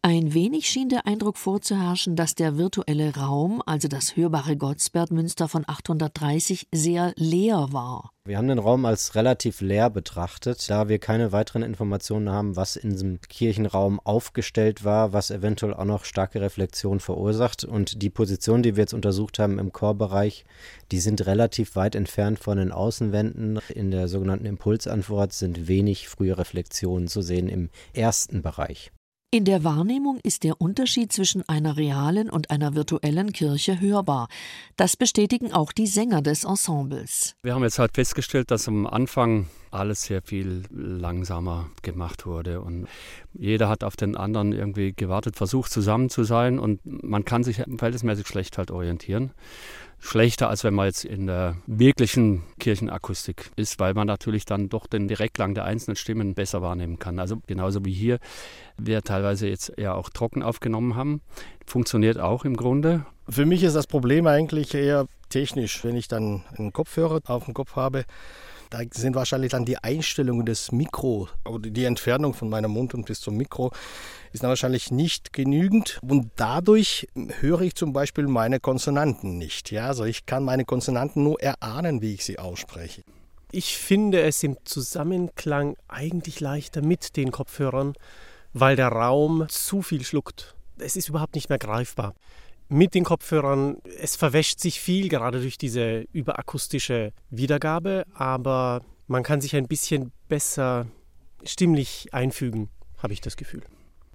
Ein 0.06 0.34
wenig 0.34 0.68
schien 0.68 0.90
der 0.90 1.06
Eindruck 1.06 1.38
vorzuherrschen, 1.38 2.14
dass 2.14 2.34
der 2.34 2.58
virtuelle 2.58 3.16
Raum, 3.16 3.62
also 3.64 3.88
das 3.88 4.16
hörbare 4.16 4.54
Gottsbergmünster 4.54 5.48
von 5.48 5.64
830, 5.66 6.68
sehr 6.74 7.14
leer 7.16 7.68
war. 7.70 8.10
Wir 8.26 8.36
haben 8.36 8.48
den 8.48 8.58
Raum 8.58 8.84
als 8.84 9.14
relativ 9.14 9.62
leer 9.62 9.88
betrachtet, 9.88 10.68
da 10.68 10.90
wir 10.90 10.98
keine 10.98 11.32
weiteren 11.32 11.62
Informationen 11.62 12.28
haben, 12.28 12.54
was 12.54 12.76
in 12.76 12.90
diesem 12.90 13.18
Kirchenraum 13.22 13.98
aufgestellt 13.98 14.84
war, 14.84 15.14
was 15.14 15.30
eventuell 15.30 15.72
auch 15.72 15.86
noch 15.86 16.04
starke 16.04 16.42
Reflexion 16.42 17.00
verursacht. 17.00 17.64
Und 17.64 18.02
die 18.02 18.10
Positionen, 18.10 18.62
die 18.62 18.76
wir 18.76 18.82
jetzt 18.82 18.92
untersucht 18.92 19.38
haben 19.38 19.58
im 19.58 19.72
Chorbereich, 19.72 20.44
die 20.92 21.00
sind 21.00 21.24
relativ 21.24 21.76
weit 21.76 21.94
entfernt 21.94 22.38
von 22.38 22.58
den 22.58 22.72
Außenwänden. 22.72 23.58
In 23.70 23.90
der 23.90 24.08
sogenannten 24.08 24.44
Impulsantwort 24.44 25.32
sind 25.32 25.66
wenig 25.66 26.08
frühe 26.08 26.36
Reflexionen 26.36 27.08
zu 27.08 27.22
sehen 27.22 27.48
im 27.48 27.70
ersten 27.94 28.42
Bereich. 28.42 28.92
In 29.34 29.44
der 29.44 29.64
Wahrnehmung 29.64 30.20
ist 30.22 30.44
der 30.44 30.60
Unterschied 30.60 31.12
zwischen 31.12 31.42
einer 31.48 31.76
realen 31.76 32.30
und 32.30 32.52
einer 32.52 32.76
virtuellen 32.76 33.32
Kirche 33.32 33.80
hörbar. 33.80 34.28
Das 34.76 34.96
bestätigen 34.96 35.52
auch 35.52 35.72
die 35.72 35.88
Sänger 35.88 36.22
des 36.22 36.44
Ensembles. 36.44 37.34
Wir 37.42 37.52
haben 37.52 37.64
jetzt 37.64 37.80
halt 37.80 37.96
festgestellt, 37.96 38.52
dass 38.52 38.68
am 38.68 38.86
Anfang 38.86 39.48
alles 39.72 40.04
sehr 40.04 40.22
viel 40.22 40.62
langsamer 40.70 41.68
gemacht 41.82 42.26
wurde 42.26 42.60
und 42.60 42.86
jeder 43.32 43.68
hat 43.68 43.82
auf 43.82 43.96
den 43.96 44.16
anderen 44.16 44.52
irgendwie 44.52 44.92
gewartet, 44.92 45.34
versucht 45.34 45.72
zusammen 45.72 46.10
zu 46.10 46.22
sein 46.22 46.60
und 46.60 46.78
man 46.84 47.24
kann 47.24 47.42
sich 47.42 47.56
verhältnismäßig 47.56 48.28
schlecht 48.28 48.56
halt 48.56 48.70
orientieren. 48.70 49.32
Schlechter, 50.04 50.50
als 50.50 50.64
wenn 50.64 50.74
man 50.74 50.86
jetzt 50.86 51.04
in 51.04 51.26
der 51.26 51.56
wirklichen 51.66 52.42
Kirchenakustik 52.58 53.50
ist, 53.56 53.80
weil 53.80 53.94
man 53.94 54.06
natürlich 54.06 54.44
dann 54.44 54.68
doch 54.68 54.86
den 54.86 55.08
Direktklang 55.08 55.54
der 55.54 55.64
einzelnen 55.64 55.96
Stimmen 55.96 56.34
besser 56.34 56.60
wahrnehmen 56.60 56.98
kann. 56.98 57.18
Also 57.18 57.40
genauso 57.46 57.84
wie 57.84 57.92
hier 57.92 58.18
wir 58.76 59.02
teilweise 59.02 59.48
jetzt 59.48 59.72
ja 59.78 59.94
auch 59.94 60.10
trocken 60.10 60.42
aufgenommen 60.42 60.94
haben. 60.94 61.22
Funktioniert 61.66 62.18
auch 62.18 62.44
im 62.44 62.56
Grunde. 62.56 63.06
Für 63.28 63.46
mich 63.46 63.62
ist 63.62 63.76
das 63.76 63.86
Problem 63.86 64.26
eigentlich 64.26 64.74
eher 64.74 65.06
technisch. 65.30 65.82
Wenn 65.84 65.96
ich 65.96 66.06
dann 66.06 66.44
einen 66.58 66.72
Kopfhörer 66.72 67.20
auf 67.26 67.46
dem 67.46 67.54
Kopf 67.54 67.74
habe, 67.74 68.04
da 68.74 68.80
sind 68.92 69.14
wahrscheinlich 69.14 69.52
dann 69.52 69.64
die 69.64 69.78
Einstellungen 69.78 70.44
des 70.46 70.72
Mikro 70.72 71.28
oder 71.44 71.70
die 71.70 71.84
Entfernung 71.84 72.34
von 72.34 72.48
meinem 72.48 72.72
Mund 72.72 72.92
und 72.92 73.06
bis 73.06 73.20
zum 73.20 73.36
Mikro 73.36 73.70
ist 74.32 74.42
dann 74.42 74.48
wahrscheinlich 74.48 74.90
nicht 74.90 75.32
genügend 75.32 76.00
und 76.02 76.32
dadurch 76.34 77.06
höre 77.38 77.60
ich 77.60 77.76
zum 77.76 77.92
Beispiel 77.92 78.26
meine 78.26 78.58
Konsonanten 78.58 79.38
nicht. 79.38 79.70
Ja, 79.70 79.86
also 79.86 80.04
ich 80.04 80.26
kann 80.26 80.42
meine 80.42 80.64
Konsonanten 80.64 81.22
nur 81.22 81.40
erahnen, 81.40 82.02
wie 82.02 82.14
ich 82.14 82.24
sie 82.24 82.40
ausspreche. 82.40 83.04
Ich 83.52 83.78
finde 83.78 84.22
es 84.22 84.42
im 84.42 84.56
Zusammenklang 84.64 85.76
eigentlich 85.86 86.40
leichter 86.40 86.82
mit 86.82 87.16
den 87.16 87.30
Kopfhörern, 87.30 87.94
weil 88.54 88.74
der 88.74 88.88
Raum 88.88 89.46
zu 89.48 89.82
viel 89.82 90.04
schluckt. 90.04 90.56
Es 90.78 90.96
ist 90.96 91.08
überhaupt 91.08 91.36
nicht 91.36 91.48
mehr 91.48 91.58
greifbar. 91.58 92.14
Mit 92.74 92.96
den 92.96 93.04
Kopfhörern, 93.04 93.76
es 94.00 94.16
verwäscht 94.16 94.58
sich 94.58 94.80
viel, 94.80 95.08
gerade 95.08 95.40
durch 95.40 95.58
diese 95.58 96.08
überakustische 96.12 97.12
Wiedergabe, 97.30 98.04
aber 98.14 98.82
man 99.06 99.22
kann 99.22 99.40
sich 99.40 99.54
ein 99.54 99.68
bisschen 99.68 100.10
besser 100.26 100.88
stimmlich 101.44 102.08
einfügen, 102.12 102.70
habe 102.98 103.12
ich 103.12 103.20
das 103.20 103.36
Gefühl. 103.36 103.62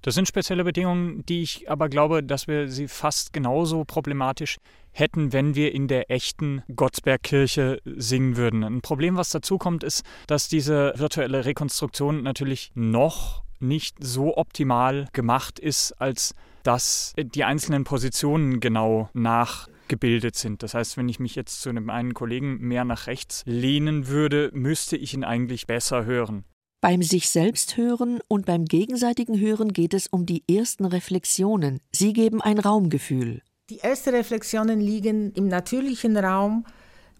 Das 0.01 0.13
sind 0.13 0.27
spezielle 0.27 0.65
Bedingungen, 0.65 1.25
die 1.25 1.41
ich 1.41 1.71
aber 1.71 1.87
glaube, 1.87 2.21
dass 2.21 2.49
wir 2.49 2.67
sie 2.67 2.89
fast 2.89 3.31
genauso 3.31 3.85
problematisch 3.85 4.57
hätten, 4.91 5.31
wenn 5.31 5.55
wir 5.55 5.73
in 5.73 5.87
der 5.87 6.11
echten 6.11 6.61
Gottsbergkirche 6.75 7.79
singen 7.85 8.35
würden. 8.35 8.65
Ein 8.65 8.81
Problem, 8.81 9.15
was 9.15 9.29
dazu 9.29 9.57
kommt, 9.57 9.85
ist, 9.85 10.03
dass 10.27 10.49
diese 10.49 10.91
virtuelle 10.97 11.45
Rekonstruktion 11.45 12.23
natürlich 12.23 12.73
noch 12.75 13.41
nicht 13.61 13.95
so 14.01 14.35
optimal 14.35 15.07
gemacht 15.13 15.59
ist, 15.59 15.93
als 15.93 16.35
dass 16.63 17.13
die 17.17 17.43
einzelnen 17.43 17.83
Positionen 17.83 18.59
genau 18.59 19.09
nachgebildet 19.13 20.35
sind. 20.35 20.63
Das 20.63 20.73
heißt, 20.73 20.97
wenn 20.97 21.09
ich 21.09 21.19
mich 21.19 21.35
jetzt 21.35 21.61
zu 21.61 21.69
einem 21.69 21.89
einen 21.89 22.13
Kollegen 22.13 22.59
mehr 22.59 22.85
nach 22.85 23.07
rechts 23.07 23.43
lehnen 23.45 24.07
würde, 24.07 24.51
müsste 24.53 24.97
ich 24.97 25.13
ihn 25.13 25.23
eigentlich 25.23 25.67
besser 25.67 26.05
hören. 26.05 26.45
Beim 26.81 27.03
sich 27.03 27.29
selbst 27.29 27.75
hören 27.75 28.21
und 28.29 28.45
beim 28.45 28.63
gegenseitigen 28.63 29.37
Hören 29.37 29.73
geht 29.73 29.93
es 29.93 30.07
um 30.07 30.25
die 30.25 30.43
ersten 30.49 30.85
Reflexionen. 30.85 31.81
Sie 31.91 32.13
geben 32.13 32.41
ein 32.41 32.57
Raumgefühl. 32.57 33.41
Die 33.69 33.79
ersten 33.79 34.11
Reflexionen 34.11 34.79
liegen 34.79 35.33
im 35.33 35.47
natürlichen 35.47 36.15
Raum 36.15 36.65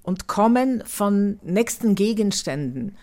und 0.02 0.28
kommen 0.28 0.82
von 0.86 1.40
nächsten 1.44 1.96
Gegenständen 1.96 2.98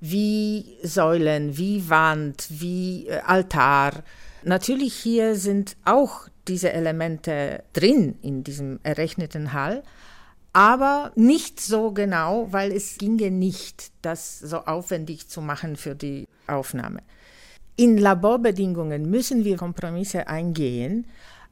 wie 0.00 0.76
Säulen, 0.82 1.56
wie 1.56 1.88
Wand, 1.88 2.46
wie 2.50 3.08
äh, 3.08 3.20
Altar. 3.20 4.02
Natürlich 4.46 4.94
hier 4.94 5.34
sind 5.34 5.76
auch 5.84 6.28
diese 6.46 6.72
Elemente 6.72 7.64
drin 7.72 8.16
in 8.22 8.44
diesem 8.44 8.78
errechneten 8.84 9.52
Hall, 9.52 9.82
aber 10.52 11.10
nicht 11.16 11.58
so 11.58 11.90
genau, 11.90 12.46
weil 12.52 12.70
es 12.70 12.96
ginge 12.96 13.32
nicht, 13.32 13.90
das 14.02 14.38
so 14.38 14.58
aufwendig 14.58 15.26
zu 15.26 15.40
machen 15.40 15.74
für 15.74 15.96
die 15.96 16.28
Aufnahme. 16.46 17.00
In 17.74 17.98
Laborbedingungen 17.98 19.10
müssen 19.10 19.42
wir 19.42 19.56
Kompromisse 19.56 20.28
eingehen, 20.28 21.06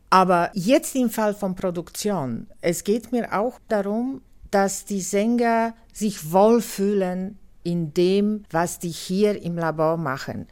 aber 0.08 0.52
jetzt 0.54 0.94
im 0.94 1.10
Fall 1.10 1.34
von 1.34 1.56
Produktion, 1.56 2.46
es 2.60 2.84
geht 2.84 3.10
mir 3.10 3.36
auch 3.36 3.58
darum, 3.66 4.22
dass 4.52 4.84
die 4.84 5.00
Sänger 5.00 5.74
sich 5.92 6.30
wohlfühlen 6.30 7.40
in 7.64 7.92
dem, 7.92 8.44
was 8.52 8.78
die 8.78 8.90
hier 8.90 9.42
im 9.42 9.58
Labor 9.58 9.96
machen. 9.96 10.46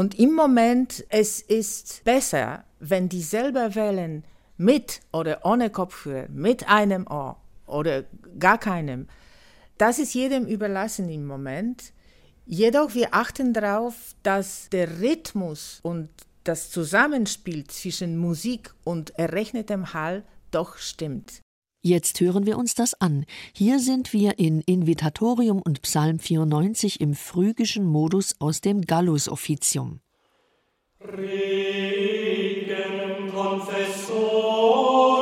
Und 0.00 0.18
im 0.18 0.32
Moment, 0.32 1.04
es 1.10 1.42
ist 1.42 2.04
besser, 2.04 2.64
wenn 2.78 3.10
die 3.10 3.20
selber 3.20 3.74
wählen, 3.74 4.24
mit 4.56 5.02
oder 5.12 5.44
ohne 5.44 5.68
Kopfhörer, 5.68 6.26
mit 6.30 6.66
einem 6.70 7.06
Ohr 7.06 7.36
oder 7.66 8.04
gar 8.38 8.56
keinem. 8.56 9.08
Das 9.76 9.98
ist 9.98 10.14
jedem 10.14 10.46
überlassen 10.46 11.10
im 11.10 11.26
Moment. 11.26 11.92
Jedoch 12.46 12.94
wir 12.94 13.14
achten 13.14 13.52
darauf, 13.52 14.14
dass 14.22 14.70
der 14.70 15.02
Rhythmus 15.02 15.80
und 15.82 16.08
das 16.44 16.70
Zusammenspiel 16.70 17.66
zwischen 17.66 18.16
Musik 18.16 18.72
und 18.84 19.10
errechnetem 19.18 19.92
Hall 19.92 20.24
doch 20.50 20.78
stimmt. 20.78 21.42
Jetzt 21.82 22.20
hören 22.20 22.44
wir 22.44 22.58
uns 22.58 22.74
das 22.74 22.92
an. 23.00 23.24
Hier 23.54 23.80
sind 23.80 24.12
wir 24.12 24.38
in 24.38 24.60
Invitatorium 24.60 25.62
und 25.62 25.80
Psalm 25.80 26.18
94 26.18 27.00
im 27.00 27.14
phrygischen 27.14 27.86
Modus 27.86 28.34
aus 28.38 28.60
dem 28.60 28.82
Gallus 28.82 29.30
Officium. 29.30 30.00
Regen 31.00 31.70
Confessor 33.32 35.19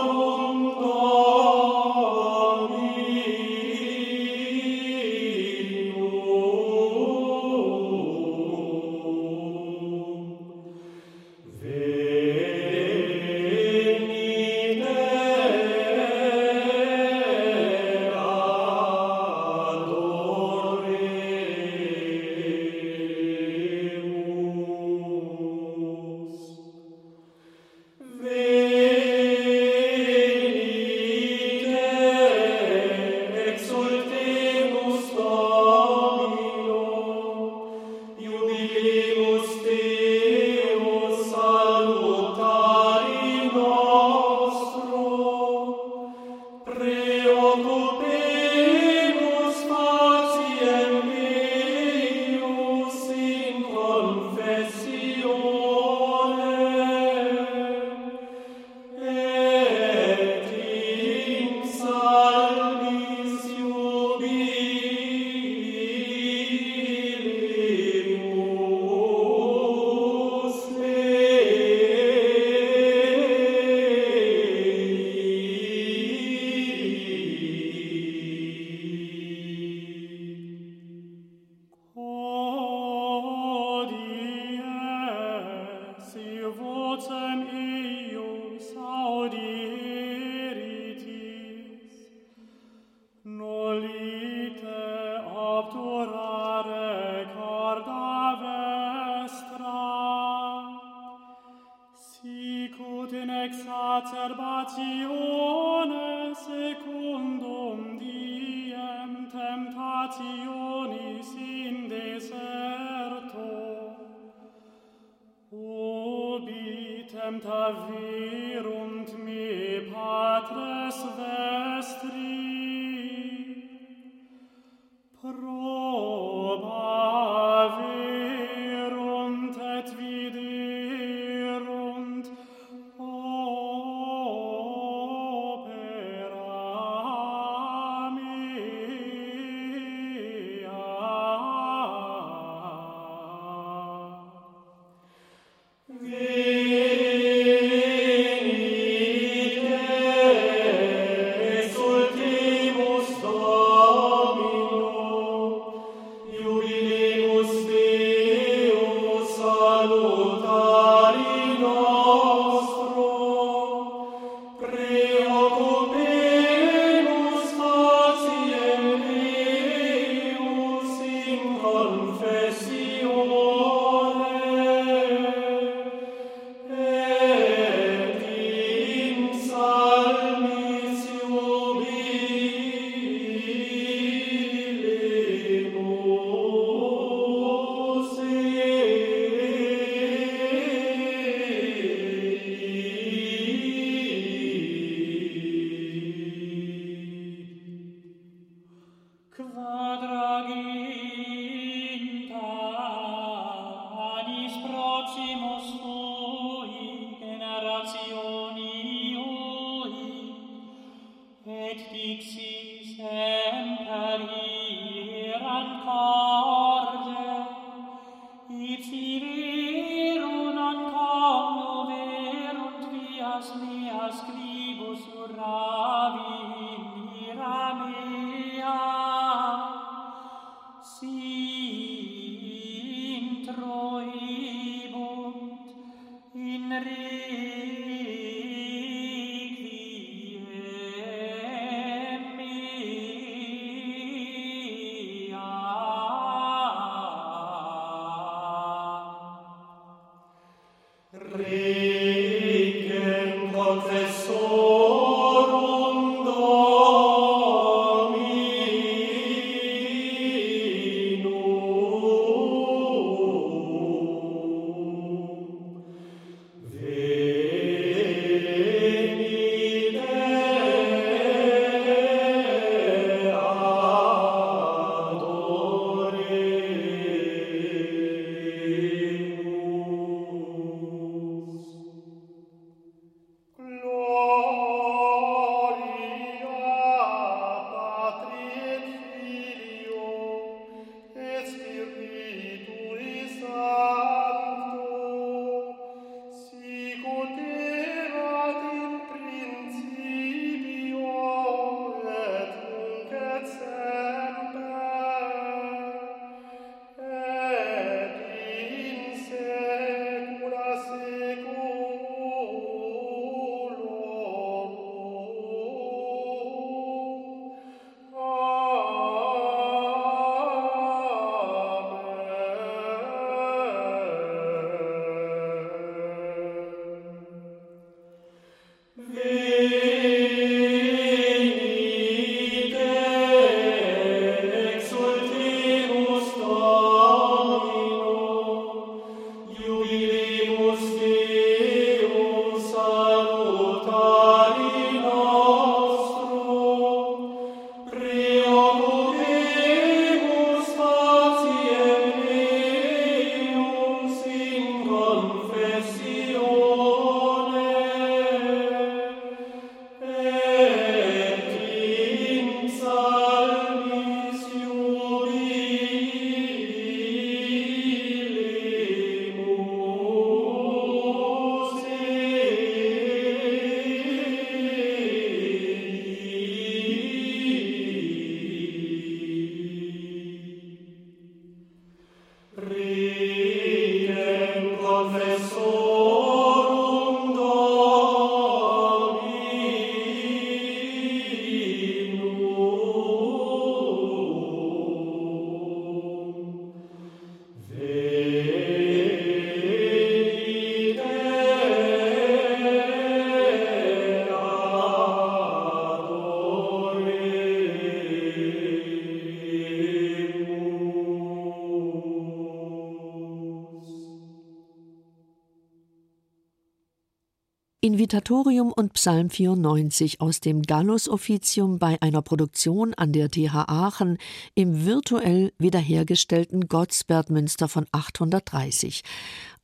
Invitatorium 418.08 418.72
und 418.72 418.94
Psalm 418.94 419.28
94 419.28 420.22
aus 420.22 420.40
dem 420.40 420.62
Gallus 420.62 421.10
Officium 421.10 421.78
bei 421.78 422.00
einer 422.00 422.22
Produktion 422.22 422.94
an 422.94 423.12
der 423.12 423.30
TH 423.30 423.68
Aachen 423.68 424.16
im 424.54 424.86
virtuell 424.86 425.52
wiederhergestellten 425.58 426.68
Gottsbertmünster 426.68 427.68
von 427.68 427.86
830. 427.92 429.02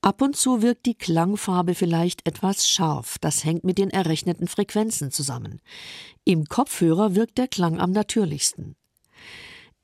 Ab 0.02 0.20
und 0.20 0.36
zu 0.36 0.60
wirkt 0.60 0.84
die 0.84 0.94
Klangfarbe 0.94 1.74
vielleicht 1.74 2.28
etwas 2.28 2.68
scharf, 2.68 3.16
das 3.18 3.46
hängt 3.46 3.64
mit 3.64 3.78
den 3.78 3.88
errechneten 3.88 4.46
Frequenzen 4.46 5.10
zusammen. 5.10 5.62
Im 6.26 6.44
Kopfhörer 6.44 7.14
wirkt 7.14 7.38
der 7.38 7.48
Klang 7.48 7.80
am 7.80 7.92
natürlichsten. 7.92 8.76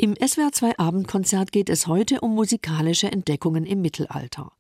Im 0.03 0.15
SWR2 0.15 0.79
Abendkonzert 0.79 1.53
geht 1.53 1.69
es 1.69 1.87
heute 1.87 2.23
um 2.23 2.35
musikalische 2.35 3.13
Entdeckungen 3.13 3.67
im 3.67 3.83
Mittelalter. 3.83 4.51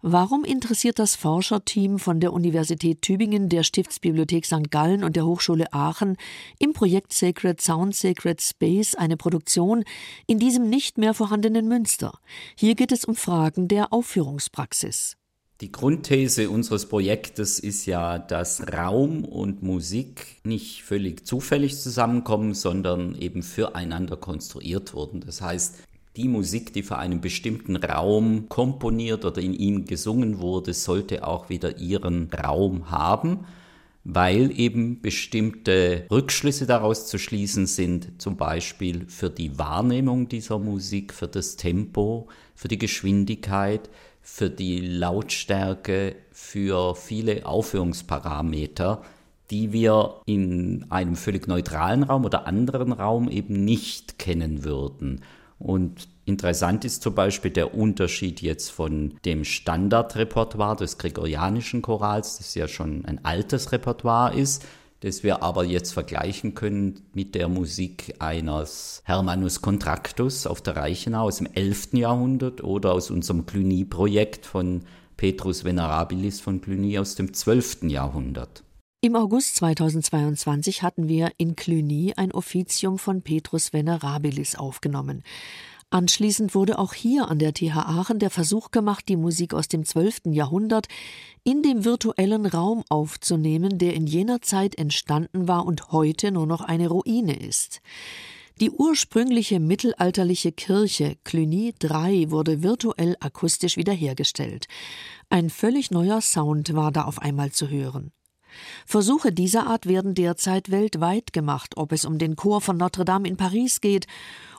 Warum 0.00 0.44
interessiert 0.44 0.98
das 0.98 1.14
Forscherteam 1.14 1.98
von 1.98 2.20
der 2.20 2.32
Universität 2.32 3.02
Tübingen, 3.02 3.50
der 3.50 3.64
Stiftsbibliothek 3.64 4.46
St. 4.46 4.70
Gallen 4.70 5.04
und 5.04 5.14
der 5.14 5.26
Hochschule 5.26 5.74
Aachen 5.74 6.16
im 6.58 6.72
Projekt 6.72 7.12
Sacred 7.12 7.60
Sound 7.60 7.94
Sacred 7.94 8.40
Space 8.40 8.94
eine 8.94 9.18
Produktion 9.18 9.84
in 10.26 10.38
diesem 10.38 10.70
nicht 10.70 10.96
mehr 10.96 11.12
vorhandenen 11.12 11.68
Münster? 11.68 12.18
Hier 12.56 12.74
geht 12.74 12.90
es 12.90 13.04
um 13.04 13.14
Fragen 13.14 13.68
der 13.68 13.92
Aufführungspraxis. 13.92 15.18
Die 15.60 15.72
Grundthese 15.72 16.50
unseres 16.50 16.86
Projektes 16.86 17.58
ist 17.58 17.84
ja, 17.86 18.20
dass 18.20 18.72
Raum 18.72 19.24
und 19.24 19.60
Musik 19.60 20.36
nicht 20.44 20.84
völlig 20.84 21.26
zufällig 21.26 21.76
zusammenkommen, 21.80 22.54
sondern 22.54 23.16
eben 23.16 23.42
füreinander 23.42 24.16
konstruiert 24.16 24.94
wurden. 24.94 25.18
Das 25.18 25.42
heißt, 25.42 25.78
die 26.16 26.28
Musik, 26.28 26.72
die 26.74 26.84
für 26.84 26.98
einen 26.98 27.20
bestimmten 27.20 27.74
Raum 27.74 28.48
komponiert 28.48 29.24
oder 29.24 29.42
in 29.42 29.52
ihm 29.52 29.84
gesungen 29.84 30.38
wurde, 30.38 30.74
sollte 30.74 31.26
auch 31.26 31.48
wieder 31.48 31.78
ihren 31.78 32.30
Raum 32.30 32.92
haben, 32.92 33.40
weil 34.04 34.56
eben 34.56 35.00
bestimmte 35.00 36.06
Rückschlüsse 36.08 36.66
daraus 36.66 37.08
zu 37.08 37.18
schließen 37.18 37.66
sind, 37.66 38.22
zum 38.22 38.36
Beispiel 38.36 39.06
für 39.08 39.28
die 39.28 39.58
Wahrnehmung 39.58 40.28
dieser 40.28 40.60
Musik, 40.60 41.12
für 41.12 41.26
das 41.26 41.56
Tempo, 41.56 42.28
für 42.54 42.68
die 42.68 42.78
Geschwindigkeit, 42.78 43.90
für 44.30 44.50
die 44.50 44.80
Lautstärke, 44.80 46.14
für 46.30 46.94
viele 46.94 47.46
Aufführungsparameter, 47.46 49.02
die 49.50 49.72
wir 49.72 50.20
in 50.26 50.86
einem 50.90 51.16
völlig 51.16 51.48
neutralen 51.48 52.02
Raum 52.02 52.24
oder 52.24 52.46
anderen 52.46 52.92
Raum 52.92 53.28
eben 53.28 53.64
nicht 53.64 54.18
kennen 54.18 54.64
würden. 54.64 55.22
Und 55.58 56.08
Interessant 56.28 56.84
ist 56.84 57.02
zum 57.02 57.14
Beispiel 57.14 57.50
der 57.50 57.74
Unterschied 57.74 58.42
jetzt 58.42 58.70
von 58.70 59.14
dem 59.24 59.44
Standardrepertoire 59.44 60.76
des 60.76 60.98
gregorianischen 60.98 61.80
Chorals, 61.80 62.36
das 62.36 62.54
ja 62.54 62.68
schon 62.68 63.06
ein 63.06 63.24
altes 63.24 63.72
Repertoire 63.72 64.34
ist, 64.34 64.62
das 65.00 65.22
wir 65.22 65.42
aber 65.42 65.64
jetzt 65.64 65.92
vergleichen 65.92 66.54
können 66.54 67.00
mit 67.12 67.34
der 67.34 67.48
Musik 67.48 68.14
eines 68.18 69.02
Hermannus 69.04 69.62
Contractus 69.62 70.46
auf 70.46 70.60
der 70.60 70.76
Reichenau 70.76 71.24
aus 71.24 71.38
dem 71.38 71.48
11. 71.52 71.94
Jahrhundert 71.94 72.62
oder 72.64 72.92
aus 72.92 73.10
unserem 73.10 73.46
Cluny-Projekt 73.46 74.46
von 74.46 74.82
Petrus 75.16 75.64
Venerabilis 75.64 76.40
von 76.40 76.60
Cluny 76.60 76.98
aus 76.98 77.14
dem 77.14 77.34
12. 77.34 77.84
Jahrhundert. 77.84 78.64
Im 79.00 79.14
August 79.14 79.56
2022 79.56 80.82
hatten 80.82 81.06
wir 81.06 81.30
in 81.36 81.54
Cluny 81.54 82.14
ein 82.16 82.32
Offizium 82.32 82.98
von 82.98 83.22
Petrus 83.22 83.72
Venerabilis 83.72 84.56
aufgenommen. 84.56 85.22
Anschließend 85.90 86.54
wurde 86.54 86.78
auch 86.78 86.92
hier 86.92 87.28
an 87.28 87.38
der 87.38 87.54
TH 87.54 87.76
Aachen 87.76 88.18
der 88.18 88.28
Versuch 88.28 88.70
gemacht, 88.70 89.08
die 89.08 89.16
Musik 89.16 89.54
aus 89.54 89.68
dem 89.68 89.86
12. 89.86 90.26
Jahrhundert 90.26 90.86
in 91.44 91.62
dem 91.62 91.86
virtuellen 91.86 92.44
Raum 92.44 92.84
aufzunehmen, 92.90 93.78
der 93.78 93.94
in 93.94 94.06
jener 94.06 94.42
Zeit 94.42 94.76
entstanden 94.76 95.48
war 95.48 95.64
und 95.64 95.90
heute 95.90 96.30
nur 96.30 96.46
noch 96.46 96.60
eine 96.60 96.88
Ruine 96.88 97.38
ist. 97.38 97.80
Die 98.60 98.70
ursprüngliche 98.70 99.60
mittelalterliche 99.60 100.52
Kirche 100.52 101.16
Cluny 101.24 101.72
III 101.82 102.30
wurde 102.30 102.62
virtuell 102.62 103.16
akustisch 103.20 103.78
wiederhergestellt. 103.78 104.66
Ein 105.30 105.48
völlig 105.48 105.90
neuer 105.90 106.20
Sound 106.20 106.74
war 106.74 106.92
da 106.92 107.04
auf 107.04 107.22
einmal 107.22 107.52
zu 107.52 107.68
hören. 107.70 108.12
Versuche 108.84 109.32
dieser 109.32 109.66
Art 109.66 109.86
werden 109.86 110.14
derzeit 110.14 110.70
weltweit 110.70 111.32
gemacht, 111.32 111.76
ob 111.76 111.92
es 111.92 112.04
um 112.04 112.18
den 112.18 112.36
Chor 112.36 112.60
von 112.60 112.76
Notre 112.76 113.04
Dame 113.04 113.28
in 113.28 113.36
Paris 113.36 113.80
geht 113.80 114.06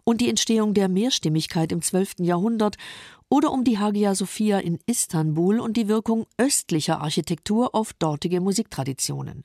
und 0.10 0.22
die 0.22 0.30
Entstehung 0.30 0.74
der 0.74 0.90
Mehrstimmigkeit 0.90 1.72
im 1.72 1.84
12. 1.84 2.16
Jahrhundert 2.18 2.78
oder 3.30 3.52
um 3.52 3.64
die 3.64 3.78
Hagia 3.78 4.16
Sophia 4.16 4.58
in 4.58 4.80
Istanbul 4.88 5.60
und 5.60 5.78
die 5.78 5.88
Wirkung 5.88 6.26
östlicher 6.40 7.00
Architektur 7.00 7.76
auf 7.76 7.94
dortige 7.94 8.42
Musiktraditionen. 8.42 9.44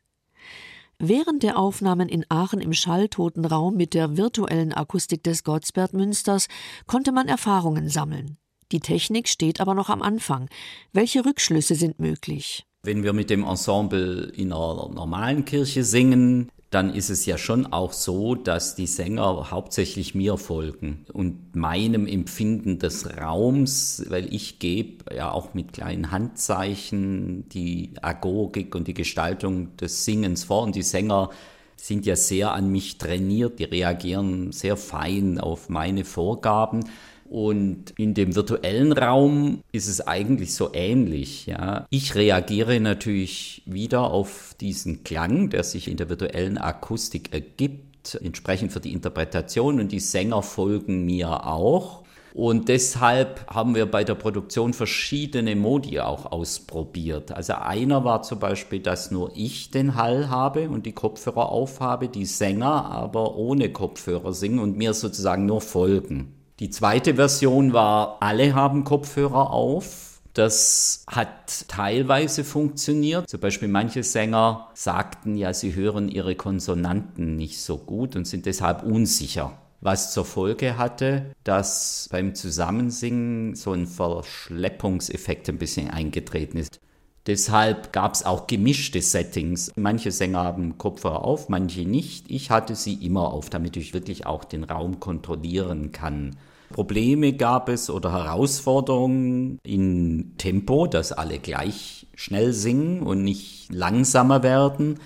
Während 0.98 1.42
der 1.42 1.58
Aufnahmen 1.58 2.08
in 2.08 2.24
Aachen 2.30 2.60
im 2.60 2.72
schalltoten 2.72 3.44
Raum 3.44 3.76
mit 3.76 3.92
der 3.92 4.16
virtuellen 4.16 4.72
Akustik 4.72 5.22
des 5.22 5.44
Gottsberg-Münsters 5.44 6.48
konnte 6.86 7.12
man 7.12 7.28
Erfahrungen 7.28 7.90
sammeln. 7.90 8.38
Die 8.72 8.80
Technik 8.80 9.28
steht 9.28 9.60
aber 9.60 9.74
noch 9.74 9.90
am 9.90 10.00
Anfang. 10.00 10.48
Welche 10.94 11.26
Rückschlüsse 11.26 11.74
sind 11.74 12.00
möglich? 12.00 12.64
Wenn 12.84 13.02
wir 13.02 13.12
mit 13.12 13.28
dem 13.28 13.44
Ensemble 13.44 14.32
in 14.34 14.50
einer 14.50 14.88
normalen 14.88 15.44
Kirche 15.44 15.84
singen, 15.84 16.50
dann 16.74 16.92
ist 16.92 17.08
es 17.08 17.24
ja 17.24 17.38
schon 17.38 17.66
auch 17.66 17.92
so, 17.92 18.34
dass 18.34 18.74
die 18.74 18.88
Sänger 18.88 19.52
hauptsächlich 19.52 20.16
mir 20.16 20.36
folgen 20.36 21.06
und 21.12 21.54
meinem 21.54 22.08
Empfinden 22.08 22.80
des 22.80 23.16
Raums, 23.16 24.04
weil 24.08 24.34
ich 24.34 24.58
gebe 24.58 25.14
ja 25.14 25.30
auch 25.30 25.54
mit 25.54 25.72
kleinen 25.72 26.10
Handzeichen 26.10 27.48
die 27.50 27.92
Agogik 28.02 28.74
und 28.74 28.88
die 28.88 28.94
Gestaltung 28.94 29.76
des 29.76 30.04
Singens 30.04 30.42
vor 30.42 30.64
und 30.64 30.74
die 30.74 30.82
Sänger 30.82 31.30
sind 31.76 32.06
ja 32.06 32.16
sehr 32.16 32.52
an 32.52 32.72
mich 32.72 32.98
trainiert, 32.98 33.60
die 33.60 33.64
reagieren 33.64 34.50
sehr 34.50 34.76
fein 34.76 35.38
auf 35.38 35.68
meine 35.68 36.04
Vorgaben. 36.04 36.86
Und 37.24 37.94
in 37.96 38.14
dem 38.14 38.36
virtuellen 38.36 38.92
Raum 38.92 39.62
ist 39.72 39.88
es 39.88 40.06
eigentlich 40.06 40.54
so 40.54 40.70
ähnlich. 40.72 41.46
Ja. 41.46 41.86
Ich 41.90 42.14
reagiere 42.14 42.78
natürlich 42.80 43.62
wieder 43.66 44.10
auf 44.10 44.54
diesen 44.60 45.04
Klang, 45.04 45.50
der 45.50 45.64
sich 45.64 45.88
in 45.88 45.96
der 45.96 46.08
virtuellen 46.08 46.58
Akustik 46.58 47.32
ergibt, 47.32 48.18
entsprechend 48.22 48.72
für 48.72 48.80
die 48.80 48.92
Interpretation 48.92 49.80
und 49.80 49.90
die 49.90 50.00
Sänger 50.00 50.42
folgen 50.42 51.04
mir 51.06 51.46
auch. 51.46 52.04
Und 52.34 52.68
deshalb 52.68 53.46
haben 53.48 53.76
wir 53.76 53.86
bei 53.86 54.02
der 54.02 54.16
Produktion 54.16 54.72
verschiedene 54.72 55.54
Modi 55.54 56.00
auch 56.00 56.32
ausprobiert. 56.32 57.30
Also 57.30 57.52
einer 57.54 58.04
war 58.04 58.22
zum 58.22 58.40
Beispiel, 58.40 58.80
dass 58.80 59.12
nur 59.12 59.30
ich 59.36 59.70
den 59.70 59.94
Hall 59.94 60.30
habe 60.30 60.68
und 60.68 60.84
die 60.84 60.92
Kopfhörer 60.92 61.48
aufhabe, 61.48 62.08
die 62.08 62.26
Sänger 62.26 62.86
aber 62.86 63.36
ohne 63.36 63.70
Kopfhörer 63.70 64.32
singen 64.32 64.58
und 64.58 64.76
mir 64.76 64.94
sozusagen 64.94 65.46
nur 65.46 65.60
folgen. 65.60 66.34
Die 66.64 66.70
zweite 66.70 67.16
Version 67.16 67.74
war, 67.74 68.16
alle 68.20 68.54
haben 68.54 68.84
Kopfhörer 68.84 69.50
auf. 69.50 70.22
Das 70.32 71.04
hat 71.06 71.68
teilweise 71.68 72.42
funktioniert. 72.42 73.28
Zum 73.28 73.38
Beispiel 73.38 73.68
manche 73.68 74.02
Sänger 74.02 74.70
sagten 74.72 75.36
ja, 75.36 75.52
sie 75.52 75.74
hören 75.74 76.08
ihre 76.08 76.36
Konsonanten 76.36 77.36
nicht 77.36 77.60
so 77.60 77.76
gut 77.76 78.16
und 78.16 78.26
sind 78.26 78.46
deshalb 78.46 78.82
unsicher. 78.82 79.58
Was 79.82 80.14
zur 80.14 80.24
Folge 80.24 80.78
hatte, 80.78 81.34
dass 81.44 82.08
beim 82.10 82.34
Zusammensingen 82.34 83.54
so 83.56 83.72
ein 83.72 83.86
Verschleppungseffekt 83.86 85.50
ein 85.50 85.58
bisschen 85.58 85.90
eingetreten 85.90 86.56
ist. 86.56 86.80
Deshalb 87.26 87.92
gab 87.92 88.14
es 88.14 88.24
auch 88.24 88.46
gemischte 88.46 89.02
Settings. 89.02 89.70
Manche 89.76 90.10
Sänger 90.10 90.44
haben 90.44 90.78
Kopfhörer 90.78 91.24
auf, 91.24 91.50
manche 91.50 91.82
nicht. 91.82 92.30
Ich 92.30 92.50
hatte 92.50 92.74
sie 92.74 92.94
immer 92.94 93.34
auf, 93.34 93.50
damit 93.50 93.76
ich 93.76 93.92
wirklich 93.92 94.24
auch 94.24 94.44
den 94.44 94.64
Raum 94.64 94.98
kontrollieren 94.98 95.92
kann. 95.92 96.36
Probleme 96.74 97.32
gab 97.34 97.68
es 97.68 97.88
oder 97.88 98.12
Herausforderungen 98.12 99.60
in 99.62 100.32
Tempo, 100.38 100.88
dass 100.88 101.12
alle 101.12 101.38
gleich 101.38 102.08
schnell 102.16 102.52
singen 102.52 103.04
und 103.04 103.22
nicht 103.22 103.72
langsamer 103.72 104.42
werden. 104.42 104.98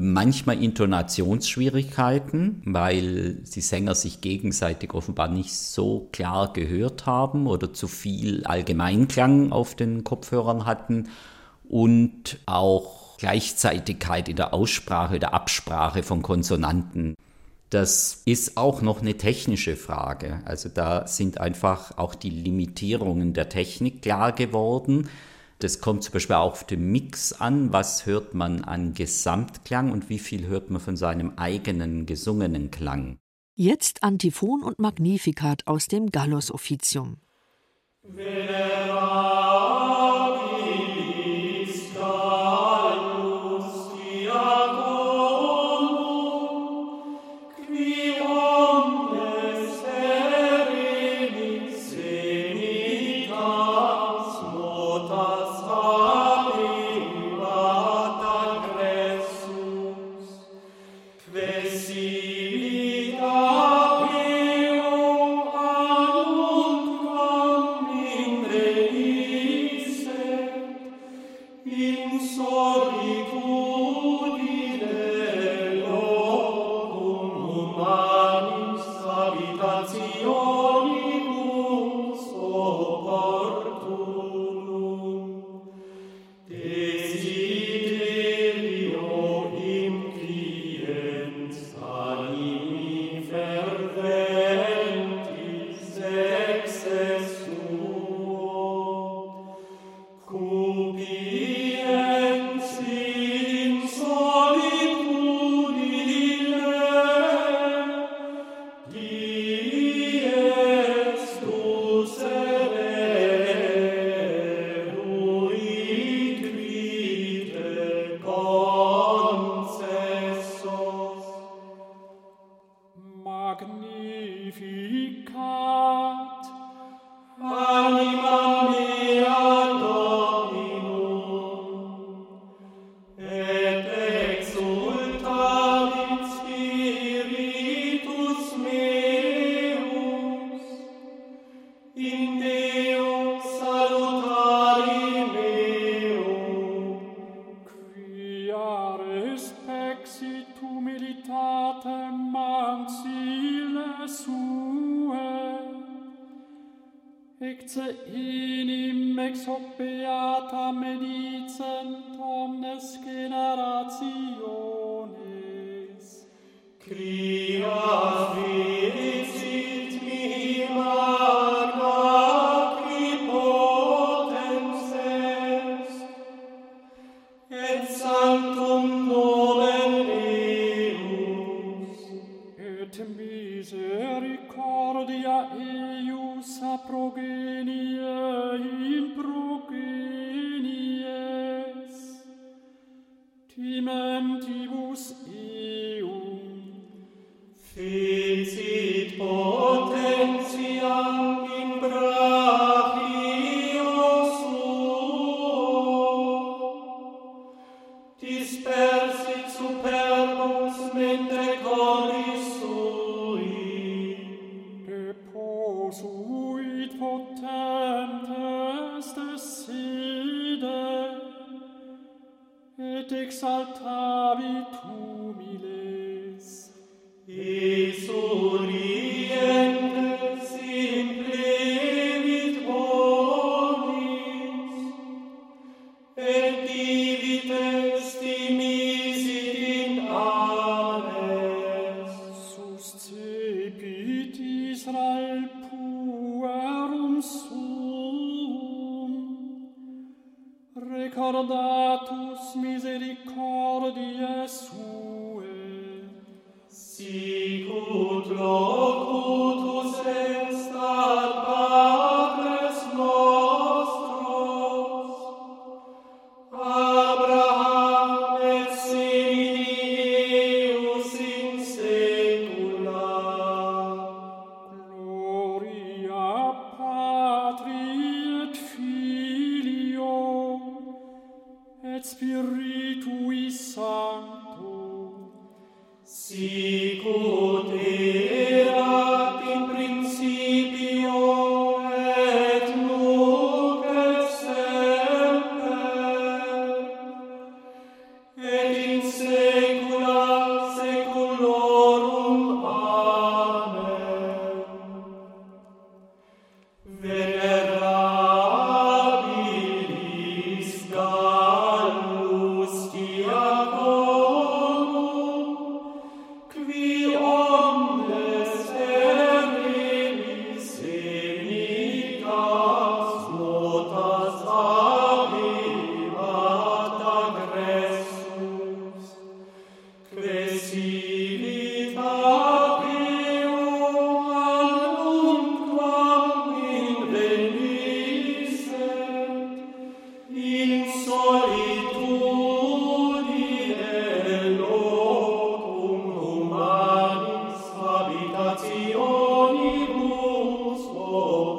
Manchmal 0.00 0.62
Intonationsschwierigkeiten, 0.62 2.62
weil 2.64 3.34
die 3.34 3.60
Sänger 3.60 3.94
sich 3.94 4.22
gegenseitig 4.22 4.94
offenbar 4.94 5.28
nicht 5.28 5.54
so 5.54 6.08
klar 6.12 6.54
gehört 6.54 7.04
haben 7.04 7.46
oder 7.46 7.74
zu 7.74 7.88
viel 7.88 8.46
Allgemeinklang 8.46 9.52
auf 9.52 9.74
den 9.74 10.04
Kopfhörern 10.04 10.64
hatten 10.64 11.10
und 11.68 12.38
auch 12.46 13.18
Gleichzeitigkeit 13.18 14.30
in 14.30 14.36
der 14.36 14.54
Aussprache, 14.54 15.18
der 15.18 15.34
Absprache 15.34 16.02
von 16.02 16.22
Konsonanten. 16.22 17.16
Das 17.72 18.20
ist 18.26 18.58
auch 18.58 18.82
noch 18.82 19.00
eine 19.00 19.16
technische 19.16 19.76
Frage. 19.76 20.42
Also 20.44 20.68
da 20.68 21.06
sind 21.06 21.40
einfach 21.40 21.96
auch 21.96 22.14
die 22.14 22.28
Limitierungen 22.28 23.32
der 23.32 23.48
Technik 23.48 24.02
klar 24.02 24.32
geworden. 24.32 25.08
Das 25.58 25.80
kommt 25.80 26.04
zum 26.04 26.12
Beispiel 26.12 26.36
auch 26.36 26.52
auf 26.52 26.64
den 26.64 26.92
Mix 26.92 27.32
an. 27.32 27.72
Was 27.72 28.04
hört 28.04 28.34
man 28.34 28.62
an 28.62 28.92
Gesamtklang 28.92 29.90
und 29.90 30.10
wie 30.10 30.18
viel 30.18 30.48
hört 30.48 30.68
man 30.68 30.82
von 30.82 30.98
seinem 30.98 31.38
eigenen 31.38 32.04
gesungenen 32.04 32.70
Klang? 32.70 33.16
Jetzt 33.54 34.02
Antiphon 34.02 34.62
und 34.62 34.78
Magnificat 34.78 35.66
aus 35.66 35.86
dem 35.86 36.10
Gallus 36.10 36.52
Officium. 36.52 37.16
Venera. 38.02 40.01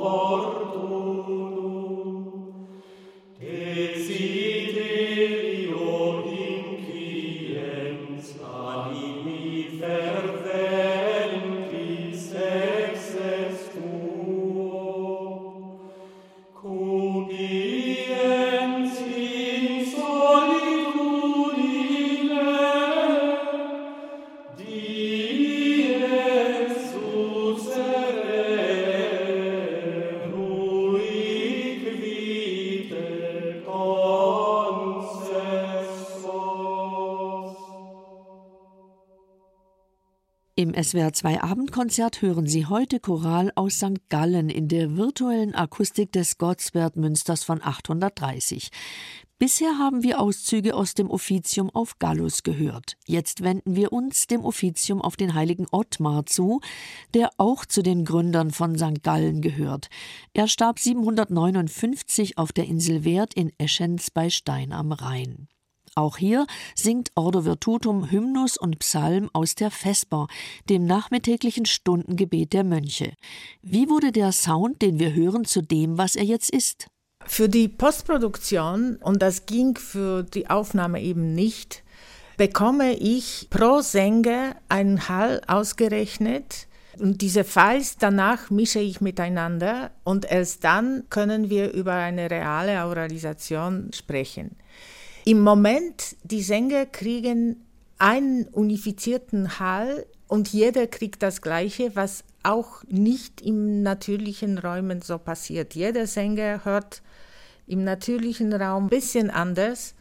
Lord. 0.01 0.82
Im 40.73 40.81
SWR2 40.81 41.41
Abendkonzert 41.41 42.23
hören 42.23 42.47
Sie 42.47 42.65
heute 42.65 42.99
Choral 42.99 43.51
aus 43.53 43.75
St. 43.75 44.09
Gallen 44.09 44.49
in 44.49 44.67
der 44.67 44.97
virtuellen 44.97 45.53
Akustik 45.53 46.11
des 46.11 46.39
Gottswerth-Münsters 46.39 47.43
von 47.43 47.61
830. 47.61 48.69
Bisher 49.37 49.77
haben 49.77 50.01
wir 50.01 50.19
Auszüge 50.19 50.73
aus 50.73 50.95
dem 50.95 51.11
Offizium 51.11 51.69
auf 51.69 51.99
Gallus 51.99 52.41
gehört. 52.41 52.97
Jetzt 53.05 53.43
wenden 53.43 53.75
wir 53.75 53.93
uns 53.93 54.25
dem 54.25 54.43
Offizium 54.43 54.99
auf 54.99 55.15
den 55.15 55.35
heiligen 55.35 55.67
Ottmar 55.69 56.25
zu, 56.25 56.59
der 57.13 57.29
auch 57.37 57.67
zu 57.67 57.83
den 57.83 58.03
Gründern 58.03 58.49
von 58.49 58.75
St. 58.75 59.03
Gallen 59.03 59.41
gehört. 59.41 59.89
Er 60.33 60.47
starb 60.47 60.79
759 60.79 62.39
auf 62.39 62.51
der 62.51 62.65
Insel 62.65 63.05
Werth 63.05 63.35
in 63.35 63.51
Eschenz 63.59 64.09
bei 64.09 64.31
Stein 64.31 64.71
am 64.71 64.91
Rhein. 64.91 65.49
Auch 65.95 66.17
hier 66.17 66.47
singt 66.73 67.11
Ordo 67.13 67.45
Virtutum 67.45 68.09
Hymnus 68.09 68.57
und 68.57 68.79
Psalm 68.79 69.29
aus 69.31 69.53
der 69.53 69.69
Vesper, 69.69 70.27
dem 70.67 70.85
nachmittäglichen 70.85 71.65
Stundengebet 71.65 72.53
der 72.53 72.63
Mönche. 72.63 73.13
Wie 73.61 73.89
wurde 73.89 74.11
der 74.11 74.31
Sound, 74.31 74.81
den 74.81 74.97
wir 74.97 75.13
hören, 75.13 75.45
zu 75.45 75.61
dem, 75.61 75.99
was 75.99 76.15
er 76.15 76.23
jetzt 76.23 76.49
ist? 76.49 76.87
Für 77.25 77.47
die 77.47 77.67
Postproduktion, 77.67 78.97
und 78.97 79.21
das 79.21 79.45
ging 79.45 79.77
für 79.77 80.23
die 80.23 80.49
Aufnahme 80.49 80.99
eben 80.99 81.35
nicht, 81.35 81.83
bekomme 82.37 82.93
ich 82.93 83.47
pro 83.51 83.81
Sänger 83.81 84.55
einen 84.69 85.07
Hall 85.07 85.41
ausgerechnet. 85.47 86.67
Und 86.99 87.21
diese 87.21 87.43
Files 87.43 87.97
danach 87.97 88.49
mische 88.49 88.79
ich 88.79 88.99
miteinander 88.99 89.91
und 90.03 90.25
erst 90.25 90.63
dann 90.63 91.03
können 91.09 91.49
wir 91.49 91.71
über 91.71 91.93
eine 91.93 92.29
reale 92.29 92.83
Auralisation 92.83 93.91
sprechen. 93.93 94.57
Im 95.25 95.39
Moment, 95.39 96.17
die 96.23 96.41
Sänger 96.41 96.85
kriegen 96.85 97.65
einen 97.97 98.45
unifizierten 98.47 99.59
Hall 99.59 100.05
und 100.27 100.49
jeder 100.49 100.87
kriegt 100.87 101.23
das 101.23 101.41
Gleiche, 101.41 101.95
was 101.95 102.25
auch 102.43 102.83
nicht 102.89 103.39
im 103.41 103.83
natürlichen 103.83 104.57
Räumen 104.57 105.01
so 105.01 105.17
passiert. 105.17 105.75
Jeder 105.75 106.07
Sänger 106.07 106.65
hört 106.65 107.01
im 107.67 107.85
natürlichen 107.85 108.51
Raum 108.51 108.85
ein 108.85 108.89
bisschen 108.89 109.29
anders. 109.29 109.95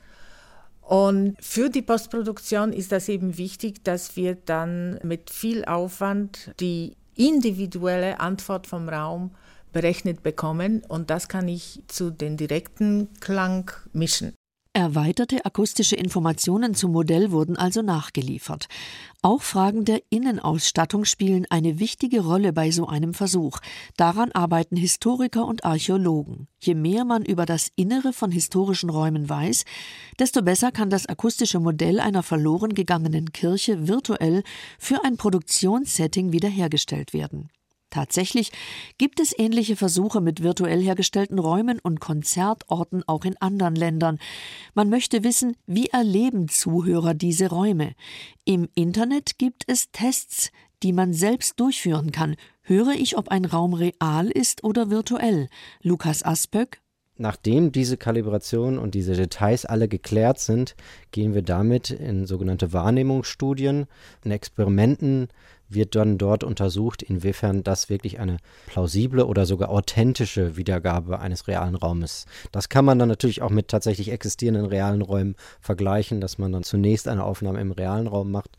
Und 0.80 1.36
für 1.40 1.70
die 1.70 1.82
Postproduktion 1.82 2.72
ist 2.72 2.90
das 2.90 3.08
eben 3.08 3.38
wichtig, 3.38 3.84
dass 3.84 4.16
wir 4.16 4.34
dann 4.34 4.98
mit 5.04 5.30
viel 5.30 5.64
Aufwand 5.64 6.52
die 6.58 6.96
individuelle 7.14 8.18
Antwort 8.18 8.66
vom 8.66 8.88
Raum 8.88 9.30
berechnet 9.72 10.24
bekommen 10.24 10.82
und 10.88 11.08
das 11.10 11.28
kann 11.28 11.46
ich 11.46 11.82
zu 11.86 12.10
den 12.10 12.36
direkten 12.36 13.08
Klang 13.20 13.70
mischen. 13.92 14.34
Erweiterte 14.74 15.44
akustische 15.44 15.96
Informationen 15.96 16.74
zum 16.74 16.92
Modell 16.92 17.30
wurden 17.30 17.58
also 17.58 17.82
nachgeliefert. 17.82 18.68
Auch 19.20 19.42
Fragen 19.42 19.84
der 19.84 20.02
Innenausstattung 20.08 21.04
spielen 21.04 21.44
eine 21.50 21.78
wichtige 21.78 22.20
Rolle 22.20 22.54
bei 22.54 22.70
so 22.70 22.86
einem 22.86 23.12
Versuch. 23.12 23.58
Daran 23.98 24.32
arbeiten 24.32 24.76
Historiker 24.76 25.44
und 25.44 25.66
Archäologen. 25.66 26.48
Je 26.58 26.74
mehr 26.74 27.04
man 27.04 27.22
über 27.22 27.44
das 27.44 27.70
Innere 27.76 28.14
von 28.14 28.30
historischen 28.32 28.88
Räumen 28.88 29.28
weiß, 29.28 29.66
desto 30.18 30.40
besser 30.40 30.72
kann 30.72 30.88
das 30.88 31.04
akustische 31.04 31.60
Modell 31.60 32.00
einer 32.00 32.22
verloren 32.22 32.72
gegangenen 32.72 33.30
Kirche 33.30 33.88
virtuell 33.88 34.42
für 34.78 35.04
ein 35.04 35.18
Produktionssetting 35.18 36.32
wiederhergestellt 36.32 37.12
werden. 37.12 37.50
Tatsächlich 37.92 38.52
gibt 38.96 39.20
es 39.20 39.38
ähnliche 39.38 39.76
Versuche 39.76 40.22
mit 40.22 40.42
virtuell 40.42 40.82
hergestellten 40.82 41.38
Räumen 41.38 41.78
und 41.78 42.00
Konzertorten 42.00 43.04
auch 43.06 43.26
in 43.26 43.36
anderen 43.36 43.76
Ländern. 43.76 44.18
Man 44.72 44.88
möchte 44.88 45.24
wissen, 45.24 45.56
wie 45.66 45.88
erleben 45.88 46.48
Zuhörer 46.48 47.12
diese 47.12 47.50
Räume. 47.50 47.92
Im 48.46 48.66
Internet 48.74 49.36
gibt 49.36 49.64
es 49.66 49.90
Tests, 49.92 50.50
die 50.82 50.94
man 50.94 51.12
selbst 51.12 51.60
durchführen 51.60 52.12
kann. 52.12 52.36
Höre 52.62 52.92
ich, 52.92 53.18
ob 53.18 53.28
ein 53.28 53.44
Raum 53.44 53.74
real 53.74 54.28
ist 54.30 54.64
oder 54.64 54.88
virtuell? 54.88 55.48
Lukas 55.82 56.24
Aspöck, 56.24 56.80
Nachdem 57.18 57.72
diese 57.72 57.98
Kalibration 57.98 58.78
und 58.78 58.94
diese 58.94 59.12
Details 59.12 59.66
alle 59.66 59.86
geklärt 59.86 60.38
sind, 60.38 60.74
gehen 61.10 61.34
wir 61.34 61.42
damit 61.42 61.90
in 61.90 62.26
sogenannte 62.26 62.72
Wahrnehmungsstudien, 62.72 63.86
in 64.24 64.30
Experimenten 64.30 65.28
wird 65.74 65.94
dann 65.94 66.18
dort 66.18 66.44
untersucht, 66.44 67.02
inwiefern 67.02 67.62
das 67.62 67.88
wirklich 67.88 68.20
eine 68.20 68.38
plausible 68.66 69.26
oder 69.26 69.46
sogar 69.46 69.70
authentische 69.70 70.56
Wiedergabe 70.56 71.20
eines 71.20 71.48
realen 71.48 71.74
Raumes. 71.74 72.26
Das 72.50 72.68
kann 72.68 72.84
man 72.84 72.98
dann 72.98 73.08
natürlich 73.08 73.42
auch 73.42 73.50
mit 73.50 73.68
tatsächlich 73.68 74.10
existierenden 74.10 74.66
realen 74.66 75.02
Räumen 75.02 75.36
vergleichen, 75.60 76.20
dass 76.20 76.38
man 76.38 76.52
dann 76.52 76.62
zunächst 76.62 77.08
eine 77.08 77.24
Aufnahme 77.24 77.60
im 77.60 77.72
realen 77.72 78.06
Raum 78.06 78.30
macht, 78.30 78.50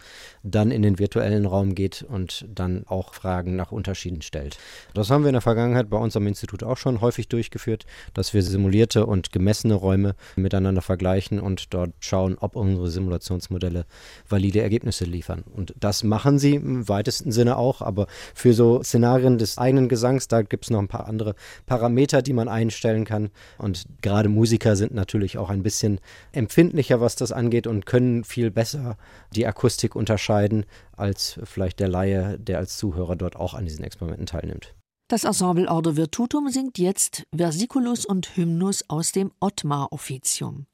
dann 0.43 0.71
in 0.71 0.81
den 0.81 0.99
virtuellen 0.99 1.45
Raum 1.45 1.75
geht 1.75 2.03
und 2.07 2.45
dann 2.53 2.85
auch 2.87 3.13
Fragen 3.13 3.55
nach 3.55 3.71
Unterschieden 3.71 4.21
stellt. 4.21 4.57
Das 4.93 5.09
haben 5.09 5.23
wir 5.23 5.29
in 5.29 5.33
der 5.33 5.41
Vergangenheit 5.41 5.89
bei 5.89 5.97
uns 5.97 6.15
am 6.15 6.27
Institut 6.27 6.63
auch 6.63 6.77
schon 6.77 7.01
häufig 7.01 7.27
durchgeführt, 7.27 7.85
dass 8.13 8.33
wir 8.33 8.41
simulierte 8.41 9.05
und 9.05 9.31
gemessene 9.31 9.73
Räume 9.73 10.15
miteinander 10.35 10.81
vergleichen 10.81 11.39
und 11.39 11.73
dort 11.73 11.91
schauen, 11.99 12.37
ob 12.39 12.55
unsere 12.55 12.89
Simulationsmodelle 12.89 13.85
valide 14.27 14.61
Ergebnisse 14.61 15.05
liefern. 15.05 15.43
Und 15.53 15.73
das 15.79 16.03
machen 16.03 16.39
sie 16.39 16.59
weiter 16.63 17.02
weitesten 17.03 17.31
Sinne 17.33 17.57
auch, 17.57 17.81
aber 17.81 18.07
für 18.33 18.53
so 18.53 18.81
Szenarien 18.81 19.37
des 19.37 19.57
eigenen 19.57 19.89
Gesangs, 19.89 20.29
da 20.29 20.41
gibt 20.41 20.65
es 20.65 20.69
noch 20.69 20.79
ein 20.79 20.87
paar 20.87 21.07
andere 21.07 21.35
Parameter, 21.65 22.21
die 22.21 22.31
man 22.33 22.47
einstellen 22.47 23.03
kann. 23.03 23.29
Und 23.57 23.85
gerade 24.01 24.29
Musiker 24.29 24.77
sind 24.77 24.93
natürlich 24.93 25.37
auch 25.37 25.49
ein 25.49 25.63
bisschen 25.63 25.99
empfindlicher, 26.31 27.01
was 27.01 27.17
das 27.17 27.33
angeht 27.33 27.67
und 27.67 27.85
können 27.85 28.23
viel 28.23 28.51
besser 28.51 28.97
die 29.35 29.45
Akustik 29.45 29.95
unterscheiden 29.95 30.65
als 30.95 31.39
vielleicht 31.43 31.79
der 31.79 31.89
Laie, 31.89 32.39
der 32.39 32.59
als 32.59 32.77
Zuhörer 32.77 33.17
dort 33.17 33.35
auch 33.35 33.53
an 33.53 33.65
diesen 33.65 33.83
Experimenten 33.83 34.25
teilnimmt. 34.25 34.73
Das 35.09 35.25
Ensemble 35.25 35.67
Ordo 35.67 35.97
Virtutum 35.97 36.49
singt 36.49 36.77
jetzt 36.77 37.23
Versiculus 37.35 38.05
und 38.05 38.37
Hymnus 38.37 38.85
aus 38.87 39.11
dem 39.11 39.31
Ottmar-Offizium. 39.41 40.65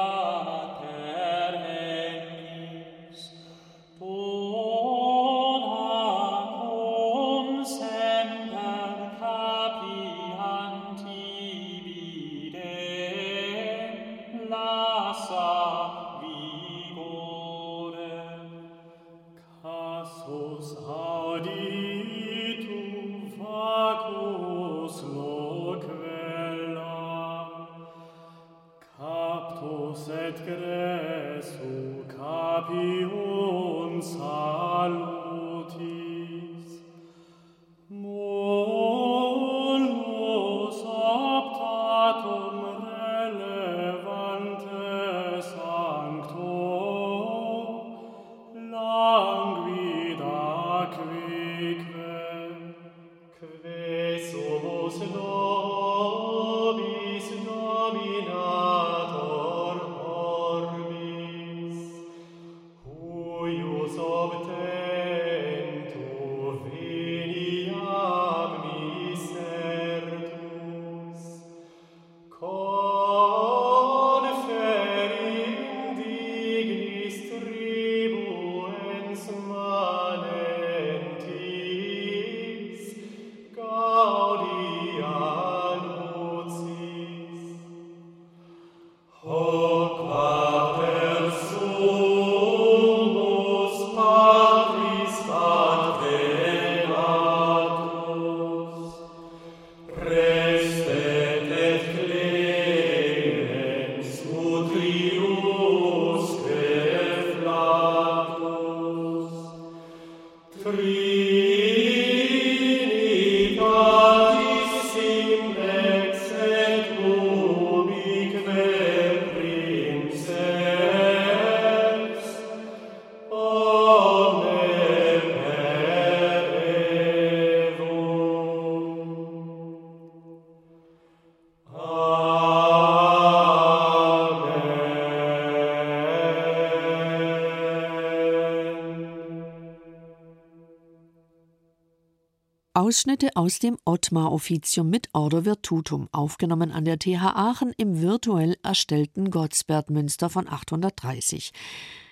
Ausschnitte 142.87 143.35
aus 143.35 143.59
dem 143.59 143.77
Ottmar-Offizium 143.83 144.89
mit 144.89 145.09
Ordo 145.11 145.43
Virtutum, 145.43 146.07
aufgenommen 146.13 146.71
an 146.71 146.85
der 146.85 146.97
TH 146.97 147.35
Aachen 147.35 147.73
im 147.75 148.01
virtuell 148.01 148.55
erstellten 148.63 149.29
Gottsbertmünster 149.29 150.29
von 150.29 150.47
830. 150.47 151.51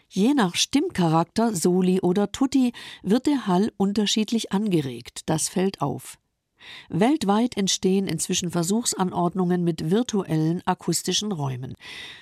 Je 0.10 0.34
nach 0.34 0.56
Stimmcharakter, 0.56 1.56
Soli 1.56 2.02
oder 2.02 2.34
Tutti, 2.34 2.74
wird 3.04 3.26
der 3.26 3.48
Hall 3.48 3.72
unterschiedlich 3.78 4.52
angeregt, 4.52 5.22
das 5.28 5.48
fällt 5.48 5.80
auf. 5.80 6.18
Weltweit 6.90 7.58
entstehen 7.58 8.08
inzwischen 8.08 8.52
Versuchsanordnungen 8.52 9.64
mit 9.64 9.92
virtuellen 9.92 10.62
akustischen 10.66 11.32
Räumen. 11.32 11.76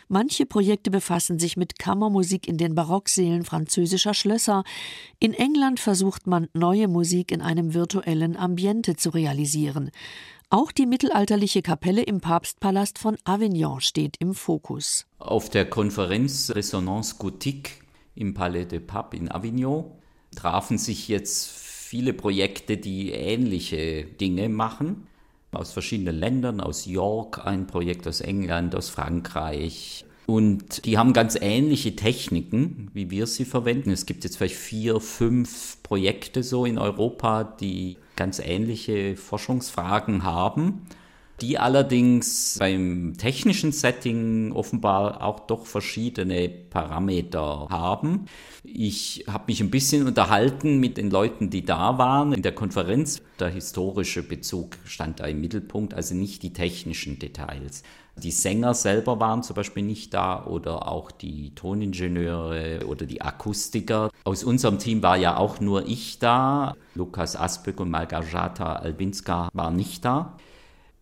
Manche 0.07 0.45
Projekte 0.45 0.91
befassen 0.91 1.39
sich 1.39 1.57
mit 1.57 1.79
Kammermusik 1.79 2.47
in 2.47 2.57
den 2.57 2.75
Barocksälen 2.75 3.45
französischer 3.45 4.13
Schlösser. 4.13 4.63
In 5.19 5.33
England 5.33 5.79
versucht 5.79 6.27
man, 6.27 6.47
neue 6.53 6.87
Musik 6.87 7.31
in 7.31 7.41
einem 7.41 7.73
virtuellen 7.73 8.37
Ambiente 8.37 8.95
zu 8.95 9.09
realisieren. 9.09 9.91
Auch 10.49 10.71
die 10.71 10.85
mittelalterliche 10.85 11.63
Kapelle 11.63 12.03
im 12.03 12.21
Papstpalast 12.21 12.99
von 12.99 13.17
Avignon 13.23 13.81
steht 13.81 14.17
im 14.19 14.35
Fokus. 14.35 15.07
Auf 15.17 15.49
der 15.49 15.65
Konferenz 15.67 16.51
Resonance 16.53 17.15
Gothique 17.17 17.71
im 18.13 18.35
Palais 18.35 18.65
de 18.65 18.79
Pape 18.79 19.17
in 19.17 19.31
Avignon 19.31 19.85
trafen 20.35 20.77
sich 20.77 21.07
jetzt 21.07 21.62
viele 21.93 22.13
Projekte, 22.13 22.75
die 22.75 23.11
ähnliche 23.11 24.05
Dinge 24.05 24.49
machen. 24.49 25.05
Aus 25.51 25.73
verschiedenen 25.73 26.15
Ländern, 26.15 26.59
aus 26.59 26.87
York 26.87 27.45
ein 27.45 27.67
Projekt, 27.67 28.07
aus 28.07 28.19
England, 28.19 28.73
aus 28.73 28.89
Frankreich. 28.89 30.03
Und 30.25 30.85
die 30.85 30.97
haben 30.97 31.13
ganz 31.13 31.37
ähnliche 31.39 31.95
Techniken, 31.95 32.89
wie 32.95 33.11
wir 33.11 33.27
sie 33.27 33.45
verwenden. 33.45 33.91
Es 33.91 34.07
gibt 34.07 34.23
jetzt 34.23 34.37
vielleicht 34.37 34.55
vier, 34.55 34.99
fünf 35.01 35.83
Projekte 35.83 36.41
so 36.41 36.65
in 36.65 36.79
Europa, 36.79 37.43
die 37.43 37.97
ganz 38.15 38.39
ähnliche 38.39 39.15
Forschungsfragen 39.15 40.23
haben 40.23 40.87
die 41.41 41.57
allerdings 41.57 42.57
beim 42.59 43.15
technischen 43.17 43.71
Setting 43.71 44.51
offenbar 44.53 45.21
auch 45.21 45.41
doch 45.41 45.65
verschiedene 45.65 46.47
Parameter 46.47 47.67
haben. 47.69 48.25
Ich 48.63 49.25
habe 49.27 49.45
mich 49.47 49.59
ein 49.61 49.71
bisschen 49.71 50.07
unterhalten 50.07 50.79
mit 50.79 50.97
den 50.97 51.09
Leuten, 51.09 51.49
die 51.49 51.65
da 51.65 51.97
waren 51.97 52.33
in 52.33 52.43
der 52.43 52.53
Konferenz. 52.53 53.21
Der 53.39 53.49
historische 53.49 54.23
Bezug 54.23 54.77
stand 54.85 55.19
da 55.19 55.25
im 55.25 55.41
Mittelpunkt, 55.41 55.93
also 55.93 56.15
nicht 56.15 56.43
die 56.43 56.53
technischen 56.53 57.19
Details. 57.19 57.83
Die 58.15 58.31
Sänger 58.31 58.75
selber 58.75 59.19
waren 59.19 59.41
zum 59.41 59.55
Beispiel 59.55 59.83
nicht 59.83 60.13
da 60.13 60.45
oder 60.45 60.87
auch 60.87 61.11
die 61.11 61.55
Toningenieure 61.55 62.85
oder 62.85 63.07
die 63.07 63.21
Akustiker. 63.21 64.11
Aus 64.23 64.43
unserem 64.43 64.77
Team 64.77 65.01
war 65.01 65.17
ja 65.17 65.37
auch 65.37 65.59
nur 65.59 65.87
ich 65.87 66.19
da. 66.19 66.75
Lukas 66.93 67.35
Aspöck 67.35 67.79
und 67.79 67.89
Malgarzata 67.89 68.73
Albinska 68.73 69.49
waren 69.53 69.75
nicht 69.75 70.05
da. 70.05 70.37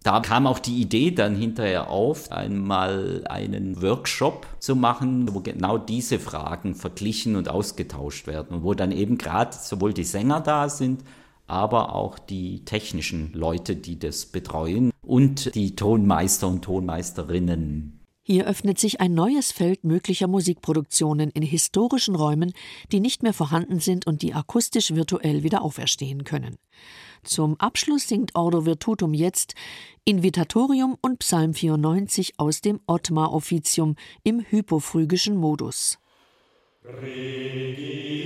Da 0.03 0.19
kam 0.19 0.47
auch 0.47 0.57
die 0.57 0.81
Idee 0.81 1.11
dann 1.11 1.35
hinterher 1.35 1.89
auf, 1.89 2.31
einmal 2.31 3.23
einen 3.29 3.83
Workshop 3.83 4.47
zu 4.57 4.75
machen, 4.75 5.33
wo 5.33 5.41
genau 5.41 5.77
diese 5.77 6.17
Fragen 6.17 6.73
verglichen 6.73 7.35
und 7.35 7.49
ausgetauscht 7.49 8.25
werden 8.25 8.57
und 8.57 8.63
wo 8.63 8.73
dann 8.73 8.91
eben 8.91 9.19
gerade 9.19 9.55
sowohl 9.55 9.93
die 9.93 10.03
Sänger 10.03 10.41
da 10.41 10.69
sind, 10.69 11.03
aber 11.45 11.93
auch 11.93 12.17
die 12.17 12.65
technischen 12.65 13.31
Leute, 13.33 13.75
die 13.75 13.99
das 13.99 14.25
betreuen 14.25 14.91
und 15.03 15.53
die 15.53 15.75
Tonmeister 15.75 16.47
und 16.47 16.63
Tonmeisterinnen. 16.63 17.99
Hier 18.23 18.47
öffnet 18.47 18.79
sich 18.79 19.01
ein 19.01 19.13
neues 19.13 19.51
Feld 19.51 19.83
möglicher 19.83 20.27
Musikproduktionen 20.27 21.31
in 21.31 21.43
historischen 21.43 22.15
Räumen, 22.15 22.53
die 22.91 22.99
nicht 22.99 23.23
mehr 23.23 23.33
vorhanden 23.33 23.79
sind 23.79 24.07
und 24.07 24.21
die 24.21 24.33
akustisch 24.33 24.95
virtuell 24.95 25.43
wieder 25.43 25.63
auferstehen 25.63 26.23
können. 26.23 26.57
Zum 27.23 27.59
Abschluss 27.59 28.07
singt 28.07 28.35
Ordo 28.35 28.65
Virtutum 28.65 29.13
jetzt 29.13 29.53
Invitatorium 30.05 30.97
und 31.01 31.19
Psalm 31.19 31.53
94 31.53 32.33
aus 32.37 32.61
dem 32.61 32.79
Ottmar-Offizium 32.87 33.95
im 34.23 34.41
hypophrygischen 34.41 35.35
Modus. 35.37 35.99
Regire. 36.83 38.21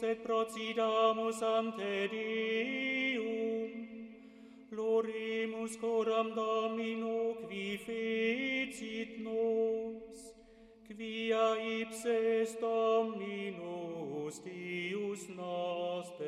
Dominus 0.00 0.02
et 0.02 0.22
procidamus 0.22 1.42
ante 1.42 2.08
Deum, 2.08 3.70
Glorimus 4.70 5.76
coram 5.76 6.34
Domino 6.34 7.36
qui 7.48 7.76
fecit 7.76 9.18
nos, 9.18 10.34
quia 10.86 11.56
est 11.58 12.60
Dominus 12.60 14.40
Deus 14.42 15.28
noster. 15.36 16.20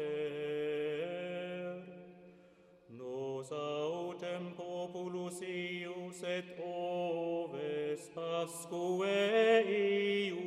Nos 2.90 3.52
autem 3.52 4.54
populus 4.56 5.40
eius 5.42 6.22
et 6.22 6.44
oves 6.60 8.10
pasque 8.14 8.72
eius, 9.06 10.41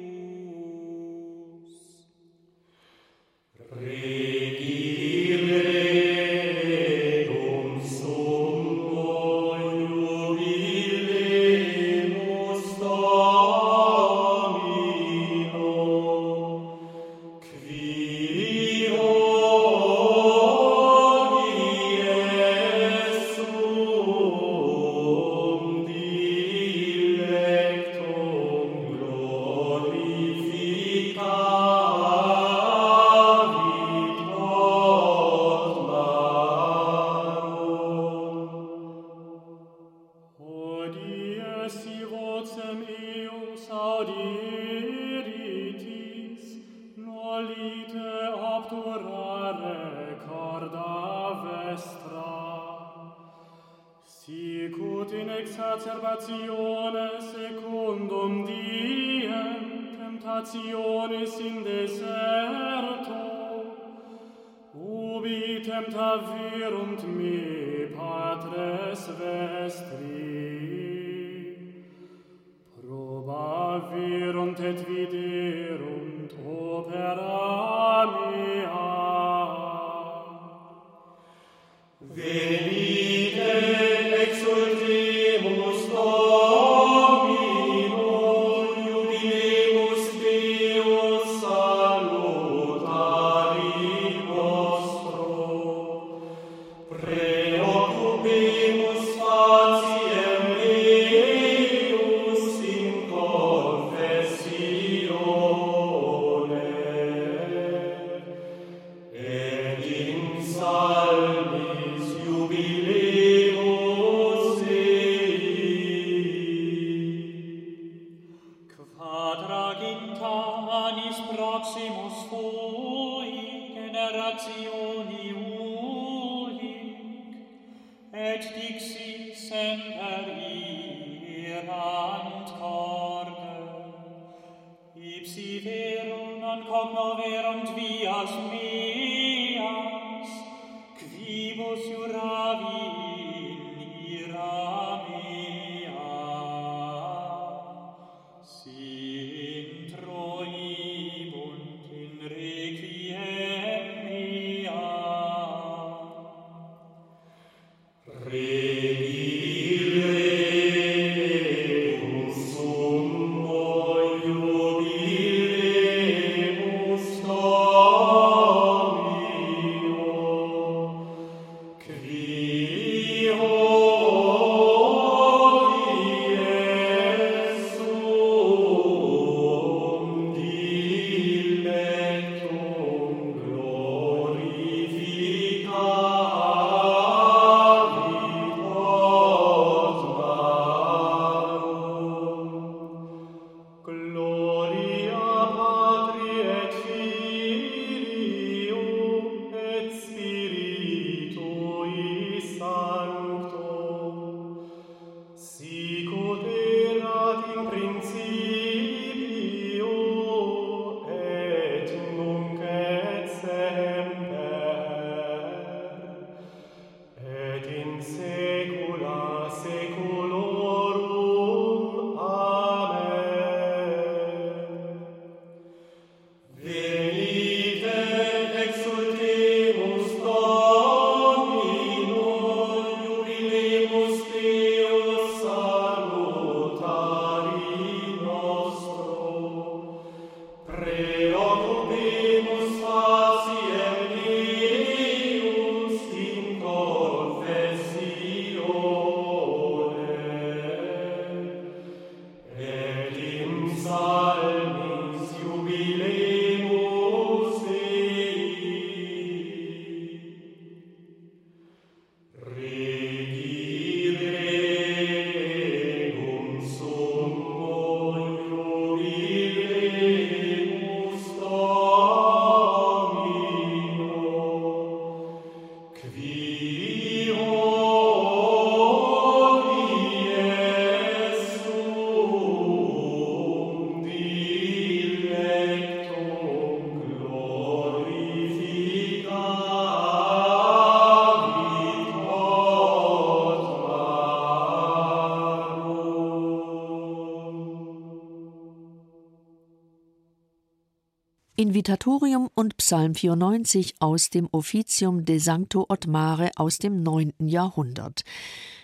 Invitatorium 301.65 302.47
und 302.53 302.77
Psalm 302.77 303.15
94 303.15 303.95
aus 303.99 304.29
dem 304.29 304.47
Officium 304.51 305.25
de 305.25 305.39
Sancto 305.39 305.87
Ottmare 305.89 306.51
aus 306.57 306.77
dem 306.77 307.01
9. 307.01 307.33
Jahrhundert. 307.39 308.23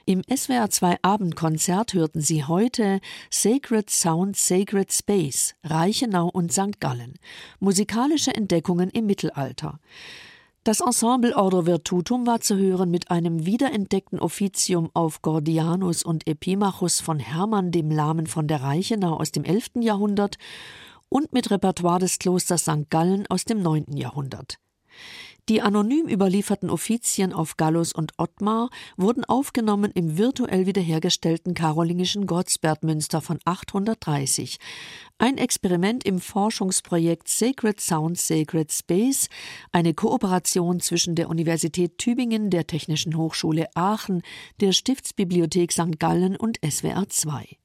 Im 0.05 0.23
SWR 0.23 0.67
2 0.71 0.97
Abendkonzert 1.03 1.93
hörten 1.93 2.21
Sie 2.21 2.43
heute 2.43 2.99
Sacred 3.29 3.91
Sound, 3.91 4.35
Sacred 4.35 4.91
Space, 4.91 5.53
Reichenau 5.63 6.27
und 6.27 6.51
St. 6.51 6.79
Gallen. 6.79 7.19
Musikalische 7.59 8.33
Entdeckungen 8.33 8.89
im 8.89 9.05
Mittelalter. 9.05 9.79
Das 10.63 10.79
Ensemble 10.79 11.35
Ordo 11.35 11.67
Virtutum 11.67 12.25
war 12.25 12.41
zu 12.41 12.57
hören 12.57 12.89
mit 12.89 13.11
einem 13.11 13.45
wiederentdeckten 13.45 14.19
Offizium 14.19 14.89
auf 14.95 15.21
Gordianus 15.21 16.01
und 16.01 16.27
Epimachus 16.27 16.99
von 16.99 17.19
Hermann 17.19 17.71
dem 17.71 17.91
Lahmen 17.91 18.25
von 18.25 18.47
der 18.47 18.63
Reichenau 18.63 19.17
aus 19.17 19.31
dem 19.31 19.43
11. 19.43 19.71
Jahrhundert 19.81 20.37
und 21.11 21.33
mit 21.33 21.51
Repertoire 21.51 21.99
des 21.99 22.17
Klosters 22.17 22.61
St. 22.61 22.89
Gallen 22.89 23.27
aus 23.27 23.43
dem 23.45 23.61
9. 23.61 23.97
Jahrhundert. 23.97 24.57
Die 25.49 25.61
anonym 25.61 26.07
überlieferten 26.07 26.69
Offizien 26.69 27.33
auf 27.33 27.57
Gallus 27.57 27.91
und 27.91 28.13
Ottmar 28.17 28.69
wurden 28.95 29.25
aufgenommen 29.25 29.91
im 29.93 30.17
virtuell 30.17 30.65
wiederhergestellten 30.67 31.53
karolingischen 31.55 32.27
Gottsbertmünster 32.27 33.21
von 33.21 33.39
830. 33.43 34.59
Ein 35.17 35.37
Experiment 35.37 36.05
im 36.05 36.19
Forschungsprojekt 36.19 37.27
Sacred 37.27 37.81
Sound 37.81 38.17
Sacred 38.17 38.71
Space, 38.71 39.27
eine 39.71 39.93
Kooperation 39.93 40.79
zwischen 40.79 41.15
der 41.15 41.27
Universität 41.27 41.97
Tübingen, 41.97 42.49
der 42.49 42.67
Technischen 42.67 43.17
Hochschule 43.17 43.67
Aachen, 43.75 44.21
der 44.61 44.71
Stiftsbibliothek 44.71 45.71
St. 45.73 45.99
Gallen 45.99 46.37
und 46.37 46.59
SWR 46.63 47.09
2. 47.09 47.60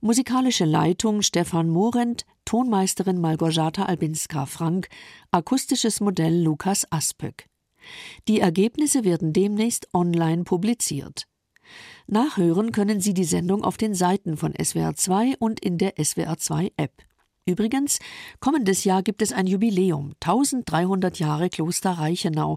Musikalische 0.00 0.64
Leitung 0.64 1.22
Stefan 1.22 1.68
Morent, 1.68 2.24
Tonmeisterin 2.44 3.20
Malgorzata 3.20 3.84
Albinska-Frank, 3.84 4.88
akustisches 5.30 6.00
Modell 6.00 6.42
Lukas 6.42 6.86
Aspöck. 6.90 7.48
Die 8.28 8.40
Ergebnisse 8.40 9.04
werden 9.04 9.32
demnächst 9.32 9.88
online 9.92 10.44
publiziert. 10.44 11.26
Nachhören 12.06 12.72
können 12.72 13.00
Sie 13.00 13.14
die 13.14 13.24
Sendung 13.24 13.64
auf 13.64 13.76
den 13.76 13.94
Seiten 13.94 14.36
von 14.36 14.52
SWR 14.62 14.94
2 14.94 15.36
und 15.38 15.60
in 15.60 15.78
der 15.78 15.94
SWR 16.02 16.36
2 16.36 16.72
App. 16.76 16.92
Übrigens, 17.46 17.98
kommendes 18.40 18.84
Jahr 18.84 19.02
gibt 19.02 19.20
es 19.20 19.30
ein 19.30 19.46
Jubiläum, 19.46 20.14
1300 20.24 21.18
Jahre 21.18 21.50
Kloster 21.50 21.90
Reichenau. 21.90 22.56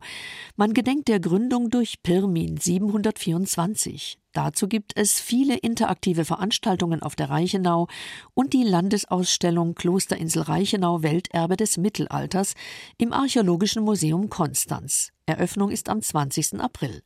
Man 0.56 0.74
gedenkt 0.74 1.10
der 1.10 1.20
Gründung 1.20 1.70
durch 1.70 2.02
Pirmin 2.04 2.56
724. 2.56 4.18
Dazu 4.32 4.70
gibt 4.70 4.94
es 4.96 5.20
viele 5.20 5.58
interaktive 5.58 6.24
Veranstaltungen 6.24 7.02
auf 7.02 7.18
der 7.18 7.30
Reichenau 7.30 7.90
und 8.34 8.54
die 8.54 8.64
Landesausstellung 8.64 9.76
Klosterinsel 9.76 10.44
Reichenau 10.44 11.04
Welterbe 11.04 11.58
des 11.58 11.76
Mittelalters 11.76 12.54
im 12.98 13.12
Archäologischen 13.12 13.84
Museum 13.84 14.30
Konstanz. 14.30 15.12
Eröffnung 15.26 15.70
ist 15.70 15.90
am 15.90 16.02
20. 16.02 16.62
April. 16.62 17.04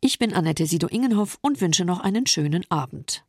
Ich 0.00 0.18
bin 0.18 0.32
Annette 0.32 0.64
Sido-Ingenhoff 0.64 1.36
und 1.42 1.60
wünsche 1.60 1.84
noch 1.84 2.00
einen 2.00 2.26
schönen 2.26 2.64
Abend. 2.70 3.20